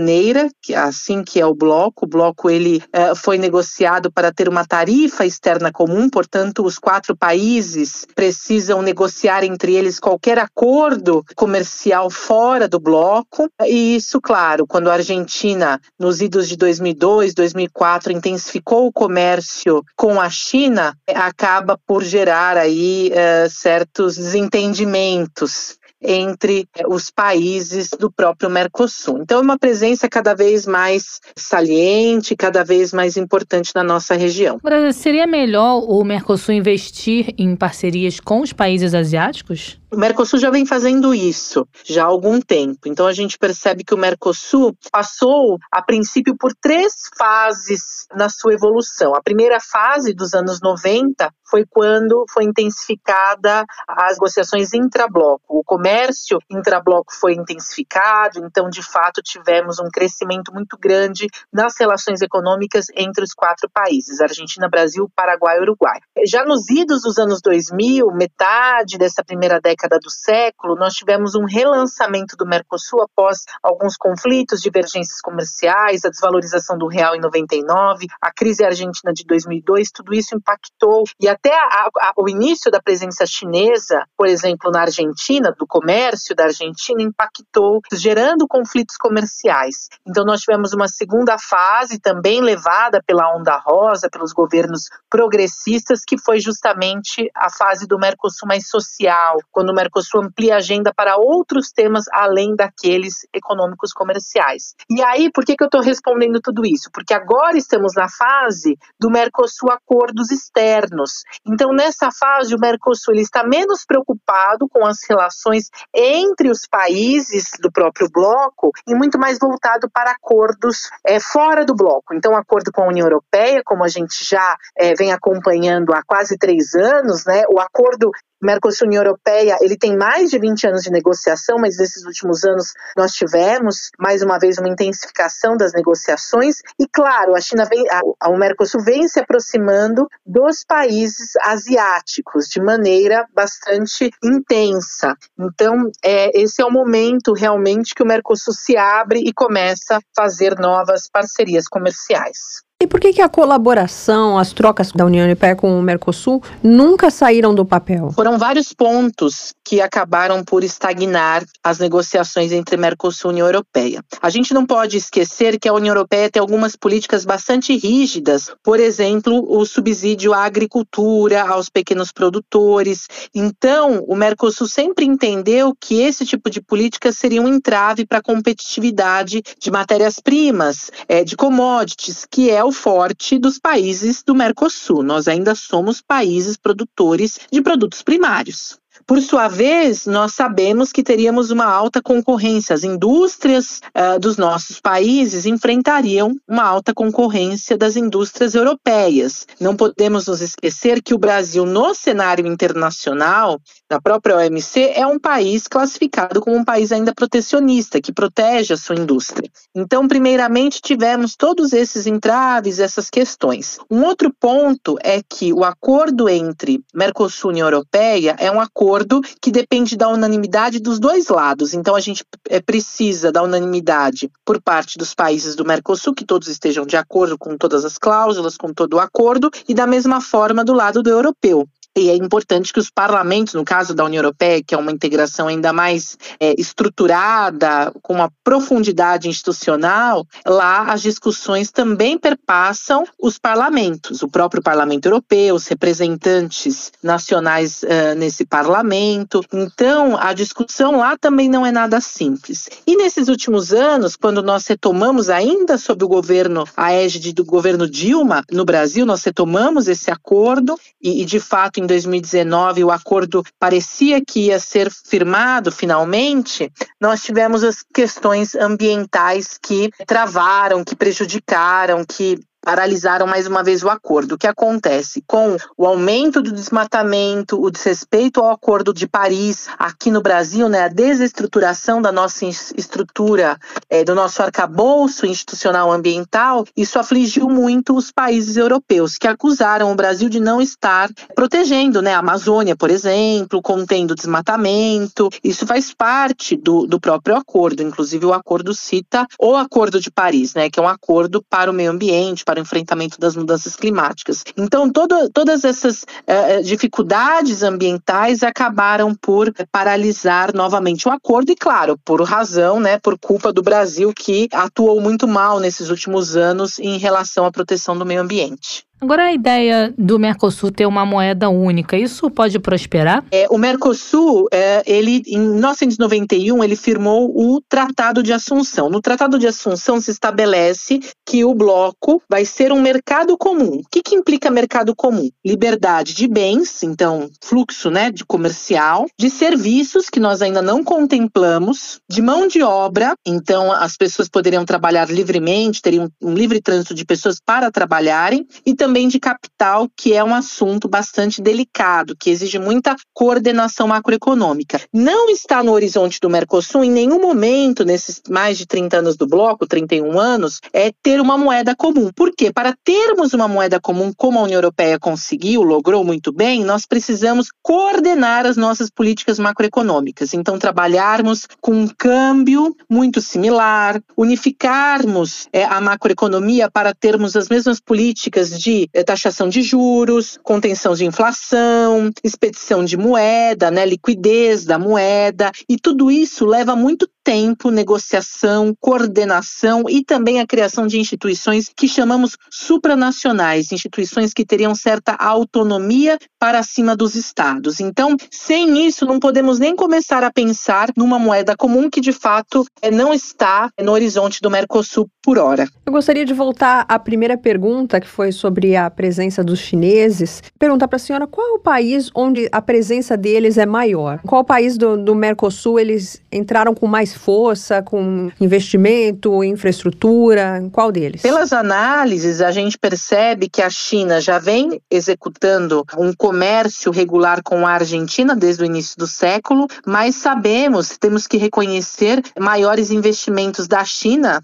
que 0.63 0.75
é 0.75 0.79
assim 0.79 1.23
que 1.23 1.41
é 1.41 1.47
o 1.47 1.55
bloco. 1.55 2.05
O 2.05 2.09
bloco 2.09 2.51
ele 2.51 2.83
é, 2.93 3.15
foi 3.15 3.39
negociado 3.39 4.11
para 4.11 4.33
ter 4.33 4.49
uma 4.49 4.65
tarifa 4.65 5.25
externa 5.25 5.73
comum, 5.73 6.09
portanto, 6.09 6.65
os 6.65 6.79
quatro 6.79 7.17
países 7.17 8.07
precisam 8.15 8.83
negociar 8.83 9.45
entre 9.45 9.75
eles 9.75 9.99
qualquer 9.99 10.39
acordo 10.39 11.25
comercial 11.35 12.11
fora 12.11 12.69
do 12.69 12.81
bloco. 12.81 13.49
E 13.65 13.97
isso, 13.97 14.21
claro, 14.21 14.67
quando 14.67 14.91
a 14.91 14.95
Argentina 14.95 15.81
nos 15.99 16.21
idos 16.21 16.49
de 16.49 16.57
2002, 16.57 17.35
2004, 17.35 18.13
intensificou 18.13 18.87
o 18.87 18.93
comércio 18.93 19.83
com 19.97 20.21
a 20.21 20.29
China, 20.31 20.97
acaba 21.15 21.79
por 21.87 22.03
gerar 22.03 22.57
aí 22.57 23.11
uh, 23.13 23.51
certos 23.51 24.17
desentendimentos 24.17 25.79
entre 26.07 26.69
eh, 26.77 26.85
os 26.87 27.11
países 27.11 27.91
do 27.91 28.11
próprio 28.11 28.49
Mercosul. 28.49 29.19
Então, 29.21 29.39
é 29.39 29.43
uma 29.43 29.59
presença 29.59 30.09
cada 30.09 30.35
vez 30.35 30.67
mais 30.67 31.21
saliente, 31.37 32.37
cada 32.37 32.63
vez 32.65 32.93
mais 32.93 33.17
importante 33.17 33.73
na 33.75 33.83
nossa 33.83 34.15
região. 34.15 34.59
Seria 34.95 35.27
melhor 35.27 35.83
o 35.83 36.03
Mercosul 36.05 36.55
investir 36.55 37.35
em 37.37 37.57
parcerias 37.57 38.21
com 38.21 38.41
os 38.41 38.53
países 38.53 38.95
asiáticos? 38.95 39.79
O 39.89 39.97
Mercosul 39.97 40.41
já 40.41 40.51
vem 40.51 40.67
fazendo 40.67 41.15
isso 41.15 41.67
já 41.85 42.03
há 42.03 42.07
algum 42.07 42.41
tempo. 42.41 42.81
Então 42.87 43.07
a 43.07 43.13
gente 43.13 43.39
percebe 43.39 43.85
que 43.85 43.95
o 43.95 43.99
Mercosul 43.99 44.77
passou, 44.91 45.59
a 45.71 45.81
princípio, 45.81 46.37
por 46.37 46.53
três 46.61 46.93
fases 47.17 48.05
na 48.13 48.29
sua 48.29 48.55
evolução. 48.55 49.15
A 49.15 49.23
primeira 49.23 49.59
fase 49.61 50.13
dos 50.13 50.35
anos 50.35 50.59
90 50.61 51.31
foi 51.49 51.65
quando 51.65 52.25
foi 52.33 52.43
intensificada 52.43 53.65
as 53.89 54.15
negociações 54.15 54.75
intrabloco. 54.75 55.45
O 55.49 55.63
comércio 55.63 56.39
intrabloco 56.51 57.15
foi 57.15 57.35
intensificado, 57.35 58.41
então 58.45 58.69
de 58.69 58.83
fato 58.83 59.23
tivemos 59.23 59.79
um 59.79 59.89
crescimento 59.89 60.53
muito 60.53 60.77
grande 60.77 61.29
nas 61.53 61.75
relações 61.79 62.21
econômicas 62.23 62.87
entre 62.97 63.23
os 63.23 63.33
quatro 63.33 63.71
países: 63.73 64.21
Argentina, 64.21 64.69
Brasil, 64.69 65.09
Paraguai 65.15 65.59
e 65.59 65.61
Uruguai. 65.61 66.01
Já 66.27 66.45
nos 66.45 66.69
idos 66.69 67.03
dos 67.03 67.19
anos 67.19 67.41
2000, 67.41 68.09
metade 68.13 68.99
dessa 68.99 69.23
primeira 69.25 69.61
década 69.61 69.76
década 69.77 69.99
do 69.99 70.11
século, 70.11 70.75
nós 70.75 70.95
tivemos 70.95 71.35
um 71.35 71.45
relançamento 71.45 72.35
do 72.37 72.47
Mercosul 72.47 73.03
após 73.03 73.45
alguns 73.63 73.97
conflitos, 73.97 74.63
divergências 74.63 75.21
comerciais, 75.21 76.05
a 76.05 76.09
desvalorização 76.09 76.79
do 76.79 76.89
real 76.89 77.15
em 77.15 77.21
99, 77.21 78.07
a 78.21 78.33
crise 78.33 78.65
argentina 78.65 79.13
de 79.13 79.25
2002, 79.25 79.91
tudo 79.91 80.15
isso 80.15 80.35
impactou 80.35 81.05
e 81.21 81.29
até 81.29 81.55
a, 81.55 81.89
a, 82.01 82.13
o 82.17 82.29
início 82.29 82.71
da 82.71 82.81
presença 82.81 83.27
chinesa, 83.27 84.05
por 84.17 84.27
exemplo, 84.27 84.71
na 84.71 84.81
Argentina, 84.81 85.53
do 85.57 85.67
comércio 85.67 86.35
da 86.35 86.45
Argentina, 86.45 87.03
impactou, 87.03 87.81
gerando 87.93 88.47
conflitos 88.49 88.97
comerciais. 88.97 89.89
Então, 90.07 90.25
nós 90.25 90.41
tivemos 90.41 90.73
uma 90.73 90.89
segunda 90.89 91.37
fase 91.39 92.01
também 92.01 92.41
levada 92.41 93.03
pela 93.07 93.37
onda 93.37 93.59
rosa, 93.59 94.09
pelos 94.11 94.33
governos 94.33 94.85
progressistas, 95.11 96.03
que 96.07 96.19
foi 96.19 96.41
justamente 96.41 97.31
a 97.35 97.51
fase 97.51 97.87
do 97.87 97.99
Mercosul 97.99 98.49
mais 98.49 98.69
social, 98.69 99.37
quando 99.53 99.66
Mercosul 99.75 100.23
amplia 100.23 100.55
a 100.55 100.59
agenda 100.59 100.93
para 100.95 101.17
outros 101.17 101.71
temas 101.71 102.05
além 102.13 102.55
daqueles 102.55 103.27
econômicos 103.33 103.93
comerciais. 103.93 104.75
E 104.91 105.03
aí, 105.03 105.31
por 105.33 105.45
que, 105.45 105.57
que 105.57 105.63
eu 105.63 105.67
estou 105.67 105.81
respondendo 105.81 106.41
tudo 106.41 106.63
isso? 106.65 106.91
Porque 106.93 107.15
agora 107.15 107.57
estamos 107.57 107.95
na 107.95 108.09
fase 108.09 108.77
do 108.99 109.11
Mercosul 109.11 109.71
acordos 109.71 110.31
externos. 110.31 111.23
Então, 111.47 111.71
nessa 111.73 112.11
fase, 112.11 112.55
o 112.55 112.59
Mercosul 112.59 113.15
está 113.15 113.47
menos 113.47 113.85
preocupado 113.85 114.69
com 114.69 114.87
as 114.87 114.99
relações 115.09 115.69
entre 115.95 116.51
os 116.51 116.67
países 116.67 117.51
do 117.61 117.71
próprio 117.71 118.09
bloco 118.11 118.71
e 118.87 118.95
muito 118.95 119.19
mais 119.19 119.39
voltado 119.39 119.89
para 119.91 120.13
acordos 120.13 120.91
é, 121.07 121.21
fora 121.21 121.65
do 121.65 121.75
bloco. 121.75 122.15
Então, 122.15 122.37
acordo 122.37 122.71
com 122.73 122.83
a 122.83 122.89
União 122.89 123.07
Europeia, 123.07 123.63
como 123.65 123.85
a 123.85 123.89
gente 123.89 124.25
já 124.25 124.57
é, 124.77 124.95
vem 124.95 125.13
acompanhando 125.13 125.93
há 125.93 126.03
quase 126.07 126.37
três 126.39 126.75
anos, 126.75 127.25
né, 127.27 127.43
o 127.49 127.61
acordo 127.61 128.11
Mercosul 128.43 128.87
União 128.87 129.03
Europeia, 129.03 129.57
ele 129.61 129.77
tem 129.77 129.97
mais 129.97 130.31
de 130.31 130.39
20 130.39 130.67
anos 130.67 130.83
de 130.83 130.91
negociação, 130.91 131.59
mas 131.59 131.79
nesses 131.79 132.05
últimos 132.05 132.45
anos 132.45 132.73
nós 132.97 133.13
tivemos 133.13 133.91
mais 133.99 134.23
uma 134.23 134.39
vez 134.39 134.59
uma 134.59 134.69
intensificação 134.69 135.57
das 135.57 135.73
negociações 135.73 136.57
e 136.79 136.87
claro, 136.87 137.35
a 137.35 137.41
China 137.41 137.65
vem, 137.65 137.85
a, 137.91 138.29
o 138.29 138.37
Mercosul 138.37 138.83
vem 138.83 139.09
se 139.09 139.21
aproximando 139.21 140.07
dos 140.25 140.65
países 140.67 141.33
asiáticos 141.43 142.47
de 142.47 142.61
maneira 142.61 143.27
bastante 143.35 144.11
intensa. 144.23 145.15
Então, 145.39 145.91
é, 146.05 146.39
esse 146.39 146.61
é 146.61 146.65
o 146.65 146.71
momento 146.71 147.33
realmente 147.33 147.95
que 147.95 148.03
o 148.03 148.07
Mercosul 148.07 148.53
se 148.53 148.77
abre 148.77 149.21
e 149.21 149.33
começa 149.33 149.97
a 149.97 150.01
fazer 150.15 150.59
novas 150.59 151.09
parcerias 151.11 151.67
comerciais. 151.69 152.66
E 152.79 152.87
por 152.87 153.01
que, 153.01 153.11
que 153.11 153.23
a 153.23 153.29
colaboração, 153.29 154.37
as 154.37 154.53
trocas 154.53 154.93
da 154.93 155.07
União 155.07 155.25
Europeia 155.25 155.57
com 155.57 155.79
o 155.79 155.83
Mercosul 155.83 156.43
nunca 156.63 157.11
saíram 157.11 157.55
do 157.55 157.65
papel? 157.65 158.13
Foram 158.13 158.37
vários 158.37 158.75
pontos 158.75 159.55
que 159.65 159.81
acabaram 159.81 160.45
por 160.45 160.63
estagnar 160.63 161.43
as 161.65 161.79
negociações 161.79 162.53
entre 162.53 162.77
Mercosul 162.77 163.31
e 163.31 163.33
União 163.33 163.47
Europeia. 163.47 164.05
A 164.21 164.29
gente 164.29 164.53
não 164.53 164.67
pode 164.67 164.99
esquecer 164.99 165.59
que 165.59 165.67
a 165.67 165.73
União 165.73 165.95
Europeia 165.95 166.31
tem 166.31 166.39
algumas 166.39 166.77
políticas 166.77 167.25
bastante 167.25 167.75
rígidas, 167.75 168.51
por 168.63 168.79
exemplo, 168.79 169.43
o 169.49 169.65
subsídio 169.65 170.35
à 170.35 170.45
agricultura, 170.45 171.49
aos 171.49 171.71
pequenos 171.71 172.13
produtores. 172.13 173.09
Então, 173.35 174.05
o 174.07 174.15
Mercosul 174.15 174.69
sempre 174.69 175.07
entendeu 175.07 175.75
que 175.81 176.03
esse 176.03 176.27
tipo 176.27 176.51
de 176.51 176.61
política 176.61 177.11
seria 177.11 177.41
um 177.41 177.49
entrave 177.49 178.05
para 178.05 178.19
a 178.19 178.23
competitividade 178.23 179.43
de 179.59 179.71
matérias-primas, 179.71 180.91
é, 181.09 181.25
de 181.25 181.35
commodities, 181.37 182.27
que 182.31 182.51
é 182.51 182.66
o 182.67 182.73
forte 182.73 183.39
dos 183.39 183.61
países 183.61 184.25
do 184.25 184.35
Mercosul. 184.35 185.05
Nós 185.05 185.29
ainda 185.29 185.55
somos 185.55 186.03
países 186.03 186.57
produtores 186.57 187.39
de 187.51 187.63
produtos 187.63 188.03
primários. 188.03 188.77
Por 189.07 189.23
sua 189.23 189.47
vez, 189.47 190.05
nós 190.05 190.35
sabemos 190.35 190.91
que 190.91 191.01
teríamos 191.01 191.53
uma 191.53 191.65
alta 191.65 192.03
concorrência. 192.03 192.75
As 192.75 192.83
indústrias 192.83 193.81
uh, 193.97 194.19
dos 194.19 194.37
nossos 194.37 194.81
países 194.81 195.47
enfrentariam 195.47 196.35
uma 196.47 196.65
alta 196.65 196.93
concorrência 196.93 197.79
das 197.79 197.95
indústrias 197.95 198.57
europeias. 198.57 199.47
Não 199.61 199.77
podemos 199.77 200.27
nos 200.27 200.41
esquecer 200.41 201.01
que 201.01 201.15
o 201.15 201.19
Brasil, 201.19 201.65
no 201.65 201.95
cenário 201.95 202.49
internacional, 202.49 203.61
na 203.89 204.01
própria 204.01 204.39
OMC, 204.39 204.91
é 204.97 205.07
um 205.07 205.21
país 205.21 205.69
classificado 205.69 206.41
como 206.41 206.57
um 206.57 206.65
país 206.65 206.91
ainda 206.91 207.15
protecionista, 207.15 208.01
que 208.01 208.13
protege 208.13 208.75
a 208.75 208.77
sua 208.77 208.97
indústria. 208.97 209.49
Então, 209.73 210.09
primeiramente, 210.09 210.81
tivemos 210.83 211.37
todos 211.37 211.73
esses 211.73 212.09
entraves, 212.09 212.81
essas 212.81 213.09
questões. 213.09 213.79
Um 213.89 214.03
outro 214.03 214.35
ponto 214.41 214.99
é 215.01 215.23
que 215.23 215.53
o 215.53 215.63
acordo 215.63 216.29
entre 216.29 216.81
Mercosul 216.93 217.53
e 217.53 217.55
União 217.55 217.69
Europeia 217.69 218.35
é 218.41 218.51
um 218.51 218.61
acordo 218.61 218.96
acordo 218.97 219.21
que 219.41 219.51
depende 219.51 219.97
da 219.97 220.09
unanimidade 220.09 220.81
dos 220.81 220.99
dois 220.99 221.29
lados. 221.29 221.75
Então, 221.75 221.95
a 221.95 222.01
gente 222.01 222.25
é, 222.49 222.61
precisa 222.61 223.31
da 223.31 223.43
unanimidade 223.43 224.31
por 224.45 224.61
parte 224.61 224.97
dos 224.97 225.15
países 225.15 225.55
do 225.55 225.65
Mercosul, 225.65 226.15
que 226.15 226.25
todos 226.25 226.49
estejam 226.49 226.87
de 226.87 226.97
acordo 226.97 227.37
com 227.37 227.57
todas 227.57 227.85
as 227.85 227.99
cláusulas, 227.99 228.57
com 228.57 228.73
todo 228.73 228.95
o 228.95 229.01
acordo, 229.01 229.51
e 229.69 229.75
da 229.75 229.87
mesma 229.87 230.21
forma 230.21 230.65
do 230.65 230.73
lado 230.73 231.03
do 231.03 231.11
europeu. 231.11 231.69
E 231.97 232.11
é 232.11 232.15
importante 232.15 232.75
que 232.75 232.79
os 232.79 232.91
parlamentos, 232.91 233.55
no 233.55 233.65
caso 233.65 233.95
da 233.95 234.05
União 234.05 234.21
Europeia, 234.21 234.63
que 234.63 234.75
é 234.75 234.79
uma 234.79 234.93
integração 234.93 235.49
ainda 235.49 235.73
mais 235.73 236.19
é, 236.39 236.55
estruturada, 236.61 237.91
com 238.03 238.13
uma 238.13 238.31
profundidade 238.45 239.29
institucional, 239.29 240.27
lá 240.47 240.93
as 240.93 241.01
discussões 241.01 241.71
também 241.71 242.19
perpassam 242.19 243.05
os 243.19 243.39
parlamentos, 243.39 244.23
o 244.23 244.29
próprio 244.29 244.63
Parlamento 244.63 245.07
Europeu, 245.07 245.55
os 245.55 245.67
representantes 245.67 246.93
nacionais 247.03 247.83
uh, 247.83 248.15
nesse 248.17 248.45
parlamento. 248.45 249.43
Então, 249.53 250.19
a 250.19 250.35
discussão 250.35 250.99
lá 250.99 251.17
também 251.17 251.49
não 251.49 251.65
é 251.65 251.73
nada 251.73 252.01
simples. 252.01 252.69
E 252.87 252.97
nesses 252.97 253.29
últimos 253.29 253.73
anos, 253.73 254.17
quando 254.17 254.43
nós 254.43 254.67
retomamos, 254.67 255.31
ainda 255.31 255.79
sob 255.79 256.05
o 256.05 256.09
governo, 256.09 256.65
a 256.77 256.93
égide 256.93 257.33
do 257.33 257.45
governo 257.45 257.89
Dilma, 257.89 258.45
no 258.51 258.65
Brasil, 258.65 259.07
nós 259.07 259.25
retomamos 259.25 259.89
esse 259.89 260.11
acordo 260.11 260.79
e, 261.01 261.23
e 261.23 261.25
de 261.25 261.41
fato, 261.41 261.81
em 261.87 261.89
2019 261.89 262.85
o 262.85 262.91
acordo 262.91 263.43
parecia 263.59 264.21
que 264.21 264.47
ia 264.47 264.59
ser 264.59 264.91
firmado 264.91 265.71
finalmente, 265.71 266.71
nós 267.01 267.23
tivemos 267.23 267.63
as 267.63 267.85
questões 267.95 268.55
ambientais 268.55 269.57
que 269.57 269.91
travaram, 270.07 270.85
que 270.85 270.97
prejudicaram, 270.97 272.05
que 272.05 272.39
paralisaram 272.67 273.29
mais 273.29 273.47
uma 273.47 273.63
vez 273.63 273.85
o 273.85 273.89
acordo. 273.89 274.33
O 274.33 274.39
que 274.39 274.49
acontece? 274.49 275.23
Com 275.25 275.57
o 275.79 275.87
aumento 275.87 276.43
do 276.43 276.51
desmatamento, 276.51 277.63
o 277.63 277.71
desrespeito 277.71 278.41
ao 278.41 278.51
Acordo 278.51 278.93
de 278.93 279.07
Paris, 279.07 279.69
aqui 279.79 280.11
no 280.11 280.21
Brasil, 280.21 280.69
né, 280.69 280.83
a 280.83 280.89
desestruturação 280.89 282.03
da 282.03 282.11
nossa 282.11 282.45
estrutura, 282.45 283.57
é, 283.89 284.03
do 284.03 284.17
nosso 284.17 284.43
arcabouço 284.43 285.27
institucional 285.27 285.93
ambiental, 285.93 286.65
isso 286.77 286.99
afligiu 286.99 287.49
muito 287.49 287.97
os 287.97 288.11
países 288.11 288.57
europeus, 288.57 289.17
que 289.17 289.29
acusaram 289.29 289.93
o 289.93 289.95
Brasil 289.95 290.29
de 290.29 290.41
não 290.41 290.61
estar 290.61 291.09
protegendo 291.37 292.03
né, 292.03 292.15
a 292.15 292.19
Amazônia, 292.19 292.75
por 292.75 292.91
exemplo, 292.91 293.63
contendo 293.63 294.13
desmatamento. 294.13 295.29
Isso 295.45 295.65
faz 295.69 295.95
parte 295.95 296.57
do, 296.57 296.85
do 296.85 296.99
próprio 296.99 297.37
acordo. 297.37 297.81
Inclusive, 297.81 298.27
o 298.27 298.33
acordo 298.33 298.75
cita 298.75 299.25
o 299.39 299.55
Acordo 299.55 300.01
de 300.01 300.11
Paris, 300.11 300.53
né, 300.55 300.69
que 300.69 300.81
é 300.81 300.83
um 300.83 300.89
acordo 300.89 301.41
para 301.49 301.71
o 301.71 301.75
meio 301.75 301.93
ambiente, 301.93 302.45
para 302.45 302.56
para 302.57 302.61
o 302.61 302.63
enfrentamento 302.63 303.21
das 303.21 303.37
mudanças 303.37 303.77
climáticas. 303.77 304.43
Então, 304.57 304.91
todo, 304.91 305.29
todas 305.31 305.65
essas 305.65 306.03
uh, 306.03 306.63
dificuldades 306.63 307.63
ambientais 307.63 308.43
acabaram 308.43 309.15
por 309.15 309.53
paralisar 309.71 310.55
novamente 310.55 311.07
o 311.07 311.11
acordo, 311.11 311.53
e 311.53 311.57
claro, 311.57 311.99
por 312.05 312.23
razão, 312.23 312.81
né, 312.81 312.99
por 312.99 313.19
culpa 313.19 313.53
do 313.53 313.63
Brasil, 313.63 314.13
que 314.15 314.49
atuou 314.53 315.01
muito 315.01 315.29
mal 315.29 315.61
nesses 315.61 315.91
últimos 315.91 316.37
anos 316.37 316.79
em 316.79 316.99
relação 316.99 317.45
à 317.45 317.53
proteção 317.53 317.97
do 317.97 318.07
meio 318.07 318.23
ambiente. 318.23 318.87
Agora 318.99 319.25
a 319.25 319.33
ideia 319.33 319.93
do 319.97 320.19
Mercosul 320.19 320.71
ter 320.71 320.87
uma 320.87 321.05
moeda 321.05 321.51
única, 321.51 321.99
isso 321.99 322.31
pode 322.31 322.59
prosperar? 322.59 323.25
É, 323.31 323.47
o 323.51 323.59
Mercosul, 323.59 324.49
é, 324.51 324.83
ele 324.87 325.23
em 325.27 325.39
1991 325.39 326.65
ele 326.65 326.77
firmou 326.77 327.31
o 327.37 327.61
Tratado 327.69 328.23
de 328.23 328.33
Assunção. 328.33 328.89
No 328.89 329.03
Tratado 329.03 329.39
de 329.39 329.47
Assunção 329.47 330.01
se 330.01 330.11
estabelece 330.11 331.01
que 331.27 331.45
o 331.45 331.55
bloco 331.55 332.23
vai 332.29 332.47
ser 332.47 332.73
um 332.73 332.81
mercado 332.81 333.37
comum. 333.37 333.81
O 333.81 333.89
que, 333.91 334.03
que 334.03 334.15
implica 334.15 334.51
mercado 334.51 334.95
comum? 334.97 335.29
Liberdade 335.45 336.15
de 336.15 336.27
bens, 336.27 336.83
então 336.83 337.29
fluxo, 337.43 337.91
né, 337.91 338.11
de 338.11 338.25
comercial, 338.25 339.07
de 339.19 339.29
serviços 339.29 340.09
que 340.09 340.19
nós 340.19 340.41
ainda 340.41 340.63
não 340.63 340.83
contemplamos, 340.83 342.01
de 342.09 342.23
mão 342.23 342.49
de 342.49 342.63
obra, 342.63 343.15
então 343.27 343.71
as 343.71 343.97
pessoas 343.97 344.29
poderiam 344.29 344.65
trabalhar 344.65 345.11
livremente, 345.11 345.83
teriam 345.83 346.09
um 346.23 346.33
livre 346.33 346.63
trânsito 346.63 346.95
de 346.95 347.05
pessoas 347.05 347.39
para 347.45 347.71
trabalharem 347.71 348.47
e 348.65 348.75
também 348.87 349.09
de 349.09 349.19
capital, 349.19 349.89
que 349.97 350.15
é 350.15 350.23
um 350.23 350.33
assunto 350.33 350.87
bastante 350.87 351.43
delicado, 351.43 352.15
que 352.17 352.31
exige 352.31 352.57
muita 352.57 352.95
coordenação 353.13 353.89
macroeconômica. 353.89 354.81
Não 354.93 355.29
está 355.29 355.61
no 355.61 355.73
horizonte 355.73 356.21
do 356.21 356.31
Mercosul 356.31 356.85
em 356.85 356.91
nenhum 356.93 357.21
momento, 357.21 357.85
nesses 357.85 358.23
mais 358.29 358.57
de 358.57 358.65
30 358.65 358.99
anos 358.99 359.17
do 359.17 359.27
bloco, 359.27 359.67
31 359.67 360.21
anos, 360.21 360.61
é 360.73 360.93
ter 361.03 361.21
uma 361.21 361.37
moeda 361.37 361.75
comum. 361.75 362.13
Por 362.15 362.31
quê? 362.31 362.53
Para 362.53 362.77
termos 362.85 363.35
uma 363.35 363.49
moeda 363.49 363.81
comum, 363.81 364.13
como 364.17 364.39
a 364.39 364.43
União 364.43 364.59
Europeia 364.59 365.01
conseguiu, 365.01 365.63
logrou 365.63 366.05
muito 366.05 366.33
bem, 366.33 366.63
nós 366.63 366.87
precisamos 366.87 367.49
coordenar 367.61 368.47
as 368.47 368.57
nossas 368.57 368.89
políticas 368.89 369.41
macroeconômicas. 369.41 370.33
Então, 370.33 370.61
trabalharmos 370.61 371.49
com 371.61 371.73
um 371.73 371.89
câmbio 371.89 372.73
muito 372.89 373.21
similar, 373.21 374.01
unificarmos 374.17 375.49
é, 375.53 375.65
a 375.65 375.81
macroeconomia 375.81 376.71
para 376.71 376.95
termos 376.95 377.35
as 377.35 377.49
mesmas 377.49 377.81
políticas 377.81 378.57
de 378.57 378.76
eh, 378.93 379.03
taxação 379.03 379.49
de 379.49 379.63
juros, 379.63 380.39
contenção 380.43 380.95
de 380.95 381.05
inflação, 381.05 382.11
expedição 382.23 382.85
de 382.85 382.97
moeda, 382.97 383.71
né, 383.71 383.85
liquidez 383.85 384.65
da 384.65 384.79
moeda, 384.79 385.51
e 385.69 385.77
tudo 385.77 386.11
isso 386.11 386.45
leva 386.45 386.77
muito 386.77 387.09
tempo, 387.27 387.73
negociação, 387.73 388.73
coordenação 388.81 389.83
e 389.89 390.05
também 390.05 390.39
a 390.39 390.47
criação 390.47 390.87
de 390.87 391.01
instituições 391.01 391.69
que 391.77 391.89
chamamos 391.89 392.37
supranacionais, 392.49 393.73
instituições 393.73 394.33
que 394.33 394.47
teriam 394.47 394.77
certa 394.77 395.13
autonomia 395.19 396.21
para 396.39 396.63
cima 396.63 396.95
dos 396.95 397.17
estados. 397.17 397.81
Então, 397.81 398.17
sem 398.31 398.87
isso, 398.87 399.05
não 399.05 399.19
podemos 399.19 399.59
nem 399.59 399.75
começar 399.75 400.23
a 400.23 400.31
pensar 400.31 400.91
numa 400.97 401.19
moeda 401.19 401.57
comum 401.57 401.91
que 401.91 402.01
de 402.01 402.13
fato 402.13 402.65
eh, 402.81 402.93
não 402.93 403.13
está 403.13 403.71
no 403.83 403.91
horizonte 403.91 404.41
do 404.41 404.49
Mercosul 404.49 405.09
por 405.21 405.37
hora. 405.37 405.67
Eu 405.85 405.93
gostaria 405.93 406.25
de 406.25 406.33
voltar 406.33 406.87
à 406.89 406.97
primeira 406.97 407.37
pergunta, 407.37 408.01
que 408.01 408.07
foi 408.07 408.31
sobre 408.31 408.77
a 408.77 408.89
presença 408.89 409.43
dos 409.43 409.59
chineses. 409.59 410.41
Perguntar 410.57 410.87
para 410.87 410.95
a 410.97 411.01
senhora 411.01 411.27
qual 411.27 411.45
é 411.45 411.51
o 411.55 411.59
país 411.59 412.09
onde 412.15 412.49
a 412.53 412.63
presença 412.63 413.17
deles 413.17 413.59
é 413.59 413.67
maior? 413.67 414.21
Qual 414.25 414.45
país 414.45 414.79
do, 414.79 414.97
do 414.97 415.13
Mercosul 415.13 415.81
eles 415.81 416.23
entraram 416.31 416.73
com 416.73 416.87
mais 416.87 417.16
força, 417.17 417.83
com 417.83 418.31
investimento, 418.41 419.43
infraestrutura? 419.43 420.63
Qual 420.73 420.93
deles? 420.93 421.23
Pelas 421.23 421.53
análises, 421.53 422.41
a 422.41 422.51
gente 422.51 422.79
percebe 422.79 423.49
que 423.49 423.63
a 423.63 423.71
China 423.71 424.21
já 424.21 424.39
vem 424.39 424.81
executando 424.91 425.85
um 425.99 426.13
comércio 426.13 426.93
regular 426.93 427.43
com 427.43 427.67
a 427.67 427.73
Argentina 427.73 428.37
desde 428.37 428.63
o 428.63 428.67
início 428.67 428.97
do 428.97 429.07
século, 429.07 429.67
mas 429.87 430.15
sabemos, 430.17 430.97
temos 430.99 431.27
que 431.27 431.37
reconhecer 431.37 432.23
maiores 432.39 432.91
investimentos 432.91 433.67
da 433.67 433.85
China 433.85 434.43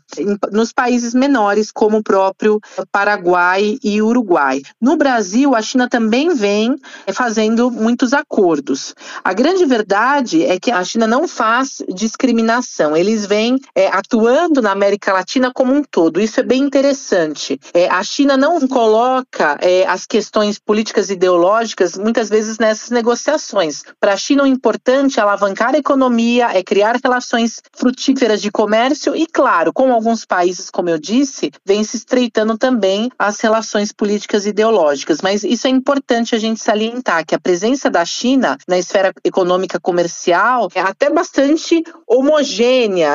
nos 0.50 0.72
países 0.72 1.14
menores, 1.14 1.70
como 1.70 1.98
o 1.98 2.02
próprio 2.02 2.60
Paraguai 2.90 3.78
e 3.82 4.00
Uruguai. 4.00 4.62
No 4.80 4.96
Brasil, 4.96 5.54
a 5.54 5.62
China 5.62 5.88
também 5.88 6.34
vem 6.34 6.76
fazendo 7.12 7.70
muitos 7.70 8.12
acordos. 8.12 8.94
A 9.22 9.32
grande 9.32 9.64
verdade 9.64 10.44
é 10.44 10.58
que 10.58 10.70
a 10.70 10.82
China 10.84 11.06
não 11.06 11.28
faz 11.28 11.82
discriminação, 11.94 12.61
eles 12.96 13.26
vêm 13.26 13.58
é, 13.74 13.88
atuando 13.88 14.60
na 14.62 14.72
América 14.72 15.12
Latina 15.12 15.50
como 15.52 15.72
um 15.72 15.82
todo. 15.82 16.20
Isso 16.20 16.40
é 16.40 16.42
bem 16.42 16.62
interessante. 16.62 17.58
É, 17.72 17.88
a 17.88 18.02
China 18.02 18.36
não 18.36 18.66
coloca 18.68 19.58
é, 19.60 19.86
as 19.86 20.06
questões 20.06 20.58
políticas 20.58 21.10
e 21.10 21.14
ideológicas 21.14 21.96
muitas 21.96 22.28
vezes 22.28 22.58
nessas 22.58 22.90
negociações. 22.90 23.82
Para 24.00 24.14
a 24.14 24.16
China, 24.16 24.44
o 24.44 24.46
importante 24.46 25.18
é 25.18 25.22
alavancar 25.22 25.74
a 25.74 25.78
economia, 25.78 26.48
é 26.52 26.62
criar 26.62 26.98
relações 27.02 27.60
frutíferas 27.72 28.40
de 28.40 28.50
comércio 28.50 29.14
e, 29.16 29.26
claro, 29.26 29.72
com 29.72 29.92
alguns 29.92 30.24
países, 30.24 30.70
como 30.70 30.88
eu 30.88 30.98
disse, 30.98 31.50
vem 31.64 31.84
se 31.84 31.96
estreitando 31.96 32.58
também 32.58 33.10
as 33.18 33.40
relações 33.40 33.92
políticas 33.92 34.46
e 34.46 34.50
ideológicas. 34.50 35.20
Mas 35.22 35.44
isso 35.44 35.66
é 35.66 35.70
importante 35.70 36.34
a 36.34 36.38
gente 36.38 36.62
salientar 36.62 37.24
que 37.26 37.34
a 37.34 37.40
presença 37.40 37.90
da 37.90 38.04
China 38.04 38.56
na 38.68 38.78
esfera 38.78 39.12
econômica 39.24 39.80
comercial 39.80 40.68
é 40.74 40.80
até 40.80 41.10
bastante 41.10 41.82
homogênea, 42.06 42.51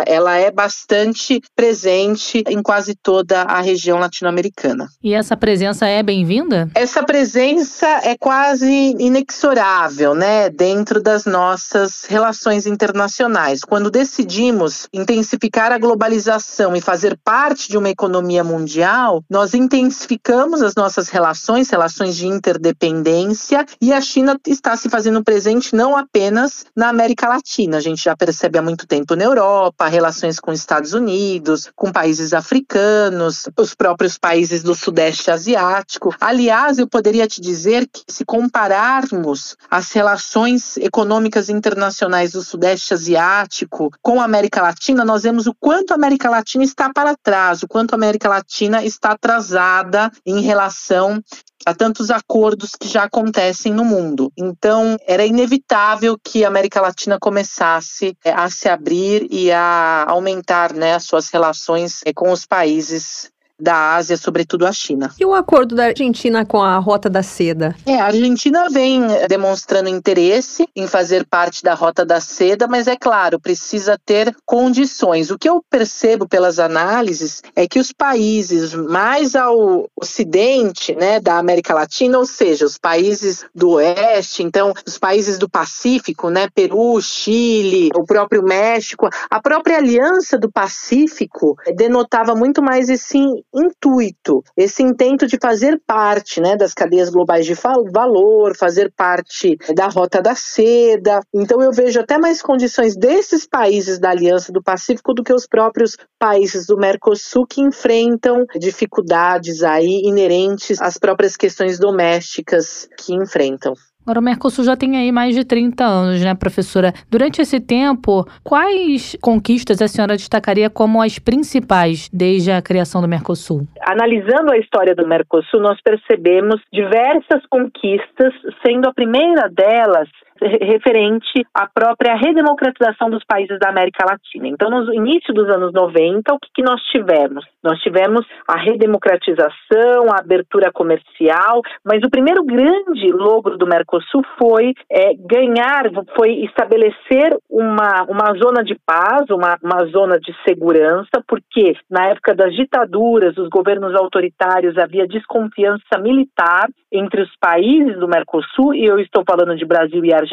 ela 0.08 0.36
é 0.36 0.50
bastante 0.50 1.42
presente 1.56 2.44
em 2.48 2.62
quase 2.62 2.96
toda 2.96 3.44
a 3.44 3.62
região 3.62 4.00
latino-americana. 4.00 4.88
E 5.04 5.14
essa 5.14 5.38
presença 5.38 5.86
é 5.86 6.02
bem-vinda? 6.02 6.70
Essa 6.74 7.04
presença 7.04 7.88
é 8.04 8.16
quase 8.18 8.96
inexorável, 8.98 10.16
né, 10.16 10.50
dentro 10.50 11.02
das 11.02 11.26
nossas 11.26 12.06
relações 12.06 12.66
internacionais. 12.66 13.62
Quando 13.62 13.92
decidimos 13.92 14.88
intensificar 14.94 15.72
a 15.72 15.78
globalização 15.78 16.76
e 16.76 16.82
fazer 16.82 17.18
parte 17.24 17.70
de 17.70 17.78
uma 17.78 17.90
economia 17.90 18.44
mundial, 18.44 19.24
nós 19.30 19.54
intensificamos 19.54 20.62
as 20.62 20.76
nossas 20.76 21.10
relações, 21.10 21.70
relações 21.70 22.16
de 22.16 22.28
interdependência, 22.28 23.66
e 23.82 23.92
a 23.92 24.02
China 24.02 24.38
está 24.48 24.76
se 24.76 24.90
fazendo 24.90 25.24
presente 25.24 25.76
não 25.76 25.98
apenas 25.98 26.66
na 26.76 26.90
América 26.90 27.28
Latina, 27.28 27.78
a 27.78 27.82
gente 27.82 28.04
já 28.04 28.16
percebe 28.16 28.58
há 28.58 28.62
muito 28.62 28.88
tempo 28.88 29.16
na 29.18 29.24
Europa, 29.24 29.88
relações 29.88 30.40
com 30.40 30.52
os 30.52 30.60
Estados 30.60 30.94
Unidos, 30.94 31.70
com 31.76 31.92
países 31.92 32.34
africanos, 32.34 33.50
os 33.58 33.74
próprios 33.74 34.18
países 34.18 34.62
do 34.62 34.76
Sudeste 34.76 35.32
Asiático. 35.32 36.16
Aliás, 36.22 36.78
eu 36.78 36.88
poderia 36.88 37.28
te 37.28 37.42
dizer 37.42 37.88
que 37.88 38.04
se 38.08 38.24
compararmos 38.24 39.58
as 39.70 39.92
relações 39.92 40.78
econômicas 40.78 41.50
internacionais 41.50 42.34
do 42.34 42.44
Sudeste 42.44 42.94
Asiático 42.94 43.92
com 44.04 44.22
a 44.22 44.26
América 44.26 44.62
Latina, 44.62 45.04
nós 45.04 45.24
vemos 45.24 45.48
o 45.48 45.56
quanto 45.56 45.92
a 45.92 45.96
América 45.96 46.30
Latina 46.30 46.64
está 46.64 46.94
para 46.94 47.16
trás, 47.16 47.64
o 47.64 47.68
quanto 47.68 47.94
a 47.94 47.96
América 47.96 48.30
Latina 48.30 48.84
está 48.84 49.12
atrasada 49.12 50.12
em 50.26 50.42
relação 50.42 51.24
a 51.68 51.76
tantos 51.76 52.10
acordos 52.10 52.72
que 52.80 52.88
já 52.88 53.04
acontecem 53.04 53.74
no 53.74 53.84
mundo. 53.84 54.32
Então, 54.38 54.96
era 55.06 55.26
inevitável 55.26 56.18
que 56.18 56.46
a 56.46 56.48
América 56.48 56.80
Latina 56.80 57.18
começasse 57.20 58.16
é, 58.24 58.32
a 58.32 58.50
se 58.50 58.70
abrir 58.70 59.28
e 59.30 59.52
a 59.52 60.06
aumentar 60.08 60.72
né, 60.72 60.94
as 60.94 61.04
suas 61.04 61.28
relações 61.28 62.00
é, 62.06 62.14
com 62.14 62.32
os 62.32 62.46
países 62.46 63.30
da 63.60 63.96
Ásia, 63.96 64.18
sobretudo 64.18 64.66
a 64.66 64.72
China. 64.72 65.12
E 65.20 65.26
o 65.26 65.34
acordo 65.34 65.76
da 65.76 65.86
Argentina 65.86 66.46
com 66.46 66.62
a 66.62 66.78
Rota 66.78 67.10
da 67.10 67.24
Seda? 67.24 67.76
É, 67.86 68.00
a 68.00 68.06
Argentina 68.06 68.70
vem 68.70 69.02
demonstrando 69.28 69.90
interesse 69.90 70.68
em 70.76 70.88
fazer 70.88 71.26
parte 71.26 71.64
da 71.64 71.74
Rota 71.74 72.06
da 72.06 72.22
Seda, 72.22 72.68
mas 72.68 72.88
é 72.88 72.96
claro, 72.96 73.40
precisa 73.40 73.98
ter 74.06 74.36
condições. 74.46 75.32
O 75.32 75.38
que 75.38 75.50
eu 75.50 75.64
percebo 75.70 76.28
pelas 76.28 76.60
análises 76.60 77.42
é 77.56 77.68
que 77.68 77.80
os 77.80 77.92
países 77.92 78.74
mais 78.74 79.36
ao 79.36 79.90
ocidente, 79.96 80.96
né, 80.96 81.20
da 81.20 81.38
América 81.38 81.74
Latina, 81.74 82.18
ou 82.18 82.26
seja, 82.26 82.66
os 82.66 82.78
países 82.78 83.46
do 83.54 83.72
oeste, 83.72 84.44
então 84.44 84.74
os 84.86 84.98
países 84.98 85.38
do 85.38 85.50
Pacífico, 85.50 86.30
né, 86.30 86.48
Peru, 86.54 87.02
Chile, 87.02 87.90
o 87.96 88.06
próprio 88.06 88.44
México, 88.44 89.10
a 89.30 89.42
própria 89.42 89.78
Aliança 89.78 90.38
do 90.38 90.52
Pacífico 90.52 91.56
denotava 91.76 92.36
muito 92.36 92.62
mais 92.62 92.90
esse 92.90 93.18
intuito, 93.54 94.44
esse 94.56 94.84
intento 94.84 95.26
de 95.26 95.38
fazer 95.42 95.82
parte 95.86 96.40
né, 96.42 96.56
das 96.56 96.74
cadeias 96.74 97.10
globais 97.10 97.46
de 97.46 97.54
valor, 97.92 98.56
fazer 98.56 98.92
parte 98.96 99.58
da 99.74 99.88
Rota 99.88 100.22
da 100.22 100.36
Seda. 100.36 101.20
Então, 101.34 101.62
eu 101.62 101.72
vejo 101.72 102.00
até 102.00 102.18
mais 102.18 102.42
condições 102.42 102.96
desses 102.96 103.48
países 103.48 104.00
da 104.00 104.10
Aliança 104.10 104.52
do 104.52 104.62
Pacífico 104.62 105.14
do 105.14 105.24
que 105.24 105.34
os 105.34 105.48
próprios 105.48 105.98
países 106.20 106.66
do 106.66 106.78
Mercosul 106.78 107.46
que 107.48 107.62
enfrentam 107.62 108.46
dificuldades 108.60 109.64
aí 109.64 110.02
inerentes 110.04 110.82
às 110.82 110.98
próprias 110.98 111.36
questões 111.36 111.80
domésticas 111.80 112.88
que 112.98 113.14
enfrentam. 113.14 113.74
Agora, 114.08 114.22
o 114.22 114.24
Mercosul 114.24 114.64
já 114.64 114.78
tem 114.78 114.96
aí 114.96 115.12
mais 115.12 115.36
de 115.36 115.44
30 115.44 115.84
anos, 115.84 116.24
né, 116.24 116.34
professora? 116.34 116.94
Durante 117.12 117.42
esse 117.42 117.60
tempo, 117.60 118.26
quais 118.42 119.18
conquistas 119.22 119.82
a 119.82 119.88
senhora 119.90 120.16
destacaria 120.16 120.70
como 120.70 121.02
as 121.02 121.20
principais 121.20 122.10
desde 122.14 122.50
a 122.50 122.62
criação 122.62 123.02
do 123.02 123.08
Mercosul? 123.10 123.68
Analisando 123.82 124.54
a 124.54 124.58
história 124.58 124.96
do 124.96 125.06
Mercosul, 125.06 125.60
nós 125.60 125.78
percebemos 125.82 126.62
diversas 126.72 127.46
conquistas, 127.50 128.34
sendo 128.66 128.88
a 128.88 128.94
primeira 128.94 129.50
delas 129.50 130.08
referente 130.42 131.46
à 131.54 131.68
própria 131.68 132.16
redemocratização 132.16 133.10
dos 133.10 133.24
países 133.26 133.58
da 133.60 133.70
América 133.70 134.06
Latina. 134.06 134.48
Então, 134.48 134.70
no 134.70 134.94
início 134.94 135.34
dos 135.34 135.50
anos 135.50 135.74
90, 135.74 136.34
o 136.34 136.40
que, 136.40 136.50
que 136.56 136.64
nós 136.64 136.82
tivemos? 136.92 137.46
Nós 137.64 137.80
tivemos 137.80 138.26
a 138.48 138.58
redemocratização, 138.58 140.08
a 140.12 140.20
abertura 140.20 140.72
comercial, 140.72 141.62
mas 141.84 142.02
o 142.04 142.10
primeiro 142.10 142.44
grande 142.44 143.12
logro 143.12 143.58
do 143.58 143.68
Mercosul 143.68 144.24
foi 144.38 144.74
é, 144.92 145.14
ganhar, 145.16 145.90
foi 146.16 146.44
estabelecer 146.46 147.36
uma, 147.50 148.04
uma 148.08 148.34
zona 148.36 148.64
de 148.64 148.78
paz, 148.86 149.30
uma, 149.30 149.58
uma 149.64 149.86
zona 149.88 150.20
de 150.20 150.34
segurança, 150.48 151.22
porque 151.28 151.74
na 151.90 152.08
época 152.08 152.34
das 152.36 152.54
ditaduras, 152.56 153.36
dos 153.36 153.50
governos 153.50 153.96
autoritários, 153.96 154.78
havia 154.78 155.08
desconfiança 155.08 155.98
militar 156.00 156.68
entre 156.92 157.22
os 157.22 157.30
países 157.40 158.00
do 158.00 158.08
Mercosul, 158.08 158.74
e 158.74 158.86
eu 158.86 159.00
estou 159.00 159.24
falando 159.28 159.56
de 159.56 159.66
Brasil 159.66 160.04
e 160.06 160.14
Argentina. 160.14 160.27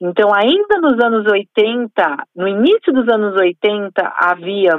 Então, 0.00 0.30
ainda 0.34 0.78
nos 0.80 1.02
anos 1.02 1.26
80, 1.30 2.24
no 2.36 2.48
início 2.48 2.92
dos 2.92 3.08
anos 3.12 3.34
80, 3.38 3.90
havia 4.20 4.76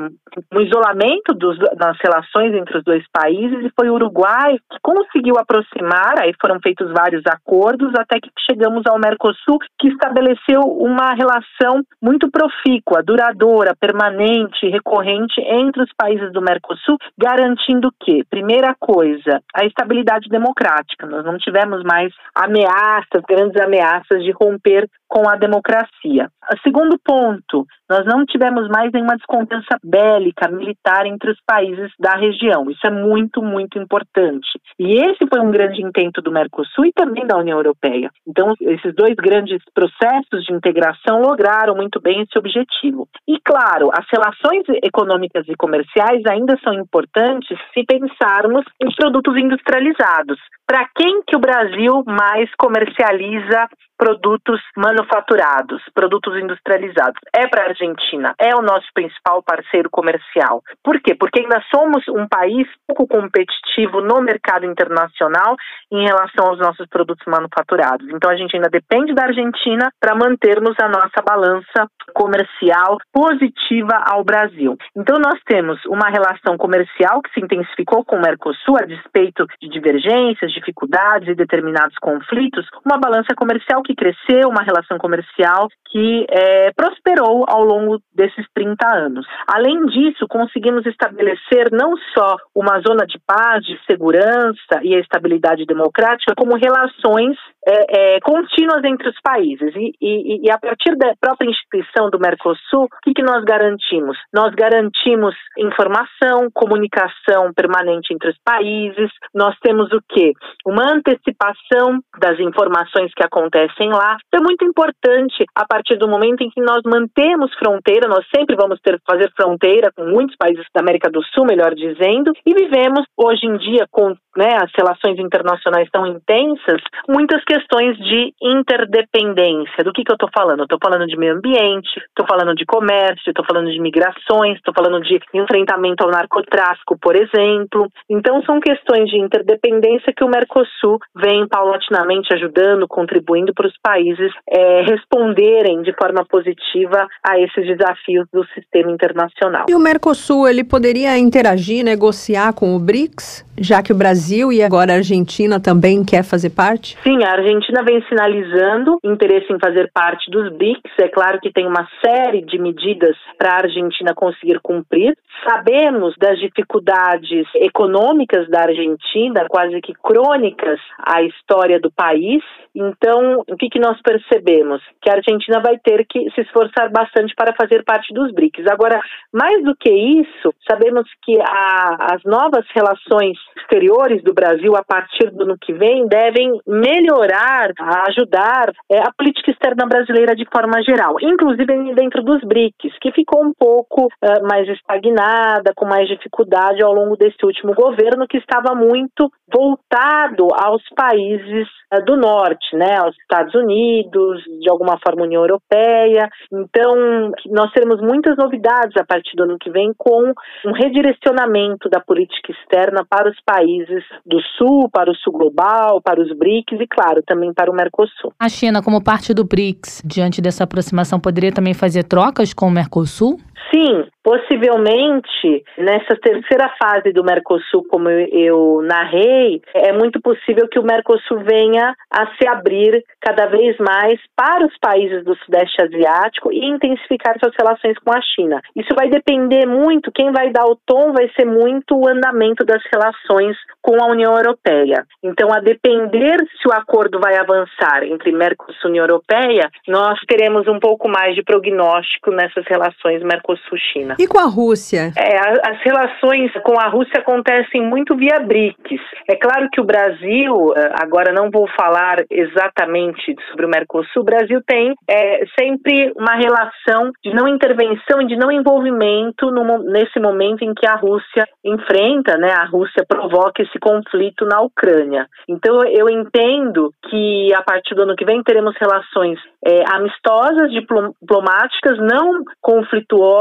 um 0.53 0.61
isolamento 0.61 1.33
dos, 1.33 1.57
nas 1.77 1.97
relações 2.03 2.53
entre 2.53 2.77
os 2.77 2.83
dois 2.83 3.03
países, 3.11 3.65
e 3.65 3.71
foi 3.75 3.89
o 3.89 3.93
Uruguai 3.93 4.57
que 4.69 4.77
conseguiu 4.81 5.35
aproximar, 5.37 6.19
aí 6.19 6.33
foram 6.39 6.59
feitos 6.61 6.91
vários 6.91 7.23
acordos, 7.25 7.91
até 7.97 8.19
que 8.19 8.29
chegamos 8.49 8.83
ao 8.87 8.99
Mercosul, 8.99 9.59
que 9.79 9.87
estabeleceu 9.87 10.61
uma 10.61 11.13
relação 11.13 11.83
muito 12.01 12.29
profícua, 12.29 13.03
duradoura, 13.03 13.75
permanente, 13.79 14.69
recorrente 14.69 15.39
entre 15.41 15.83
os 15.83 15.89
países 15.97 16.31
do 16.31 16.41
Mercosul, 16.41 16.97
garantindo 17.17 17.91
que, 18.01 18.23
primeira 18.29 18.75
coisa, 18.79 19.41
a 19.55 19.65
estabilidade 19.65 20.29
democrática. 20.29 21.05
Nós 21.07 21.25
não 21.25 21.37
tivemos 21.37 21.83
mais 21.83 22.13
ameaças, 22.35 23.23
grandes 23.27 23.59
ameaças 23.61 24.18
de 24.19 24.31
romper 24.31 24.87
com 25.07 25.27
a 25.27 25.35
democracia. 25.35 26.29
segundo 26.63 26.99
ponto, 26.99 27.65
nós 27.89 28.05
não 28.05 28.25
tivemos 28.25 28.67
mais 28.69 28.91
nenhuma 28.91 29.17
desconfiança 29.17 29.77
bélica, 29.83 30.47
militar 30.49 31.05
entre 31.05 31.31
os 31.31 31.37
países 31.45 31.91
da 31.99 32.15
região. 32.15 32.69
Isso 32.69 32.85
é 32.85 32.91
muito, 32.91 33.41
muito 33.41 33.79
importante. 33.79 34.47
E 34.77 34.93
esse 34.93 35.27
foi 35.27 35.39
um 35.39 35.51
grande 35.51 35.81
intento 35.81 36.21
do 36.21 36.31
Mercosul 36.31 36.85
e 36.85 36.93
também 36.93 37.25
da 37.25 37.37
União 37.37 37.57
Europeia. 37.57 38.11
Então, 38.27 38.53
esses 38.61 38.93
dois 38.93 39.15
grandes 39.15 39.61
processos 39.73 40.43
de 40.45 40.53
integração 40.53 41.21
lograram 41.21 41.75
muito 41.75 41.99
bem 41.99 42.21
esse 42.21 42.37
objetivo. 42.37 43.07
E, 43.27 43.39
claro, 43.43 43.89
as 43.91 44.05
relações 44.11 44.63
econômicas 44.83 45.45
e 45.47 45.55
comerciais 45.55 46.21
ainda 46.27 46.57
são 46.63 46.73
importantes 46.73 47.57
se 47.73 47.83
pensarmos 47.83 48.65
em 48.81 48.89
produtos 48.95 49.35
industrializados. 49.37 50.37
Para 50.67 50.87
quem 50.95 51.23
que 51.23 51.35
o 51.35 51.39
Brasil 51.39 52.03
mais 52.05 52.47
comercializa 52.55 53.67
produtos 53.97 54.61
manufaturados, 54.77 55.81
produtos 55.93 56.37
industrializados? 56.37 57.19
É 57.35 57.47
para 57.47 57.73
Argentina 57.79 58.35
é 58.37 58.53
o 58.55 58.61
nosso 58.61 58.87
principal 58.93 59.41
parceiro 59.41 59.89
comercial. 59.89 60.61
Por 60.83 60.99
quê? 60.99 61.15
Porque 61.15 61.39
ainda 61.39 61.63
somos 61.73 62.03
um 62.09 62.27
país 62.27 62.67
pouco 62.85 63.07
competitivo 63.07 64.01
no 64.01 64.21
mercado 64.21 64.65
internacional 64.65 65.55
em 65.91 66.03
relação 66.03 66.47
aos 66.47 66.59
nossos 66.59 66.87
produtos 66.87 67.25
manufaturados. 67.25 68.07
Então 68.09 68.29
a 68.29 68.35
gente 68.35 68.55
ainda 68.55 68.69
depende 68.69 69.13
da 69.13 69.23
Argentina 69.23 69.89
para 69.99 70.15
mantermos 70.15 70.75
a 70.79 70.87
nossa 70.87 71.21
balança 71.25 71.87
comercial 72.13 72.97
positiva 73.13 74.03
ao 74.05 74.23
Brasil. 74.23 74.77
Então 74.95 75.17
nós 75.19 75.39
temos 75.45 75.79
uma 75.85 76.09
relação 76.09 76.57
comercial 76.57 77.21
que 77.21 77.31
se 77.33 77.39
intensificou 77.39 78.03
com 78.03 78.17
o 78.17 78.21
Mercosul 78.21 78.77
a 78.77 78.85
despeito 78.85 79.45
de 79.61 79.69
divergências, 79.69 80.51
dificuldades 80.51 81.29
e 81.29 81.35
determinados 81.35 81.95
conflitos, 82.01 82.67
uma 82.85 82.97
balança 82.97 83.33
comercial 83.35 83.81
que 83.83 83.95
cresceu, 83.95 84.49
uma 84.49 84.63
relação 84.63 84.97
comercial 84.97 85.69
que 85.91 86.25
é, 86.29 86.71
prosperou 86.73 87.45
ao 87.47 87.63
longo 87.69 87.99
desses 88.13 88.45
30 88.53 88.75
anos. 88.85 89.25
Além 89.47 89.85
disso, 89.85 90.25
conseguimos 90.27 90.85
estabelecer 90.85 91.71
não 91.71 91.93
só 92.17 92.35
uma 92.55 92.79
zona 92.81 93.05
de 93.05 93.19
paz, 93.25 93.63
de 93.63 93.79
segurança 93.89 94.81
e 94.81 94.95
a 94.95 94.99
estabilidade 94.99 95.65
democrática, 95.65 96.33
como 96.35 96.57
relações 96.57 97.37
é, 97.65 98.15
é, 98.15 98.19
contínuas 98.21 98.83
entre 98.83 99.09
os 99.09 99.15
países. 99.21 99.73
E, 99.75 99.93
e, 100.01 100.47
e, 100.47 100.51
a 100.51 100.57
partir 100.57 100.95
da 100.95 101.13
própria 101.19 101.49
instituição 101.49 102.09
do 102.09 102.19
Mercosul, 102.19 102.85
o 102.85 102.87
que, 103.03 103.13
que 103.13 103.23
nós 103.23 103.43
garantimos? 103.43 104.17
Nós 104.33 104.53
garantimos 104.55 105.35
informação, 105.57 106.49
comunicação 106.53 107.53
permanente 107.53 108.13
entre 108.13 108.29
os 108.29 108.37
países, 108.43 109.11
nós 109.33 109.55
temos 109.61 109.91
o 109.91 110.01
quê? 110.09 110.33
Uma 110.65 110.93
antecipação 110.93 111.99
das 112.19 112.39
informações 112.39 113.11
que 113.13 113.23
acontecem 113.23 113.89
lá. 113.89 114.17
Então, 114.27 114.39
é 114.39 114.43
muito 114.43 114.65
importante, 114.65 115.45
a 115.55 115.65
partir 115.65 115.97
do 115.97 116.07
momento 116.07 116.41
em 116.41 116.49
que 116.49 116.61
nós 116.61 116.81
mantemos 116.85 117.53
fronteira, 117.59 118.07
nós 118.07 118.25
sempre 118.33 118.55
vamos 118.55 118.79
ter 118.81 118.99
fazer 119.05 119.29
fronteira 119.35 119.91
com 119.95 120.05
muitos 120.05 120.35
países 120.37 120.65
da 120.73 120.81
América 120.81 121.09
do 121.09 121.21
Sul, 121.25 121.45
melhor 121.45 121.75
dizendo, 121.75 122.31
e 122.45 122.53
vivemos 122.53 123.05
hoje 123.17 123.45
em 123.45 123.57
dia 123.57 123.85
com 123.91 124.15
né, 124.39 124.55
as 124.55 124.71
relações 124.75 125.19
internacionais 125.19 125.89
tão 125.91 126.07
intensas, 126.07 126.81
muitas 127.07 127.43
questões 127.43 127.97
de 127.97 128.33
interdependência. 128.41 129.83
Do 129.83 129.91
que, 129.91 130.03
que 130.03 130.11
eu 130.11 130.15
estou 130.15 130.29
falando? 130.33 130.63
Estou 130.63 130.79
falando 130.81 131.05
de 131.05 131.17
meio 131.17 131.35
ambiente, 131.35 131.89
estou 132.07 132.25
falando 132.25 132.55
de 132.55 132.65
comércio, 132.65 133.29
estou 133.29 133.45
falando 133.45 133.69
de 133.69 133.79
migrações, 133.79 134.55
estou 134.55 134.73
falando 134.73 135.01
de 135.01 135.19
enfrentamento 135.33 136.03
ao 136.03 136.11
narcotráfico, 136.11 136.97
por 137.01 137.15
exemplo. 137.15 137.87
Então, 138.09 138.41
são 138.43 138.59
questões 138.59 139.09
de 139.09 139.17
interdependência 139.17 140.13
que 140.15 140.23
o 140.23 140.29
Mercosul 140.29 140.99
vem 141.15 141.47
paulatinamente 141.47 142.33
ajudando, 142.33 142.87
contribuindo 142.87 143.53
para 143.53 143.67
os 143.67 143.73
países 143.81 144.31
é, 144.49 144.81
responderem 144.83 145.81
de 145.81 145.93
forma 145.93 146.23
positiva 146.25 147.07
a 147.27 147.37
esses 147.49 147.77
desafios 147.77 148.27
do 148.31 148.45
sistema 148.53 148.91
internacional. 148.91 149.65
E 149.69 149.75
o 149.75 149.79
Mercosul, 149.79 150.47
ele 150.47 150.63
poderia 150.63 151.17
interagir, 151.17 151.83
negociar 151.83 152.53
com 152.53 152.75
o 152.75 152.79
BRICS, 152.79 153.45
já 153.59 153.83
que 153.83 153.91
o 153.91 153.95
Brasil 153.95 154.51
e 154.51 154.63
agora 154.63 154.93
a 154.93 154.95
Argentina 154.97 155.59
também 155.59 156.03
quer 156.05 156.23
fazer 156.23 156.51
parte? 156.51 156.97
Sim, 157.03 157.23
a 157.23 157.31
Argentina 157.31 157.83
vem 157.83 158.01
sinalizando 158.07 158.97
interesse 159.03 159.51
em 159.51 159.59
fazer 159.59 159.91
parte 159.93 160.29
dos 160.31 160.51
BRICS. 160.53 160.91
É 160.99 161.07
claro 161.09 161.39
que 161.41 161.51
tem 161.51 161.67
uma 161.67 161.87
série 162.03 162.41
de 162.41 162.57
medidas 162.57 163.15
para 163.37 163.51
a 163.51 163.57
Argentina 163.63 164.13
conseguir 164.15 164.59
cumprir. 164.61 165.15
Sabemos 165.47 166.15
das 166.17 166.37
dificuldades 166.39 167.47
econômicas 167.55 168.49
da 168.49 168.63
Argentina, 168.63 169.45
quase 169.49 169.79
que 169.81 169.93
crônicas 169.93 170.79
à 170.99 171.21
história 171.23 171.79
do 171.79 171.91
país. 171.91 172.43
Então, 172.75 173.43
o 173.47 173.55
que, 173.57 173.69
que 173.69 173.79
nós 173.79 173.99
percebemos? 174.01 174.81
Que 175.01 175.09
a 175.09 175.15
Argentina 175.15 175.59
vai 175.59 175.77
ter 175.77 176.05
que 176.07 176.29
se 176.31 176.41
esforçar 176.41 176.89
bastante 176.91 177.33
para 177.39 177.55
fazer 177.55 177.85
parte 177.85 178.13
dos 178.13 178.33
BRICS. 178.33 178.67
Agora, 178.69 178.99
mais 179.31 179.63
do 179.63 179.73
que 179.73 179.89
isso, 179.89 180.53
sabemos 180.69 181.07
que 181.23 181.39
a, 181.41 182.15
as 182.15 182.23
novas 182.25 182.65
relações 182.75 183.37
exteriores 183.55 184.21
do 184.21 184.33
Brasil 184.33 184.75
a 184.75 184.83
partir 184.83 185.31
do 185.31 185.43
ano 185.43 185.57
que 185.59 185.71
vem 185.71 186.05
devem 186.05 186.59
melhorar, 186.67 187.71
ajudar 188.09 188.73
é, 188.91 188.97
a 188.97 189.13
política 189.17 189.51
externa 189.51 189.85
brasileira 189.85 190.35
de 190.35 190.45
forma 190.51 190.83
geral, 190.83 191.15
inclusive 191.21 191.93
dentro 191.95 192.21
dos 192.23 192.41
BRICS, 192.43 192.97
que 192.99 193.13
ficou 193.13 193.41
um 193.41 193.53
pouco 193.53 194.07
uh, 194.07 194.47
mais 194.47 194.67
estagnada, 194.67 195.71
com 195.75 195.85
mais 195.85 196.09
dificuldade 196.09 196.83
ao 196.83 196.93
longo 196.93 197.15
desse 197.15 197.37
último 197.45 197.73
governo, 197.73 198.27
que 198.27 198.37
estava 198.37 198.75
muito 198.75 199.31
voltado 199.51 200.47
aos 200.53 200.83
países 200.95 201.67
uh, 201.93 202.03
do 202.03 202.17
norte, 202.17 202.75
né, 202.75 202.97
aos 202.97 203.15
Estados 203.17 203.53
Unidos, 203.55 204.43
de 204.61 204.69
alguma 204.69 204.97
forma 204.99 205.23
União 205.23 205.41
Europeia. 205.41 206.29
Então, 206.51 207.18
nós 207.47 207.71
teremos 207.71 208.01
muitas 208.01 208.35
novidades 208.37 208.95
a 208.97 209.05
partir 209.05 209.35
do 209.35 209.43
ano 209.43 209.57
que 209.59 209.69
vem 209.69 209.91
com 209.97 210.33
um 210.65 210.71
redirecionamento 210.73 211.89
da 211.89 211.99
política 211.99 212.51
externa 212.51 213.05
para 213.07 213.29
os 213.29 213.37
países 213.45 214.03
do 214.25 214.39
Sul, 214.57 214.89
para 214.89 215.11
o 215.11 215.15
Sul 215.15 215.33
Global, 215.33 216.01
para 216.01 216.21
os 216.21 216.35
BRICS 216.37 216.79
e, 216.79 216.87
claro, 216.87 217.21
também 217.25 217.53
para 217.53 217.71
o 217.71 217.75
Mercosul. 217.75 218.33
A 218.39 218.49
China, 218.49 218.81
como 218.81 219.03
parte 219.03 219.33
do 219.33 219.43
BRICS, 219.43 220.03
diante 220.05 220.41
dessa 220.41 220.63
aproximação, 220.63 221.19
poderia 221.19 221.51
também 221.51 221.73
fazer 221.73 222.03
trocas 222.03 222.53
com 222.53 222.67
o 222.67 222.71
Mercosul? 222.71 223.37
Sim, 223.71 224.07
possivelmente 224.23 225.63
nessa 225.77 226.15
terceira 226.15 226.73
fase 226.81 227.11
do 227.11 227.23
Mercosul, 227.23 227.85
como 227.89 228.09
eu 228.09 228.81
narrei, 228.83 229.61
é 229.73 229.91
muito 229.91 230.19
possível 230.21 230.67
que 230.67 230.79
o 230.79 230.83
Mercosul 230.83 231.39
venha 231.43 231.95
a 232.11 232.27
se 232.35 232.47
abrir 232.47 233.03
cada 233.21 233.45
vez 233.47 233.77
mais 233.77 234.19
para 234.35 234.65
os 234.65 234.77
países 234.79 235.23
do 235.23 235.35
Sudeste 235.37 235.83
Asiático 235.83 236.51
e 236.51 236.65
intensificar 236.65 237.37
suas 237.39 237.53
relações 237.59 237.97
com 237.99 238.11
a 238.11 238.21
China. 238.21 238.61
Isso 238.75 238.93
vai 238.95 239.09
depender 239.09 239.65
muito, 239.65 240.11
quem 240.11 240.31
vai 240.31 240.51
dar 240.51 240.65
o 240.65 240.77
tom 240.85 241.11
vai 241.13 241.29
ser 241.37 241.45
muito 241.45 241.95
o 241.95 242.07
andamento 242.07 242.65
das 242.65 242.81
relações 242.91 243.55
com 243.81 244.01
a 244.01 244.07
União 244.07 244.35
Europeia. 244.35 245.05
Então, 245.23 245.53
a 245.53 245.59
depender 245.59 246.37
se 246.61 246.67
o 246.67 246.73
acordo 246.73 247.19
vai 247.19 247.37
avançar 247.37 248.03
entre 248.03 248.31
Mercosul 248.31 248.75
e 248.85 248.87
União 248.89 249.05
Europeia, 249.05 249.69
nós 249.87 250.19
teremos 250.27 250.67
um 250.67 250.79
pouco 250.79 251.07
mais 251.07 251.35
de 251.35 251.43
prognóstico 251.43 252.31
nessas 252.31 252.65
relações 252.67 253.23
Mercosul-China. 253.49 254.15
E 254.19 254.27
com 254.27 254.39
a 254.39 254.47
Rússia? 254.47 255.11
É, 255.17 255.37
as 255.37 255.81
relações 255.83 256.51
com 256.63 256.79
a 256.79 256.87
Rússia 256.87 257.19
acontecem 257.19 257.81
muito 257.81 258.15
via 258.15 258.39
BRICS. 258.39 259.01
É 259.27 259.35
claro 259.35 259.67
que 259.71 259.81
o 259.81 259.83
Brasil, 259.83 260.73
eh, 260.75 260.93
agora 261.01 261.33
não 261.33 261.49
vou 261.49 261.67
falar 261.79 262.17
exatamente 262.29 263.35
sobre 263.49 263.65
o 263.65 263.69
Mercosul, 263.69 264.21
o 264.21 264.25
Brasil 264.25 264.61
tem 264.65 264.93
é, 265.07 265.45
sempre 265.59 266.11
uma 266.15 266.35
relação 266.35 267.11
de 267.23 267.33
não 267.33 267.47
intervenção 267.47 268.21
e 268.21 268.27
de 268.27 268.35
não 268.35 268.51
envolvimento 268.51 269.51
no, 269.51 269.79
nesse 269.83 270.19
momento 270.19 270.63
em 270.63 270.73
que 270.73 270.85
a 270.85 270.95
Rússia 270.95 271.47
enfrenta, 271.63 272.37
né, 272.37 272.51
a 272.51 272.65
Rússia 272.65 273.05
provoca 273.07 273.61
esse 273.61 273.79
conflito 273.79 274.45
na 274.45 274.61
Ucrânia. 274.61 275.27
Então 275.47 275.83
eu 275.85 276.09
entendo 276.09 276.91
que 277.09 277.53
a 277.53 277.61
partir 277.61 277.95
do 277.95 278.03
ano 278.03 278.15
que 278.15 278.25
vem 278.25 278.43
teremos 278.43 278.75
relações 278.79 279.39
é, 279.65 279.83
amistosas, 279.93 280.71
diplomáticas, 280.71 281.97
não 281.99 282.43
conflituosas, 282.61 283.38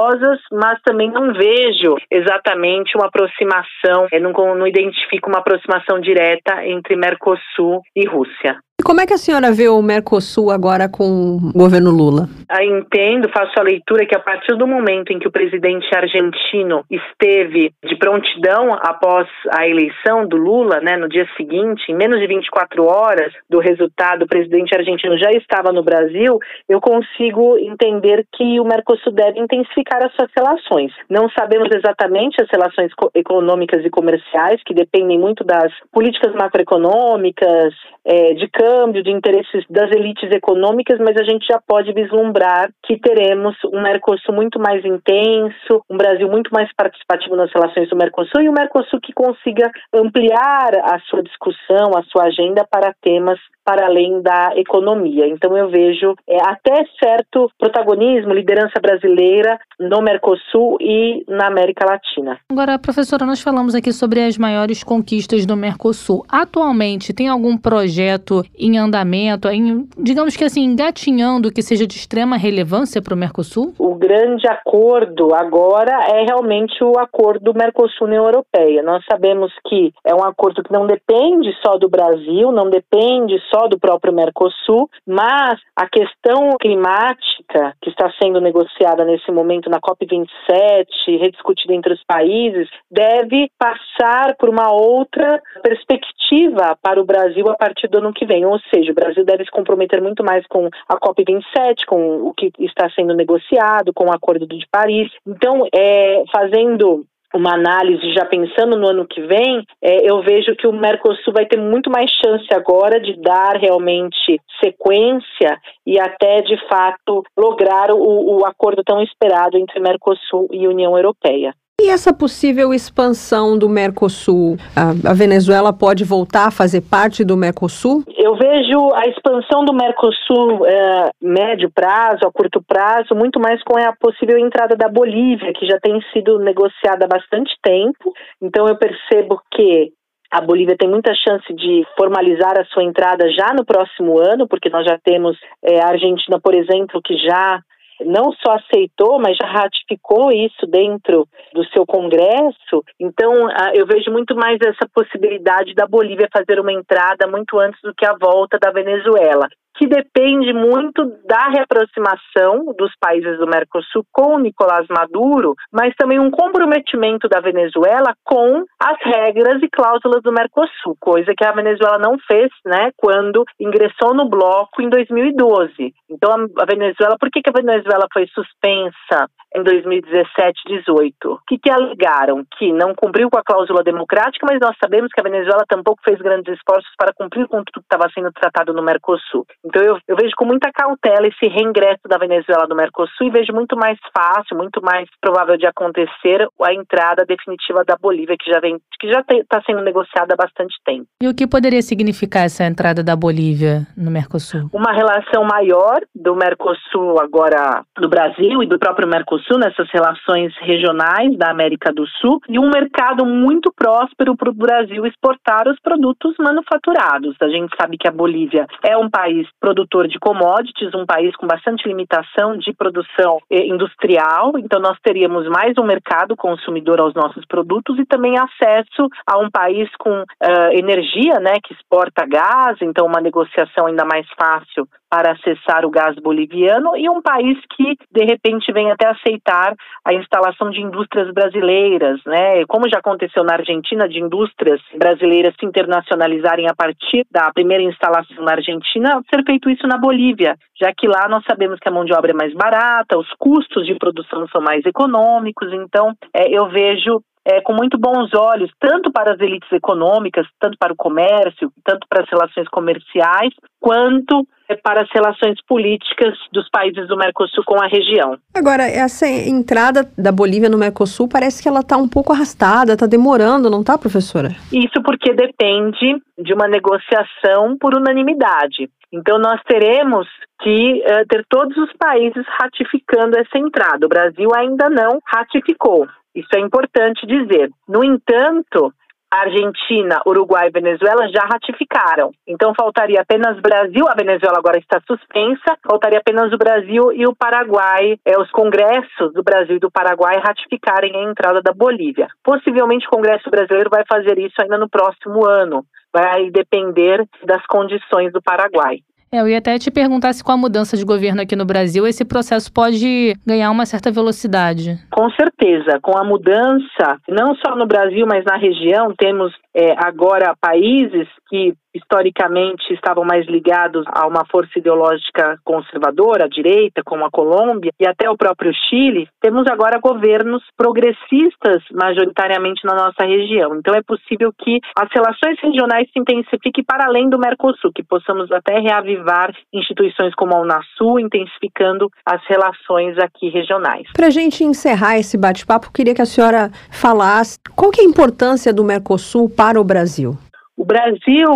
mas 0.53 0.81
também 0.83 1.11
não 1.11 1.33
vejo 1.33 1.97
exatamente 2.11 2.97
uma 2.97 3.07
aproximação, 3.07 4.07
não, 4.21 4.33
não 4.55 4.67
identifico 4.67 5.29
uma 5.29 5.41
aproximação 5.41 6.01
direta 6.01 6.65
entre 6.67 6.97
Mercosul 6.97 7.81
e 7.95 8.07
Rússia. 8.07 8.59
E 8.81 8.85
como 8.85 9.01
é 9.01 9.07
que 9.07 9.13
a 9.13 9.19
senhora 9.19 9.51
vê 9.51 9.69
o 9.69 9.83
Mercosul 9.83 10.53
agora 10.53 10.89
com 10.89 11.37
o 11.37 11.53
governo 11.53 11.91
Lula? 11.91 12.29
Eu 12.49 12.79
entendo, 12.79 13.29
faço 13.29 13.59
a 13.59 13.63
leitura 13.63 14.07
que 14.07 14.15
a 14.15 14.21
partir 14.21 14.57
do 14.57 14.69
momento 14.69 15.13
em 15.13 15.19
que 15.19 15.27
o 15.27 15.33
presidente 15.33 15.89
argentino 15.93 16.85
esteve 16.89 17.73
de 17.85 17.97
prontidão 17.99 18.73
após 18.75 19.27
a 19.51 19.67
eleição 19.67 20.29
do 20.29 20.37
Lula, 20.37 20.81
né, 20.81 20.97
no 20.97 21.09
dia 21.09 21.27
seguinte, 21.37 21.91
em 21.91 21.97
menos 21.97 22.21
de 22.21 22.29
24 22.29 22.85
horas 22.85 23.33
do 23.51 23.59
resultado, 23.59 24.23
o 24.23 24.29
presidente 24.29 24.73
argentino 24.73 25.19
já 25.19 25.33
estava 25.33 25.73
no 25.73 25.83
Brasil, 25.83 26.39
eu 26.69 26.81
consigo 26.81 27.59
entender 27.59 28.25
que 28.33 28.61
o 28.61 28.65
Mercosul 28.65 29.13
deve 29.13 29.41
intensificar 29.41 30.05
as 30.05 30.15
suas 30.15 30.31
relações. 30.37 30.93
Não 31.11 31.29
sabemos 31.31 31.69
exatamente 31.75 32.41
as 32.41 32.49
relações 32.49 32.93
econômicas 33.13 33.85
e 33.85 33.91
comerciais, 33.91 34.63
que 34.65 34.73
dependem 34.73 35.19
muito 35.19 35.43
das 35.43 35.73
políticas 35.93 36.33
macroeconômicas, 36.33 37.75
é, 38.05 38.35
de 38.35 38.49
câmbio, 38.49 38.68
de 38.93 39.11
interesses 39.11 39.65
das 39.71 39.91
elites 39.91 40.31
econômicas, 40.31 40.99
mas 40.99 41.17
a 41.17 41.25
gente 41.25 41.47
já 41.47 41.61
pode 41.67 41.93
vislumbrar 41.93 42.71
que 42.85 42.99
teremos 42.99 43.57
um 43.65 43.81
Mercosul 43.81 44.35
muito 44.35 44.59
mais 44.59 44.85
intenso, 44.85 45.83
um 45.91 45.97
Brasil 45.97 46.29
muito 46.29 46.53
mais 46.53 46.71
participativo 46.77 47.37
nas 47.37 47.51
relações 47.53 47.89
do 47.89 47.97
Mercosul 47.97 48.43
e 48.43 48.49
um 48.49 48.53
Mercosul 48.53 49.01
que 49.01 49.13
consiga 49.13 49.71
ampliar 49.93 50.75
a 50.85 50.99
sua 51.09 51.23
discussão, 51.23 51.97
a 51.97 52.03
sua 52.05 52.25
agenda 52.25 52.67
para 52.71 52.95
temas 53.03 53.39
para 53.69 53.85
além 53.85 54.23
da 54.23 54.53
economia. 54.57 55.27
Então 55.29 55.55
eu 55.55 55.69
vejo 55.69 56.15
é, 56.27 56.39
até 56.43 56.87
certo 56.99 57.51
protagonismo, 57.59 58.33
liderança 58.33 58.81
brasileira 58.81 59.59
no 59.79 60.01
Mercosul 60.01 60.79
e 60.81 61.23
na 61.29 61.49
América 61.49 61.85
Latina. 61.85 62.39
Agora, 62.51 62.79
professora, 62.79 63.27
nós 63.27 63.43
falamos 63.43 63.75
aqui 63.75 63.93
sobre 63.93 64.25
as 64.25 64.39
maiores 64.39 64.83
conquistas 64.83 65.45
do 65.45 65.55
Mercosul. 65.55 66.25
Atualmente, 66.31 67.13
tem 67.13 67.29
algum 67.29 67.59
projeto 67.59 68.43
em 68.59 68.79
andamento, 68.79 69.49
em, 69.49 69.87
digamos 69.99 70.35
que 70.35 70.45
assim, 70.45 70.65
engatinhando 70.65 71.53
que 71.53 71.61
seja 71.61 71.87
de 71.87 71.95
extrema 71.95 72.39
relevância 72.39 73.03
para 73.03 73.13
o 73.13 73.19
Mercosul? 73.19 73.75
O 73.79 73.95
grande 73.95 74.49
acordo 74.49 75.35
agora 75.35 75.93
é 76.09 76.25
realmente 76.25 76.83
o 76.83 76.99
acordo 76.99 77.53
Mercosul-União 77.53 78.25
Europeia. 78.25 78.83
Nós 78.83 79.05
sabemos 79.05 79.53
que 79.67 79.93
é 80.07 80.15
um 80.15 80.25
acordo 80.25 80.63
que 80.63 80.73
não 80.73 80.87
depende 80.87 81.55
só 81.63 81.77
do 81.77 81.91
Brasil, 81.91 82.51
não 82.51 82.71
depende 82.71 83.39
só 83.51 83.58
do 83.67 83.79
próprio 83.79 84.13
Mercosul, 84.13 84.89
mas 85.07 85.59
a 85.75 85.89
questão 85.89 86.57
climática 86.61 87.75
que 87.81 87.91
está 87.91 88.13
sendo 88.23 88.41
negociada 88.41 89.05
nesse 89.05 89.31
momento 89.31 89.71
na 89.71 89.81
COP27, 89.81 90.87
rediscutida 91.19 91.75
entre 91.75 91.95
os 91.95 92.05
países, 92.05 92.69
deve 92.91 93.51
passar 93.59 94.37
por 94.37 94.49
uma 94.49 94.71
outra 94.71 95.41
perspectiva 95.63 96.77
para 96.83 97.01
o 97.01 97.05
Brasil 97.05 97.49
a 97.49 97.57
partir 97.57 97.89
do 97.89 97.99
ano 97.99 98.13
que 98.13 98.27
vem. 98.27 98.45
Ou 98.45 98.59
seja, 98.73 98.93
o 98.93 98.95
Brasil 98.95 99.25
deve 99.25 99.45
se 99.45 99.51
comprometer 99.51 100.01
muito 100.03 100.23
mais 100.23 100.47
com 100.47 100.69
a 100.89 100.97
COP27, 100.97 101.87
com 101.87 102.29
o 102.29 102.35
que 102.35 102.53
está 102.61 102.91
sendo 102.91 103.15
negociado, 103.15 103.93
com 103.95 104.07
o 104.07 104.13
Acordo 104.13 104.47
de 104.47 104.67
Paris. 104.71 105.11
Então, 105.27 105.67
é, 105.75 106.23
fazendo 106.33 107.07
uma 107.35 107.55
análise 107.55 108.13
já 108.13 108.25
pensando 108.25 108.77
no 108.77 108.89
ano 108.89 109.07
que 109.07 109.21
vem, 109.23 109.65
é, 109.83 110.11
eu 110.11 110.23
vejo 110.23 110.57
que 110.57 110.67
o 110.67 110.73
Mercosul 110.73 111.33
vai 111.33 111.47
ter 111.47 111.59
muito 111.59 111.91
mais 111.91 112.11
chance 112.11 112.47
agora 112.53 113.01
de 113.01 113.21
dar 113.21 113.57
realmente 113.57 114.41
sequência 114.63 115.59
e 115.87 116.01
até 116.01 116.41
de 116.43 116.57
fato 116.69 117.23
lograr 117.37 117.91
o, 117.91 118.39
o 118.39 118.47
acordo 118.47 118.83
tão 118.83 119.03
esperado 119.03 119.59
entre 119.59 119.81
Mercosul 119.81 120.49
e 120.53 120.67
União 120.67 120.97
Europeia. 120.97 121.55
E 121.81 121.91
essa 121.91 122.13
possível 122.13 122.75
expansão 122.75 123.57
do 123.57 123.69
Mercosul, 123.69 124.57
a, 124.75 125.11
a, 125.11 125.15
Venezuela 125.15 125.73
pode 125.73 126.03
voltar 126.03 126.49
a 126.49 126.51
fazer 126.51 126.81
parte 126.81 127.25
do 127.25 127.37
Mercosul? 127.37 128.03
Eu 128.17 128.35
vejo 128.35 128.93
a 128.95 129.07
expansão 129.07 129.65
do 129.65 129.73
Mercosul 129.73 130.67
é, 130.67 131.11
médio 131.23 131.71
prazo, 131.73 132.27
a 132.27 132.33
curto 132.33 132.61
prazo, 132.61 133.15
muito 133.15 133.39
mais 133.39 133.63
com 133.63 133.79
a 133.79 133.95
possível 133.95 134.37
entrada 134.37 134.75
da 134.75 134.89
Bolívia, 134.89 135.53
que 135.53 135.69
já 135.69 135.79
tem 135.79 136.03
sido 136.13 136.41
negociada 136.41 137.05
há 137.05 137.09
bastante 137.09 137.55
tempo. 137.63 138.13
Então 138.43 138.67
eu 138.67 138.77
percebo 138.77 139.41
que 139.55 139.93
a 140.33 140.41
Bolívia 140.41 140.77
tem 140.77 140.91
muita 140.91 141.15
chance 141.15 141.55
de 141.55 141.87
formalizar 141.97 142.59
a 142.59 142.65
sua 142.65 142.83
entrada 142.83 143.31
já 143.31 143.55
no 143.55 143.65
próximo 143.65 144.19
ano, 144.19 144.49
porque 144.49 144.69
nós 144.69 144.85
já 144.85 144.99
temos 144.99 145.39
é, 145.65 145.81
a 145.81 145.91
Argentina, 145.91 146.41
por 146.43 146.57
exemplo, 146.57 147.01
que 147.05 147.17
já 147.19 147.61
não 148.05 148.33
só 148.33 148.57
aceitou, 148.57 149.19
mas 149.19 149.37
já 149.37 149.47
ratificou 149.47 150.31
isso 150.31 150.67
dentro 150.67 151.27
do 151.53 151.65
seu 151.71 151.85
Congresso. 151.87 152.85
Então, 152.99 153.33
eu 153.75 153.87
vejo 153.87 154.11
muito 154.11 154.35
mais 154.35 154.59
essa 154.61 154.89
possibilidade 154.95 155.75
da 155.75 155.87
Bolívia 155.87 156.29
fazer 156.33 156.61
uma 156.61 156.73
entrada 156.73 157.27
muito 157.27 157.59
antes 157.59 157.81
do 157.83 157.95
que 157.95 158.07
a 158.07 158.17
volta 158.17 158.59
da 158.59 158.71
Venezuela 158.71 159.49
que 159.79 159.87
depende 159.87 160.53
muito 160.53 161.05
da 161.25 161.49
reaproximação 161.49 162.75
dos 162.77 162.93
países 163.01 163.39
do 163.39 163.47
Mercosul 163.47 164.05
com 164.13 164.39
Nicolás 164.39 164.87
Maduro, 164.91 165.55
mas 165.73 165.95
também 165.97 166.19
um 166.19 166.31
comprometimento 166.31 167.29
da 167.29 167.41
Venezuela 167.41 168.13
com 168.25 168.65
as 168.81 168.99
regras 169.03 169.63
e 169.63 169.69
cláusulas 169.69 170.21
do 170.23 170.33
Mercosul, 170.33 170.97
coisa 170.99 171.33
que 171.37 171.45
a 171.45 171.53
Venezuela 171.53 171.99
não 171.99 172.19
fez, 172.27 172.51
né, 172.67 172.91
quando 172.97 173.45
ingressou 173.61 174.13
no 174.15 174.29
bloco 174.29 174.83
em 174.83 174.89
2012. 174.89 175.95
Então 176.11 176.33
a 176.59 176.65
Venezuela, 176.65 177.17
por 177.19 177.31
que, 177.31 177.41
que 177.41 177.51
a 177.51 177.61
Venezuela 177.61 178.07
foi 178.13 178.27
suspensa 178.35 179.31
em 179.55 179.63
2017 179.63 180.61
18? 180.67 181.15
O 181.25 181.39
que, 181.47 181.59
que 181.59 181.71
alegaram? 181.71 182.45
Que 182.59 182.73
não 182.73 182.95
cumpriu 182.95 183.31
com 183.31 183.39
a 183.39 183.45
cláusula 183.45 183.83
democrática, 183.83 184.47
mas 184.49 184.61
nós 184.61 184.77
sabemos 184.83 185.11
que 185.13 185.21
a 185.21 185.25
Venezuela 185.25 185.65
tampouco 185.69 186.03
fez 186.05 186.19
grandes 186.19 186.53
esforços 186.55 186.91
para 186.99 187.13
cumprir 187.15 187.47
com 187.47 187.63
tudo 187.63 187.81
que 187.81 187.95
estava 187.95 188.11
sendo 188.13 188.33
tratado 188.33 188.73
no 188.73 188.83
Mercosul. 188.83 189.47
Então 189.69 189.83
eu, 189.83 189.99
eu 190.09 190.17
vejo 190.17 190.33
com 190.37 190.47
muita 190.47 190.71
cautela 190.73 191.27
esse 191.27 191.47
reingresso 191.47 192.09
da 192.09 192.17
Venezuela 192.17 192.67
no 192.67 192.75
Mercosul 192.75 193.27
e 193.27 193.31
vejo 193.31 193.53
muito 193.53 193.77
mais 193.77 193.99
fácil, 194.17 194.57
muito 194.57 194.81
mais 194.83 195.07
provável 195.21 195.59
de 195.59 195.67
acontecer 195.67 196.49
a 196.63 196.73
entrada 196.73 197.25
definitiva 197.27 197.85
da 197.85 197.97
Bolívia, 198.01 198.37
que 198.39 198.51
já 198.51 198.61
vem, 198.61 198.79
que 198.99 199.11
já 199.11 199.21
está 199.21 199.63
sendo 199.67 199.83
negociada 199.83 200.33
há 200.33 200.37
bastante 200.37 200.75
tempo. 200.85 201.07
E 201.23 201.29
o 201.29 201.35
que 201.35 201.47
poderia 201.47 201.83
significar 201.83 202.45
essa 202.45 202.65
entrada 202.65 203.05
da 203.05 203.15
Bolívia 203.15 203.87
no 203.97 204.11
Mercosul? 204.11 204.71
Uma 204.73 204.93
relação 204.93 205.45
maior 205.45 206.01
do 206.15 206.35
Mercosul 206.35 207.21
agora 207.21 207.83
do 207.99 208.09
Brasil 208.09 208.63
e 208.63 208.67
do 208.67 208.79
próprio 208.79 209.07
Mercosul 209.07 209.59
nessas 209.59 209.89
relações 209.93 210.55
regionais 210.61 211.37
da 211.37 211.51
América 211.51 211.93
do 211.93 212.07
Sul 212.21 212.41
e 212.49 212.59
um 212.59 212.71
mercado 212.71 213.27
muito 213.27 213.73
próspero 213.73 214.35
para 214.37 214.51
o 214.51 214.55
Brasil 214.55 215.05
exportar 215.05 215.69
os 215.69 215.79
produtos 215.81 216.35
manufaturados. 216.39 217.37
A 217.41 217.49
gente 217.49 217.75
sabe 217.81 217.99
que 217.99 218.09
a 218.09 218.13
Bolívia 218.13 218.67
é 218.83 218.97
um 218.97 219.11
país 219.11 219.47
produtor 219.61 220.09
de 220.09 220.19
commodities, 220.19 220.95
um 220.95 221.07
país 221.07 221.35
com 221.37 221.47
bastante 221.47 221.87
limitação 221.87 222.57
de 222.57 222.73
produção 222.73 223.39
eh, 223.51 223.67
industrial, 223.67 224.53
então 224.59 224.81
nós 224.81 224.99
teríamos 225.03 225.49
mais 225.49 225.77
um 225.79 225.85
mercado 225.85 226.37
consumidor 226.37 227.01
aos 227.01 227.15
nossos 227.15 227.45
produtos 227.47 227.99
e 227.99 228.07
também 228.07 228.35
acesso 228.39 229.09
a 229.27 229.39
um 229.39 229.51
país 229.51 229.89
com 229.99 230.23
uh, 230.23 230.25
energia, 230.73 231.41
né, 231.41 231.55
que 231.63 231.73
exporta 231.73 232.27
gás, 232.27 232.79
então 232.81 233.07
uma 233.07 233.21
negociação 233.21 233.87
ainda 233.87 234.05
mais 234.05 234.27
fácil 234.39 234.89
para 235.11 235.33
acessar 235.33 235.85
o 235.85 235.91
gás 235.91 236.15
boliviano 236.17 236.97
e 236.97 237.09
um 237.09 237.23
país 237.23 237.59
que 237.77 237.97
de 238.11 238.25
repente 238.25 238.73
vem 238.73 238.91
até 238.91 239.09
aceitar 239.09 239.75
a 240.05 240.15
instalação 240.15 240.71
de 240.71 240.81
indústrias 240.81 241.33
brasileiras, 241.33 242.21
né? 242.27 242.65
Como 242.67 242.89
já 242.89 242.99
aconteceu 242.99 243.43
na 243.45 243.55
Argentina 243.55 244.09
de 244.09 244.21
indústrias 244.21 244.81
brasileiras 244.97 245.55
se 245.59 245.67
internacionalizarem 245.67 246.69
a 246.69 246.75
partir 246.75 247.27
da 247.31 247.51
primeira 247.53 247.83
instalação 247.83 248.45
na 248.45 248.53
Argentina, 248.53 249.23
ser 249.33 249.43
feito 249.45 249.71
isso 249.71 249.87
na 249.87 249.99
Bolívia, 249.99 250.57
já 250.79 250.93
que 250.97 251.07
lá 251.07 251.29
nós 251.29 251.45
sabemos 251.49 251.79
que 251.81 251.89
a 251.89 251.93
mão 251.93 252.05
de 252.05 252.13
obra 252.13 252.33
é 252.33 252.35
mais 252.35 252.53
barata, 252.55 253.19
os 253.19 253.29
custos 253.39 253.87
de 253.87 253.95
produção 253.95 254.47
são 254.49 254.61
mais 254.61 254.85
econômicos, 254.85 255.73
então 255.73 256.13
é, 256.35 256.51
eu 256.51 256.69
vejo 256.69 257.21
é, 257.49 257.63
com 257.63 257.73
muito 257.73 257.99
bons 257.99 258.35
olhos, 258.35 258.71
tanto 258.79 259.11
para 259.11 259.33
as 259.33 259.41
elites 259.41 259.73
econômicas, 259.73 260.47
tanto 260.61 260.77
para 260.79 260.93
o 260.93 260.97
comércio, 260.97 261.73
tanto 261.83 262.07
para 262.07 262.23
as 262.23 262.29
relações 262.29 262.69
comerciais, 262.69 263.55
quanto 263.81 264.47
é, 264.69 264.77
para 264.77 265.01
as 265.01 265.09
relações 265.11 265.57
políticas 265.67 266.35
dos 266.53 266.69
países 266.69 267.09
do 267.09 267.17
Mercosul 267.17 267.65
com 267.65 267.83
a 267.83 267.87
região. 267.87 268.37
Agora, 268.55 268.83
essa 268.83 269.27
entrada 269.27 270.07
da 270.19 270.31
Bolívia 270.31 270.69
no 270.69 270.77
Mercosul 270.77 271.27
parece 271.27 271.63
que 271.63 271.69
ela 271.69 271.81
está 271.81 271.97
um 271.97 272.09
pouco 272.09 272.35
arrastada, 272.35 272.93
está 272.93 273.07
demorando, 273.07 273.71
não 273.71 273.81
está, 273.81 273.97
professora? 273.97 274.49
Isso 274.71 275.03
porque 275.03 275.33
depende 275.33 276.21
de 276.39 276.53
uma 276.53 276.69
negociação 276.69 277.79
por 277.81 277.97
unanimidade. 277.97 278.91
Então, 279.11 279.39
nós 279.39 279.59
teremos 279.67 280.29
que 280.61 281.01
uh, 281.01 281.27
ter 281.27 281.47
todos 281.49 281.75
os 281.79 281.91
países 281.99 282.45
ratificando 282.61 283.39
essa 283.39 283.57
entrada. 283.57 284.05
O 284.05 284.09
Brasil 284.09 284.51
ainda 284.55 284.91
não 284.91 285.19
ratificou. 285.25 286.07
Isso 286.39 286.55
é 286.55 286.61
importante 286.61 287.27
dizer. 287.27 287.69
No 287.89 288.05
entanto, 288.05 288.93
Argentina, 289.29 290.23
Uruguai 290.25 290.69
e 290.69 290.71
Venezuela 290.71 291.29
já 291.29 291.43
ratificaram. 291.45 292.31
Então 292.47 292.73
faltaria 292.79 293.21
apenas 293.21 293.61
Brasil, 293.61 294.07
a 294.09 294.15
Venezuela 294.15 294.59
agora 294.59 294.79
está 294.79 295.01
suspensa, 295.07 295.77
faltaria 295.85 296.19
apenas 296.19 296.53
o 296.53 296.57
Brasil 296.57 297.13
e 297.13 297.27
o 297.27 297.35
Paraguai, 297.35 298.17
é, 298.25 298.39
os 298.41 298.51
congressos 298.53 299.33
do 299.35 299.43
Brasil 299.43 299.77
e 299.77 299.81
do 299.81 299.91
Paraguai 299.91 300.37
ratificarem 300.39 301.15
a 301.17 301.31
entrada 301.31 301.61
da 301.61 301.73
Bolívia. 301.73 302.29
Possivelmente 302.45 303.07
o 303.07 303.11
Congresso 303.11 303.51
brasileiro 303.51 303.91
vai 303.91 304.05
fazer 304.09 304.39
isso 304.39 304.63
ainda 304.63 304.79
no 304.79 304.89
próximo 304.89 305.45
ano. 305.45 305.85
Vai 306.13 306.51
depender 306.51 307.27
das 307.45 307.67
condições 307.67 308.33
do 308.33 308.41
Paraguai. 308.41 309.01
É, 309.33 309.41
eu 309.41 309.49
ia 309.49 309.59
até 309.59 309.79
te 309.79 309.91
perguntar 309.91 310.33
se 310.33 310.43
com 310.43 310.53
a 310.53 310.57
mudança 310.57 310.97
de 310.97 311.05
governo 311.05 311.43
aqui 311.43 311.55
no 311.55 311.65
Brasil 311.65 312.07
esse 312.07 312.25
processo 312.25 312.73
pode 312.73 313.35
ganhar 313.47 313.71
uma 313.71 313.85
certa 313.85 314.11
velocidade. 314.11 314.99
Com 315.11 315.29
certeza, 315.31 315.99
com 316.03 316.17
a 316.17 316.25
mudança, 316.25 317.19
não 317.29 317.55
só 317.55 317.77
no 317.77 317.87
Brasil, 317.87 318.27
mas 318.27 318.45
na 318.45 318.57
região, 318.57 319.13
temos 319.19 319.53
é, 319.79 319.95
agora 319.97 320.57
países 320.61 321.29
que 321.49 321.73
historicamente 321.95 322.93
estavam 322.93 323.25
mais 323.25 323.47
ligados 323.47 324.05
a 324.09 324.27
uma 324.27 324.45
força 324.51 324.79
ideológica 324.79 325.59
conservadora, 325.65 326.45
à 326.45 326.49
direita, 326.49 327.03
como 327.05 327.25
a 327.25 327.31
Colômbia 327.31 327.91
e 327.99 328.07
até 328.07 328.29
o 328.29 328.37
próprio 328.37 328.73
Chile, 328.89 329.29
temos 329.41 329.67
agora 329.67 329.99
governos 329.99 330.63
progressistas 330.77 331.83
majoritariamente 331.93 332.85
na 332.85 332.95
nossa 332.95 333.25
região. 333.25 333.77
Então 333.77 333.95
é 333.95 334.03
possível 334.03 334.53
que 334.59 334.81
as 334.97 335.09
relações 335.13 335.59
regionais 335.63 336.09
se 336.13 336.19
intensifiquem 336.19 336.85
para 336.85 337.07
além 337.07 337.29
do 337.29 337.39
Mercosul, 337.39 337.93
que 337.95 338.03
possamos 338.03 338.51
até 338.53 338.79
reavivar 338.79 339.53
instituições 339.73 340.35
como 340.35 340.55
a 340.55 340.61
Unasul, 340.61 341.21
intensificando 341.21 342.09
as 342.25 342.45
relações 342.47 343.17
aqui 343.19 343.49
regionais. 343.49 344.07
Para 344.13 344.27
a 344.27 344.31
gente 344.31 344.63
encerrar 344.63 345.19
esse 345.19 345.39
bate-papo, 345.39 345.93
queria 345.93 346.15
que 346.15 346.23
a 346.23 346.27
senhora 346.27 346.71
falasse 346.91 347.59
qual 347.75 347.91
que 347.91 348.01
é 348.01 348.05
a 348.05 348.07
importância 348.07 348.73
do 348.73 348.85
Mercosul 348.85 349.49
para 349.49 349.68
o 349.77 349.85
Brasil. 349.85 350.37
O 350.77 350.85
Brasil 350.85 351.51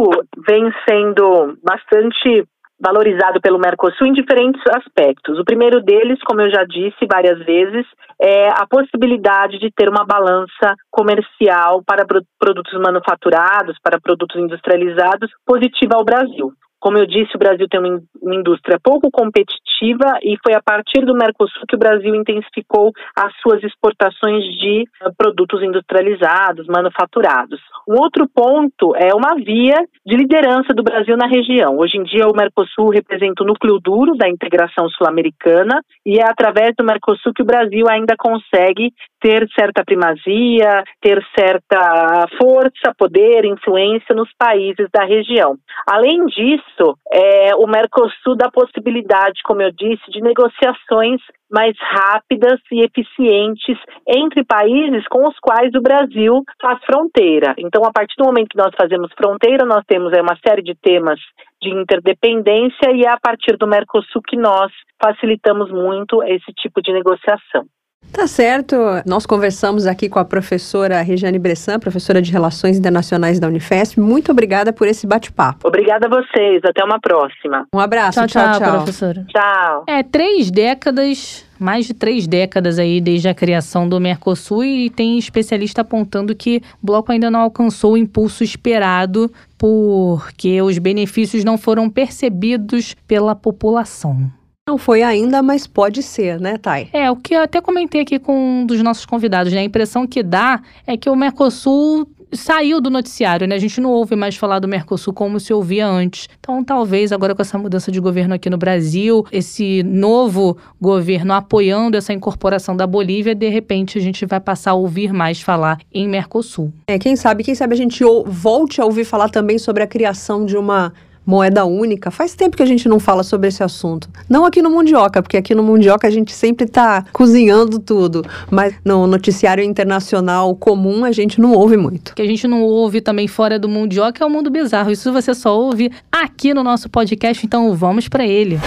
vem 0.47 0.69
sendo 0.89 1.57
bastante 1.63 2.45
valorizado 2.83 3.41
pelo 3.41 3.61
Mercosul 3.61 4.09
em 4.09 4.13
diferentes 4.13 4.61
aspectos. 4.75 5.39
O 5.39 5.45
primeiro 5.45 5.81
deles, 5.81 6.19
como 6.25 6.41
eu 6.41 6.51
já 6.51 6.65
disse 6.65 7.07
várias 7.09 7.39
vezes, 7.47 7.87
é 8.21 8.49
a 8.49 8.67
possibilidade 8.69 9.61
de 9.61 9.71
ter 9.71 9.89
uma 9.89 10.05
balança 10.05 10.75
comercial 10.91 11.83
para 11.87 12.05
produtos 12.05 12.73
manufaturados, 12.81 13.77
para 13.81 14.01
produtos 14.01 14.37
industrializados, 14.41 15.31
positiva 15.47 15.95
ao 15.95 16.05
Brasil. 16.05 16.53
Como 16.83 16.99
eu 16.99 17.07
disse, 17.07 17.37
o 17.37 17.39
Brasil 17.39 17.69
tem 17.71 17.79
uma 17.79 18.35
indústria 18.35 18.77
pouco 18.83 19.09
competitiva 19.09 20.19
e 20.21 20.37
foi 20.43 20.53
a 20.53 20.61
partir 20.61 21.07
do 21.07 21.15
Mercosul 21.15 21.63
que 21.69 21.77
o 21.77 21.79
Brasil 21.79 22.13
intensificou 22.13 22.91
as 23.17 23.33
suas 23.41 23.63
exportações 23.63 24.43
de 24.59 24.83
eh, 24.83 25.11
produtos 25.17 25.63
industrializados, 25.63 26.67
manufaturados. 26.67 27.61
Um 27.89 28.01
outro 28.01 28.29
ponto 28.29 28.97
é 28.97 29.15
uma 29.15 29.37
via 29.37 29.77
de 30.05 30.17
liderança 30.17 30.75
do 30.75 30.83
Brasil 30.83 31.17
na 31.17 31.29
região. 31.29 31.79
Hoje 31.79 31.99
em 31.99 32.03
dia, 32.03 32.27
o 32.27 32.37
Mercosul 32.37 32.91
representa 32.91 33.45
o 33.45 33.47
núcleo 33.47 33.79
duro 33.79 34.17
da 34.17 34.29
integração 34.29 34.89
sul-americana 34.89 35.81
e 36.05 36.19
é 36.19 36.25
através 36.29 36.75
do 36.77 36.85
Mercosul 36.85 37.33
que 37.33 37.43
o 37.43 37.47
Brasil 37.47 37.87
ainda 37.89 38.17
consegue 38.19 38.93
ter 39.21 39.49
certa 39.57 39.85
primazia, 39.85 40.83
ter 41.01 41.25
certa 41.39 42.27
força, 42.41 42.93
poder, 42.99 43.45
influência 43.45 44.17
nos 44.17 44.29
países 44.37 44.89
da 44.93 45.05
região. 45.05 45.55
Além 45.87 46.27
disso, 46.27 46.72
é, 47.13 47.55
o 47.57 47.67
Mercosul 47.67 48.37
dá 48.37 48.51
possibilidade, 48.51 49.41
como 49.45 49.63
eu 49.63 49.71
disse, 49.73 50.11
de 50.11 50.21
negociações 50.21 51.21
mais 51.51 51.77
rápidas 51.79 52.59
e 52.73 52.81
eficientes 52.83 53.79
entre 54.09 54.43
países 54.45 55.07
com 55.09 55.29
os 55.29 55.39
quais 55.39 55.75
o 55.75 55.83
Brasil 55.83 56.43
faz 56.61 56.83
fronteira. 56.85 57.55
Então, 57.59 57.85
a 57.85 57.93
partir 57.93 58.15
do 58.17 58.25
momento 58.25 58.49
que 58.49 58.57
nós 58.57 58.75
fazemos 58.75 59.13
fronteira, 59.13 59.67
nós 59.67 59.85
temos 59.87 60.13
uma 60.13 60.37
série 60.47 60.63
de 60.63 60.75
temas 60.75 61.21
de 61.61 61.71
interdependência 61.71 62.91
e 62.93 63.03
é 63.03 63.11
a 63.11 63.21
partir 63.21 63.57
do 63.59 63.67
Mercosul 63.67 64.23
que 64.27 64.37
nós 64.37 64.73
facilitamos 65.03 65.71
muito 65.71 66.23
esse 66.25 66.53
tipo 66.55 66.81
de 66.81 66.93
negociação. 66.93 67.65
Tá 68.13 68.27
certo. 68.27 68.77
Nós 69.07 69.25
conversamos 69.25 69.87
aqui 69.87 70.09
com 70.09 70.19
a 70.19 70.25
professora 70.25 71.01
Regiane 71.01 71.39
Bressan, 71.39 71.79
professora 71.79 72.21
de 72.21 72.31
Relações 72.31 72.79
Internacionais 72.79 73.41
da 73.41 73.49
Unifesp. 73.49 73.99
Muito 73.99 74.31
obrigada 74.31 74.73
por 74.73 74.87
esse 74.87 75.07
bate-papo. 75.07 75.67
Obrigada 75.67 76.07
a 76.07 76.11
vocês. 76.11 76.61
Até 76.63 76.85
uma 76.85 77.01
próxima. 77.01 77.67
Um 77.75 77.81
abraço. 77.81 78.19
Tchau, 78.19 78.27
tchau, 78.27 78.61
tchau, 78.61 78.73
professora. 78.77 79.27
Tchau. 79.29 79.85
É, 79.89 80.03
três 80.03 80.51
décadas 80.51 81.47
mais 81.59 81.87
de 81.87 81.95
três 81.95 82.27
décadas 82.27 82.79
aí 82.79 83.01
desde 83.01 83.29
a 83.29 83.35
criação 83.35 83.89
do 83.89 84.01
Mercosul 84.01 84.65
e 84.65 84.91
tem 84.91 85.17
especialista 85.17 85.83
apontando 85.83 86.35
que 86.35 86.61
o 86.83 86.87
bloco 86.87 87.13
ainda 87.13 87.31
não 87.31 87.41
alcançou 87.41 87.93
o 87.93 87.97
impulso 87.97 88.43
esperado 88.43 89.31
porque 89.57 90.61
os 90.61 90.77
benefícios 90.79 91.45
não 91.45 91.57
foram 91.57 91.89
percebidos 91.89 92.95
pela 93.07 93.37
população. 93.37 94.29
Não 94.69 94.79
foi 94.79 95.03
ainda, 95.03 95.43
mas 95.43 95.67
pode 95.67 96.05
ser, 96.05 96.41
né, 96.41 96.57
Thay? 96.57 96.89
É, 96.93 97.11
o 97.11 97.17
que 97.17 97.35
eu 97.35 97.43
até 97.43 97.61
comentei 97.61 98.01
aqui 98.01 98.17
com 98.17 98.61
um 98.61 98.65
dos 98.65 98.81
nossos 98.81 99.05
convidados, 99.05 99.53
né? 99.53 99.59
A 99.59 99.65
impressão 99.65 100.07
que 100.07 100.23
dá 100.23 100.63
é 100.87 100.97
que 100.97 101.11
o 101.11 101.17
Mercosul 101.17 102.07
saiu 102.33 102.81
do 102.81 102.89
noticiário, 102.89 103.45
né? 103.49 103.57
A 103.57 103.59
gente 103.59 103.81
não 103.81 103.91
ouve 103.91 104.15
mais 104.15 104.37
falar 104.37 104.61
do 104.61 104.69
Mercosul 104.69 105.13
como 105.13 105.41
se 105.41 105.53
ouvia 105.53 105.85
antes. 105.85 106.29
Então, 106.39 106.63
talvez 106.63 107.11
agora 107.11 107.35
com 107.35 107.43
essa 107.43 107.59
mudança 107.59 107.91
de 107.91 107.99
governo 107.99 108.35
aqui 108.35 108.49
no 108.49 108.57
Brasil, 108.57 109.27
esse 109.33 109.83
novo 109.83 110.57
governo 110.81 111.33
apoiando 111.33 111.97
essa 111.97 112.13
incorporação 112.13 112.77
da 112.77 112.87
Bolívia, 112.87 113.35
de 113.35 113.49
repente 113.49 113.99
a 113.99 114.01
gente 114.01 114.25
vai 114.25 114.39
passar 114.39 114.71
a 114.71 114.75
ouvir 114.75 115.13
mais 115.13 115.43
falar 115.43 115.81
em 115.93 116.09
Mercosul. 116.09 116.73
É, 116.87 117.01
quem 117.01 117.17
sabe, 117.17 117.43
quem 117.43 117.57
sabe 117.57 117.75
a 117.75 117.77
gente 117.77 118.05
volte 118.27 118.81
a 118.81 118.85
ouvir 118.85 119.05
falar 119.05 119.29
também 119.29 119.59
sobre 119.59 119.83
a 119.83 119.89
criação 119.89 120.47
de 120.47 120.57
uma 120.57 120.93
moeda 121.25 121.65
única. 121.65 122.11
Faz 122.11 122.35
tempo 122.35 122.57
que 122.57 122.63
a 122.63 122.67
gente 122.67 122.89
não 122.89 122.99
fala 122.99 123.23
sobre 123.23 123.49
esse 123.49 123.63
assunto. 123.63 124.09
Não 124.29 124.45
aqui 124.45 124.61
no 124.61 124.71
Mundioca, 124.71 125.23
porque 125.23 125.37
aqui 125.37 125.55
no 125.55 125.63
Mundioca 125.63 126.07
a 126.07 126.11
gente 126.11 126.33
sempre 126.33 126.67
está 126.67 127.05
cozinhando 127.13 127.79
tudo, 127.79 128.25
mas 128.51 128.75
no 128.85 129.07
noticiário 129.07 129.63
internacional 129.63 130.55
comum 130.55 131.05
a 131.05 131.13
gente 131.13 131.41
não 131.41 131.53
ouve 131.53 131.77
muito. 131.77 132.11
O 132.11 132.15
que 132.15 132.23
a 132.23 132.27
gente 132.27 132.47
não 132.47 132.63
ouve 132.63 133.01
também 133.01 133.29
fora 133.29 133.59
do 133.59 133.69
Mundioca 133.69 134.23
é 134.23 134.27
o 134.27 134.31
mundo 134.31 134.51
bizarro. 134.51 134.91
Isso 134.91 135.13
você 135.13 135.35
só 135.35 135.57
ouve 135.59 135.91
aqui 136.11 136.53
no 136.53 136.63
nosso 136.63 136.89
podcast, 136.89 137.45
então 137.45 137.75
vamos 137.75 138.09
para 138.09 138.27
ele. 138.27 138.61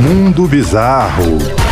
Mundo 0.00 0.46
Bizarro. 0.46 1.67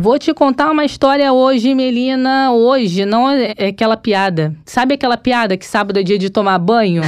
Vou 0.00 0.18
te 0.18 0.32
contar 0.32 0.70
uma 0.70 0.82
história 0.82 1.30
hoje, 1.30 1.74
Melina. 1.74 2.50
Hoje, 2.52 3.04
não 3.04 3.28
é, 3.28 3.52
é 3.54 3.66
aquela 3.66 3.98
piada. 3.98 4.56
Sabe 4.64 4.94
aquela 4.94 5.18
piada 5.18 5.58
que 5.58 5.66
sábado 5.66 5.98
é 5.98 6.02
dia 6.02 6.18
de 6.18 6.30
tomar 6.30 6.58
banho? 6.58 7.02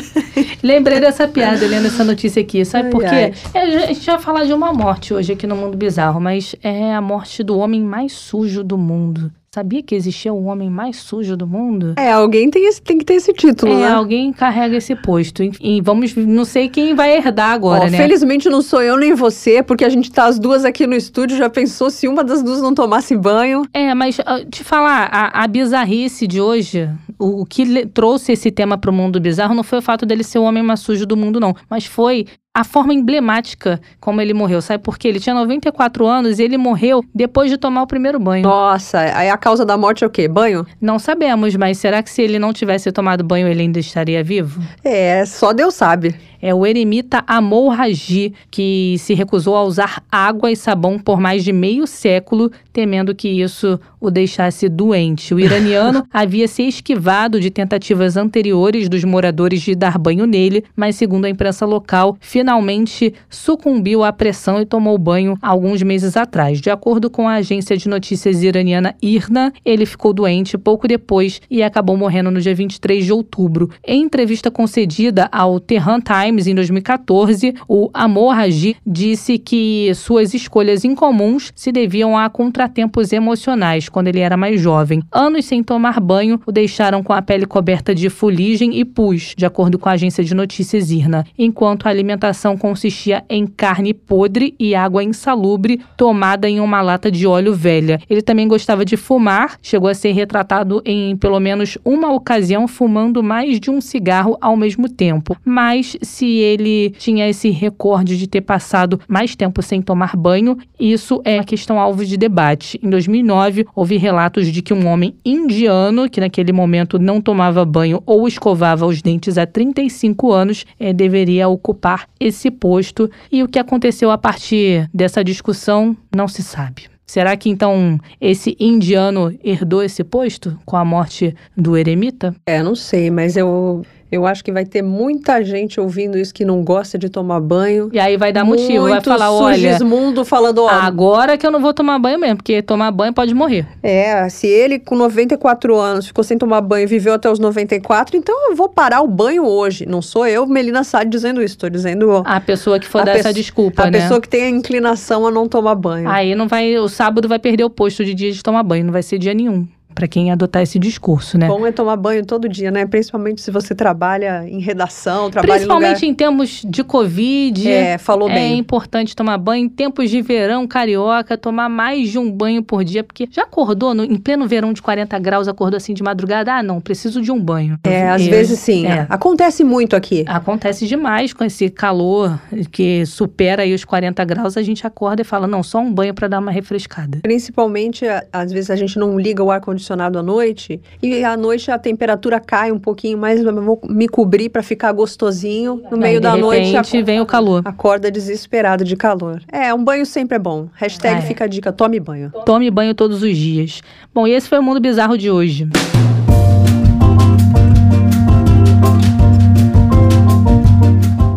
Lembrei 0.64 0.98
dessa 0.98 1.28
piada 1.28 1.66
lendo 1.66 1.88
essa 1.88 2.02
notícia 2.02 2.40
aqui. 2.40 2.64
Sabe 2.64 2.86
ai, 2.86 2.90
por 2.90 3.02
quê? 3.02 3.34
É, 3.52 3.60
a 3.60 3.86
gente 3.92 4.06
vai 4.06 4.18
falar 4.18 4.44
de 4.44 4.52
uma 4.54 4.72
morte 4.72 5.12
hoje 5.12 5.34
aqui 5.34 5.46
no 5.46 5.54
Mundo 5.54 5.76
Bizarro, 5.76 6.22
mas 6.22 6.56
é 6.62 6.94
a 6.94 7.02
morte 7.02 7.42
do 7.42 7.58
homem 7.58 7.82
mais 7.82 8.12
sujo 8.12 8.64
do 8.64 8.78
mundo. 8.78 9.30
Sabia 9.54 9.82
que 9.82 9.94
existia 9.94 10.32
o 10.32 10.44
homem 10.44 10.70
mais 10.70 10.96
sujo 10.96 11.36
do 11.36 11.46
mundo? 11.46 11.92
É, 11.98 12.10
alguém 12.10 12.48
tem, 12.48 12.66
esse, 12.66 12.80
tem 12.80 12.96
que 12.96 13.04
ter 13.04 13.16
esse 13.16 13.34
título, 13.34 13.70
é, 13.74 13.80
né? 13.80 13.88
alguém 13.88 14.32
carrega 14.32 14.78
esse 14.78 14.96
posto. 14.96 15.42
E 15.60 15.78
vamos, 15.82 16.16
não 16.16 16.46
sei 16.46 16.70
quem 16.70 16.94
vai 16.94 17.14
herdar 17.14 17.50
agora, 17.50 17.90
né? 17.90 17.98
Felizmente 17.98 18.48
não 18.48 18.62
sou 18.62 18.80
eu 18.80 18.96
nem 18.96 19.12
você, 19.12 19.62
porque 19.62 19.84
a 19.84 19.90
gente 19.90 20.10
tá 20.10 20.24
as 20.24 20.38
duas 20.38 20.64
aqui 20.64 20.86
no 20.86 20.94
estúdio, 20.94 21.36
já 21.36 21.50
pensou 21.50 21.90
se 21.90 22.08
uma 22.08 22.24
das 22.24 22.42
duas 22.42 22.62
não 22.62 22.74
tomasse 22.74 23.14
banho? 23.14 23.66
É, 23.74 23.94
mas 23.94 24.18
uh, 24.20 24.42
te 24.50 24.64
falar, 24.64 25.10
a, 25.12 25.44
a 25.44 25.46
bizarrice 25.46 26.26
de 26.26 26.40
hoje, 26.40 26.88
o, 27.18 27.42
o 27.42 27.44
que 27.44 27.84
trouxe 27.88 28.32
esse 28.32 28.50
tema 28.50 28.78
pro 28.78 28.90
mundo 28.90 29.20
bizarro 29.20 29.54
não 29.54 29.62
foi 29.62 29.80
o 29.80 29.82
fato 29.82 30.06
dele 30.06 30.24
ser 30.24 30.38
o 30.38 30.44
homem 30.44 30.62
mais 30.62 30.80
sujo 30.80 31.04
do 31.04 31.14
mundo, 31.14 31.38
não. 31.38 31.54
Mas 31.68 31.84
foi 31.84 32.26
a 32.54 32.64
forma 32.64 32.92
emblemática 32.92 33.80
como 33.98 34.20
ele 34.20 34.34
morreu. 34.34 34.60
Sabe 34.60 34.82
por 34.82 34.98
quê? 34.98 35.08
Ele 35.08 35.20
tinha 35.20 35.34
94 35.34 36.06
anos 36.06 36.38
e 36.38 36.42
ele 36.42 36.58
morreu 36.58 37.02
depois 37.14 37.50
de 37.50 37.56
tomar 37.56 37.82
o 37.82 37.86
primeiro 37.86 38.18
banho. 38.18 38.42
Nossa, 38.42 39.00
aí 39.00 39.30
a 39.30 39.38
causa 39.38 39.64
da 39.64 39.76
morte 39.76 40.04
é 40.04 40.06
o 40.06 40.10
quê? 40.10 40.28
Banho? 40.28 40.66
Não 40.80 40.98
sabemos, 40.98 41.56
mas 41.56 41.78
será 41.78 42.02
que 42.02 42.10
se 42.10 42.20
ele 42.20 42.38
não 42.38 42.52
tivesse 42.52 42.92
tomado 42.92 43.24
banho, 43.24 43.48
ele 43.48 43.62
ainda 43.62 43.78
estaria 43.78 44.22
vivo? 44.22 44.60
É, 44.84 45.24
só 45.24 45.52
Deus 45.52 45.74
sabe 45.74 46.14
é 46.42 46.52
o 46.52 46.66
eremita 46.66 47.22
Amol 47.26 47.68
Raji, 47.68 48.34
que 48.50 48.96
se 48.98 49.14
recusou 49.14 49.56
a 49.56 49.62
usar 49.62 50.02
água 50.10 50.50
e 50.50 50.56
sabão 50.56 50.98
por 50.98 51.20
mais 51.20 51.44
de 51.44 51.52
meio 51.52 51.86
século, 51.86 52.50
temendo 52.72 53.14
que 53.14 53.28
isso 53.28 53.78
o 54.00 54.10
deixasse 54.10 54.68
doente. 54.68 55.32
O 55.32 55.38
iraniano 55.38 56.04
havia 56.12 56.48
se 56.48 56.64
esquivado 56.64 57.38
de 57.38 57.50
tentativas 57.50 58.16
anteriores 58.16 58.88
dos 58.88 59.04
moradores 59.04 59.62
de 59.62 59.76
dar 59.76 59.96
banho 59.96 60.26
nele, 60.26 60.64
mas, 60.74 60.96
segundo 60.96 61.26
a 61.26 61.30
imprensa 61.30 61.64
local, 61.64 62.16
finalmente 62.18 63.14
sucumbiu 63.30 64.02
à 64.02 64.12
pressão 64.12 64.60
e 64.60 64.66
tomou 64.66 64.98
banho 64.98 65.38
alguns 65.40 65.82
meses 65.82 66.16
atrás. 66.16 66.60
De 66.60 66.70
acordo 66.70 67.08
com 67.08 67.28
a 67.28 67.34
agência 67.34 67.76
de 67.76 67.88
notícias 67.88 68.42
iraniana 68.42 68.96
IRNA, 69.00 69.52
ele 69.64 69.86
ficou 69.86 70.12
doente 70.12 70.58
pouco 70.58 70.88
depois 70.88 71.40
e 71.48 71.62
acabou 71.62 71.96
morrendo 71.96 72.30
no 72.30 72.40
dia 72.40 72.54
23 72.54 73.04
de 73.04 73.12
outubro. 73.12 73.70
Em 73.86 74.02
entrevista 74.02 74.50
concedida 74.50 75.28
ao 75.30 75.60
Tehran 75.60 76.00
Times, 76.00 76.31
Times, 76.32 76.46
em 76.46 76.54
2014, 76.54 77.54
o 77.68 77.90
Amor 77.92 78.34
Raji 78.34 78.76
disse 78.86 79.36
que 79.38 79.92
suas 79.94 80.32
escolhas 80.32 80.82
incomuns 80.82 81.52
se 81.54 81.70
deviam 81.70 82.16
a 82.16 82.30
contratempos 82.30 83.12
emocionais 83.12 83.90
quando 83.90 84.08
ele 84.08 84.20
era 84.20 84.34
mais 84.34 84.58
jovem. 84.58 85.02
Anos 85.12 85.44
sem 85.44 85.62
tomar 85.62 86.00
banho 86.00 86.40
o 86.46 86.52
deixaram 86.52 87.02
com 87.02 87.12
a 87.12 87.20
pele 87.20 87.44
coberta 87.44 87.94
de 87.94 88.08
fuligem 88.08 88.78
e 88.78 88.84
pus, 88.84 89.34
de 89.36 89.44
acordo 89.44 89.78
com 89.78 89.90
a 89.90 89.92
agência 89.92 90.24
de 90.24 90.34
notícias 90.34 90.90
IRNA, 90.90 91.24
enquanto 91.38 91.86
a 91.86 91.90
alimentação 91.90 92.56
consistia 92.56 93.22
em 93.28 93.46
carne 93.46 93.92
podre 93.92 94.54
e 94.58 94.74
água 94.74 95.04
insalubre 95.04 95.80
tomada 95.98 96.48
em 96.48 96.60
uma 96.60 96.80
lata 96.80 97.10
de 97.10 97.26
óleo 97.26 97.54
velha. 97.54 98.00
Ele 98.08 98.22
também 98.22 98.48
gostava 98.48 98.86
de 98.86 98.96
fumar, 98.96 99.58
chegou 99.60 99.90
a 99.90 99.94
ser 99.94 100.12
retratado 100.12 100.80
em 100.86 101.14
pelo 101.14 101.38
menos 101.38 101.76
uma 101.84 102.10
ocasião 102.10 102.66
fumando 102.66 103.22
mais 103.22 103.60
de 103.60 103.70
um 103.70 103.82
cigarro 103.82 104.38
ao 104.40 104.56
mesmo 104.56 104.88
tempo. 104.88 105.36
Mas 105.44 105.96
se 106.00 106.21
se 106.22 106.28
ele 106.28 106.90
tinha 106.90 107.28
esse 107.28 107.50
recorde 107.50 108.16
de 108.16 108.28
ter 108.28 108.42
passado 108.42 109.00
mais 109.08 109.34
tempo 109.34 109.60
sem 109.60 109.82
tomar 109.82 110.14
banho, 110.14 110.56
isso 110.78 111.20
é 111.24 111.34
uma 111.34 111.44
questão 111.44 111.80
alvo 111.80 112.04
de 112.04 112.16
debate. 112.16 112.78
Em 112.80 112.88
2009, 112.88 113.66
houve 113.74 113.96
relatos 113.96 114.46
de 114.46 114.62
que 114.62 114.72
um 114.72 114.86
homem 114.86 115.16
indiano, 115.24 116.08
que 116.08 116.20
naquele 116.20 116.52
momento 116.52 116.96
não 116.96 117.20
tomava 117.20 117.64
banho 117.64 118.00
ou 118.06 118.28
escovava 118.28 118.86
os 118.86 119.02
dentes 119.02 119.36
há 119.36 119.44
35 119.44 120.30
anos, 120.30 120.64
é, 120.78 120.92
deveria 120.92 121.48
ocupar 121.48 122.06
esse 122.20 122.52
posto. 122.52 123.10
E 123.32 123.42
o 123.42 123.48
que 123.48 123.58
aconteceu 123.58 124.08
a 124.12 124.16
partir 124.16 124.88
dessa 124.94 125.24
discussão 125.24 125.96
não 126.14 126.28
se 126.28 126.40
sabe. 126.44 126.84
Será 127.04 127.36
que 127.36 127.50
então 127.50 127.98
esse 128.20 128.56
indiano 128.60 129.36
herdou 129.42 129.82
esse 129.82 130.04
posto 130.04 130.56
com 130.64 130.76
a 130.76 130.84
morte 130.84 131.34
do 131.56 131.76
eremita? 131.76 132.32
É, 132.46 132.62
não 132.62 132.76
sei, 132.76 133.10
mas 133.10 133.36
eu 133.36 133.84
Eu 134.12 134.26
acho 134.26 134.44
que 134.44 134.52
vai 134.52 134.66
ter 134.66 134.82
muita 134.82 135.42
gente 135.42 135.80
ouvindo 135.80 136.18
isso 136.18 136.34
que 136.34 136.44
não 136.44 136.62
gosta 136.62 136.98
de 136.98 137.08
tomar 137.08 137.40
banho. 137.40 137.88
E 137.94 137.98
aí 137.98 138.18
vai 138.18 138.30
dar 138.30 138.44
motivo, 138.44 138.86
vai 138.86 139.00
falar, 139.00 139.32
olha, 139.32 139.82
mundo 139.82 140.22
falando, 140.22 140.58
ó, 140.58 140.68
agora 140.68 141.38
que 141.38 141.46
eu 141.46 141.50
não 141.50 141.62
vou 141.62 141.72
tomar 141.72 141.98
banho 141.98 142.18
mesmo, 142.18 142.36
porque 142.36 142.60
tomar 142.60 142.90
banho 142.90 143.14
pode 143.14 143.34
morrer. 143.34 143.66
É, 143.82 144.28
se 144.28 144.46
ele 144.46 144.78
com 144.78 144.94
94 144.96 145.74
anos 145.78 146.06
ficou 146.06 146.22
sem 146.22 146.36
tomar 146.36 146.60
banho 146.60 146.84
e 146.84 146.86
viveu 146.86 147.14
até 147.14 147.30
os 147.30 147.38
94, 147.38 148.14
então 148.14 148.50
eu 148.50 148.54
vou 148.54 148.68
parar 148.68 149.00
o 149.00 149.08
banho 149.08 149.46
hoje. 149.46 149.86
Não 149.86 150.02
sou 150.02 150.26
eu, 150.26 150.46
Melina 150.46 150.84
Sade, 150.84 151.08
dizendo 151.08 151.42
isso. 151.42 151.54
Estou 151.54 151.70
dizendo 151.70 152.22
A 152.26 152.38
pessoa 152.38 152.78
que 152.78 152.86
for 152.86 153.00
A 153.00 153.04
dar 153.04 153.16
essa 153.16 153.32
desculpa, 153.32 153.84
a 153.84 153.90
né? 153.90 153.98
pessoa 153.98 154.20
que 154.20 154.28
tem 154.28 154.42
a 154.42 154.50
inclinação 154.50 155.26
a 155.26 155.30
não 155.30 155.48
tomar 155.48 155.74
banho. 155.74 156.06
Aí 156.10 156.34
não 156.34 156.46
vai, 156.46 156.76
o 156.76 156.86
sábado 156.86 157.26
vai 157.28 157.38
perder 157.38 157.64
o 157.64 157.70
posto 157.70 158.04
de 158.04 158.12
dia 158.12 158.30
de 158.30 158.42
tomar 158.42 158.62
banho, 158.62 158.84
não 158.84 158.92
vai 158.92 159.02
ser 159.02 159.16
dia 159.16 159.32
nenhum. 159.32 159.66
Pra 159.94 160.08
quem 160.08 160.30
adotar 160.30 160.62
esse 160.62 160.78
discurso, 160.78 161.36
né? 161.38 161.46
Bom 161.48 161.66
é 161.66 161.72
tomar 161.72 161.96
banho 161.96 162.24
todo 162.24 162.48
dia, 162.48 162.70
né? 162.70 162.86
Principalmente 162.86 163.40
se 163.40 163.50
você 163.50 163.74
trabalha 163.74 164.44
em 164.48 164.60
redação, 164.60 165.30
trabalha 165.30 165.54
Principalmente 165.54 166.06
em 166.06 166.12
em 166.12 166.14
tempos 166.14 166.62
de 166.66 166.84
Covid. 166.84 167.60
lugar... 167.62 167.72
É, 167.74 167.98
falou 167.98 168.28
É 168.30 168.34
bem. 168.34 168.58
importante 168.58 169.16
tomar 169.16 169.38
banho. 169.38 169.64
Em 169.64 169.68
tempos 169.68 170.10
de 170.10 170.20
verão 170.20 170.66
carioca, 170.66 171.36
tomar 171.38 171.68
mais 171.68 172.10
de 172.10 172.18
um 172.18 172.30
banho 172.30 172.62
por 172.62 172.84
dia. 172.84 173.02
Porque 173.02 173.26
já 173.30 173.42
acordou 173.44 173.94
no- 173.94 174.04
em 174.04 174.16
pleno 174.16 174.46
verão 174.46 174.72
de 174.72 174.82
40 174.82 175.18
graus, 175.18 175.48
acordou 175.48 175.76
assim 175.76 175.94
de 175.94 176.02
madrugada? 176.02 176.52
Ah, 176.54 176.62
não, 176.62 176.80
preciso 176.80 177.20
de 177.22 177.32
um 177.32 177.40
banho. 177.40 177.78
É, 177.84 178.08
às 178.10 178.24
vezes 178.26 178.58
sim. 178.58 178.86
é. 178.86 179.06
Acontece 179.08 179.64
muito 179.64 179.96
aqui. 179.96 180.24
Acontece 180.26 180.86
demais 180.86 181.32
com 181.32 181.44
esse 181.44 181.70
calor 181.70 182.38
que 182.70 183.04
supera 183.06 183.62
aí 183.62 183.72
os 183.74 183.84
40 183.84 184.24
graus. 184.24 184.56
A 184.56 184.62
gente 184.62 184.86
acorda 184.86 185.22
e 185.22 185.24
fala, 185.24 185.46
não, 185.46 185.62
só 185.62 185.78
um 185.78 185.92
banho 185.92 186.12
pra 186.14 186.28
dar 186.28 186.38
uma 186.40 186.50
refrescada. 186.52 187.18
Principalmente, 187.22 188.04
às 188.32 188.52
vezes 188.52 188.70
a 188.70 188.76
gente 188.76 188.98
não 188.98 189.18
liga 189.18 189.42
o 189.42 189.50
ar-condicionado 189.50 189.81
à 190.18 190.22
noite 190.22 190.80
e 191.02 191.24
à 191.24 191.36
noite 191.36 191.70
a 191.70 191.78
temperatura 191.78 192.38
cai 192.40 192.70
um 192.70 192.78
pouquinho 192.78 193.18
mais, 193.18 193.40
eu 193.40 193.54
vou 193.62 193.80
me 193.88 194.08
cobrir 194.08 194.48
para 194.48 194.62
ficar 194.62 194.92
gostosinho. 194.92 195.82
No 195.90 195.96
meio 195.96 196.20
da 196.20 196.36
noite, 196.36 196.76
a- 196.76 196.82
vem 197.02 197.20
o 197.20 197.26
calor. 197.26 197.62
acorda 197.64 198.10
desesperado 198.10 198.84
de 198.84 198.96
calor. 198.96 199.42
É, 199.50 199.72
um 199.74 199.82
banho 199.82 200.04
sempre 200.06 200.36
é 200.36 200.38
bom. 200.38 200.68
Hashtag 200.74 201.14
Ah, 201.16 201.18
é. 201.18 201.22
fica 201.22 201.44
a 201.44 201.46
dica, 201.46 201.72
tome 201.72 201.98
banho. 201.98 202.30
Tome 202.44 202.70
banho 202.70 202.94
todos 202.94 203.22
os 203.22 203.36
dias. 203.36 203.80
Bom, 204.14 204.26
e 204.26 204.32
esse 204.32 204.48
foi 204.48 204.58
o 204.58 204.62
Mundo 204.62 204.80
Bizarro 204.80 205.16
de 205.18 205.30
hoje. 205.30 205.68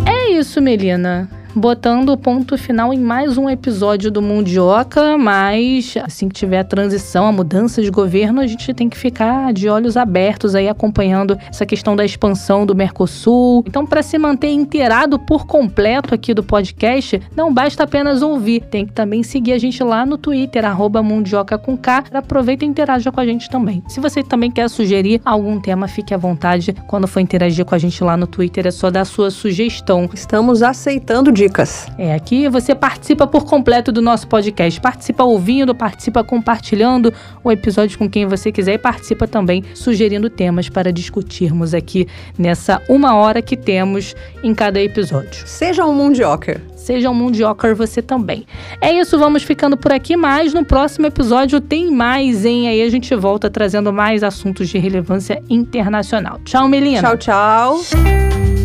É 0.06 0.32
isso, 0.32 0.62
Melina. 0.62 1.30
Botando 1.56 2.10
o 2.10 2.18
ponto 2.18 2.58
final 2.58 2.94
em 2.94 3.00
mais 3.00 3.38
um 3.38 3.50
episódio 3.50 4.12
do 4.12 4.22
Mundioca, 4.22 5.18
mas 5.18 5.96
assim 6.04 6.28
que 6.28 6.36
tiver 6.36 6.60
a 6.60 6.66
transição, 6.66 7.28
a 7.28 7.32
mudança 7.32 7.82
de 7.82 7.90
governo, 7.90 8.42
a 8.42 8.48
gente 8.48 8.74
tem 8.74 8.90
que 8.90 8.98
ficar 8.98 9.54
de 9.54 9.70
olhos 9.70 9.96
abertos 9.96 10.54
aí 10.54 10.68
acompanhando 10.68 11.40
essa 11.50 11.66
questão 11.66 11.96
da 11.96 12.04
expansão 12.04 12.66
do 12.66 12.76
Mercosul. 12.76 13.64
Então, 13.66 13.86
para 13.86 14.04
se 14.04 14.18
manter 14.18 14.50
inteirado 14.50 15.18
por 15.18 15.48
completo 15.48 16.14
aqui 16.14 16.34
do 16.34 16.44
podcast, 16.44 17.22
não 17.34 17.54
basta 17.54 17.84
apenas 17.84 18.22
ouvir, 18.22 18.60
tem 18.64 18.86
que 18.86 18.92
também 18.92 19.24
seguir 19.24 19.54
a 19.54 19.58
gente 19.58 19.82
lá 19.82 20.06
no 20.06 20.18
Twitter, 20.18 20.66
arroba 20.66 21.02
Mundioca 21.02 21.58
com 21.58 21.78
K. 21.78 22.04
Aproveita 22.14 22.66
e 22.66 22.68
interaja 22.68 23.14
com 23.14 23.22
a 23.22 23.26
gente 23.26 23.50
também. 23.50 23.82
Se 23.88 24.02
você 24.02 24.22
também 24.22 24.52
quer 24.52 24.70
sugerir 24.70 25.22
algum 25.24 25.58
tema, 25.62 25.88
fique 25.88 26.14
à 26.14 26.18
vontade. 26.18 26.76
Quando 26.86 27.08
for 27.08 27.22
interagir 27.22 27.64
com 27.64 27.76
a 27.76 27.78
gente 27.78 28.04
lá 28.04 28.18
no 28.18 28.28
Twitter, 28.28 28.68
é 28.68 28.72
só 28.72 28.92
dar 28.92 29.06
sua 29.06 29.32
sugestão. 29.32 30.10
Estamos 30.14 30.62
aceitando 30.62 31.32
dicas. 31.46 31.88
É, 31.98 32.14
aqui 32.14 32.50
você 32.50 32.74
participa 32.74 33.28
por 33.28 33.46
completo 33.46 33.92
do 33.92 34.02
nosso 34.02 34.28
podcast. 34.28 34.80
Participa 34.82 35.24
ouvindo, 35.24 35.74
participa 35.74 36.24
compartilhando 36.24 37.14
o 37.44 37.52
episódio 37.52 37.98
com 37.98 38.10
quem 38.10 38.26
você 38.26 38.52
quiser 38.52 38.74
e 38.74 38.78
participa 38.78 39.28
também 39.28 39.64
sugerindo 39.74 40.30
temas 40.30 40.70
para 40.70 40.92
discutirmos 40.92 41.74
aqui 41.74 42.08
nessa 42.38 42.82
uma 42.90 43.16
hora 43.16 43.42
que 43.42 43.56
temos 43.56 44.16
em 44.44 44.54
cada 44.54 44.82
episódio. 44.82 45.48
Seja 45.48 45.86
um 45.86 45.94
mundioker. 45.94 46.62
Seja 46.76 47.10
um 47.10 47.14
mundioker 47.14 47.76
você 47.76 48.02
também. 48.02 48.46
É 48.80 48.94
isso, 48.94 49.18
vamos 49.18 49.44
ficando 49.44 49.76
por 49.76 49.92
aqui, 49.92 50.16
mas 50.16 50.54
no 50.54 50.64
próximo 50.64 51.08
episódio 51.08 51.60
tem 51.60 51.92
mais, 51.92 52.46
hein? 52.46 52.68
Aí 52.68 52.82
a 52.82 52.90
gente 52.90 53.14
volta 53.16 53.50
trazendo 53.50 53.92
mais 53.92 54.24
assuntos 54.24 54.70
de 54.70 54.78
relevância 54.78 55.42
internacional. 55.50 56.40
Tchau, 56.46 56.68
Melina. 56.68 57.02
Tchau, 57.02 57.18
tchau. 57.18 58.65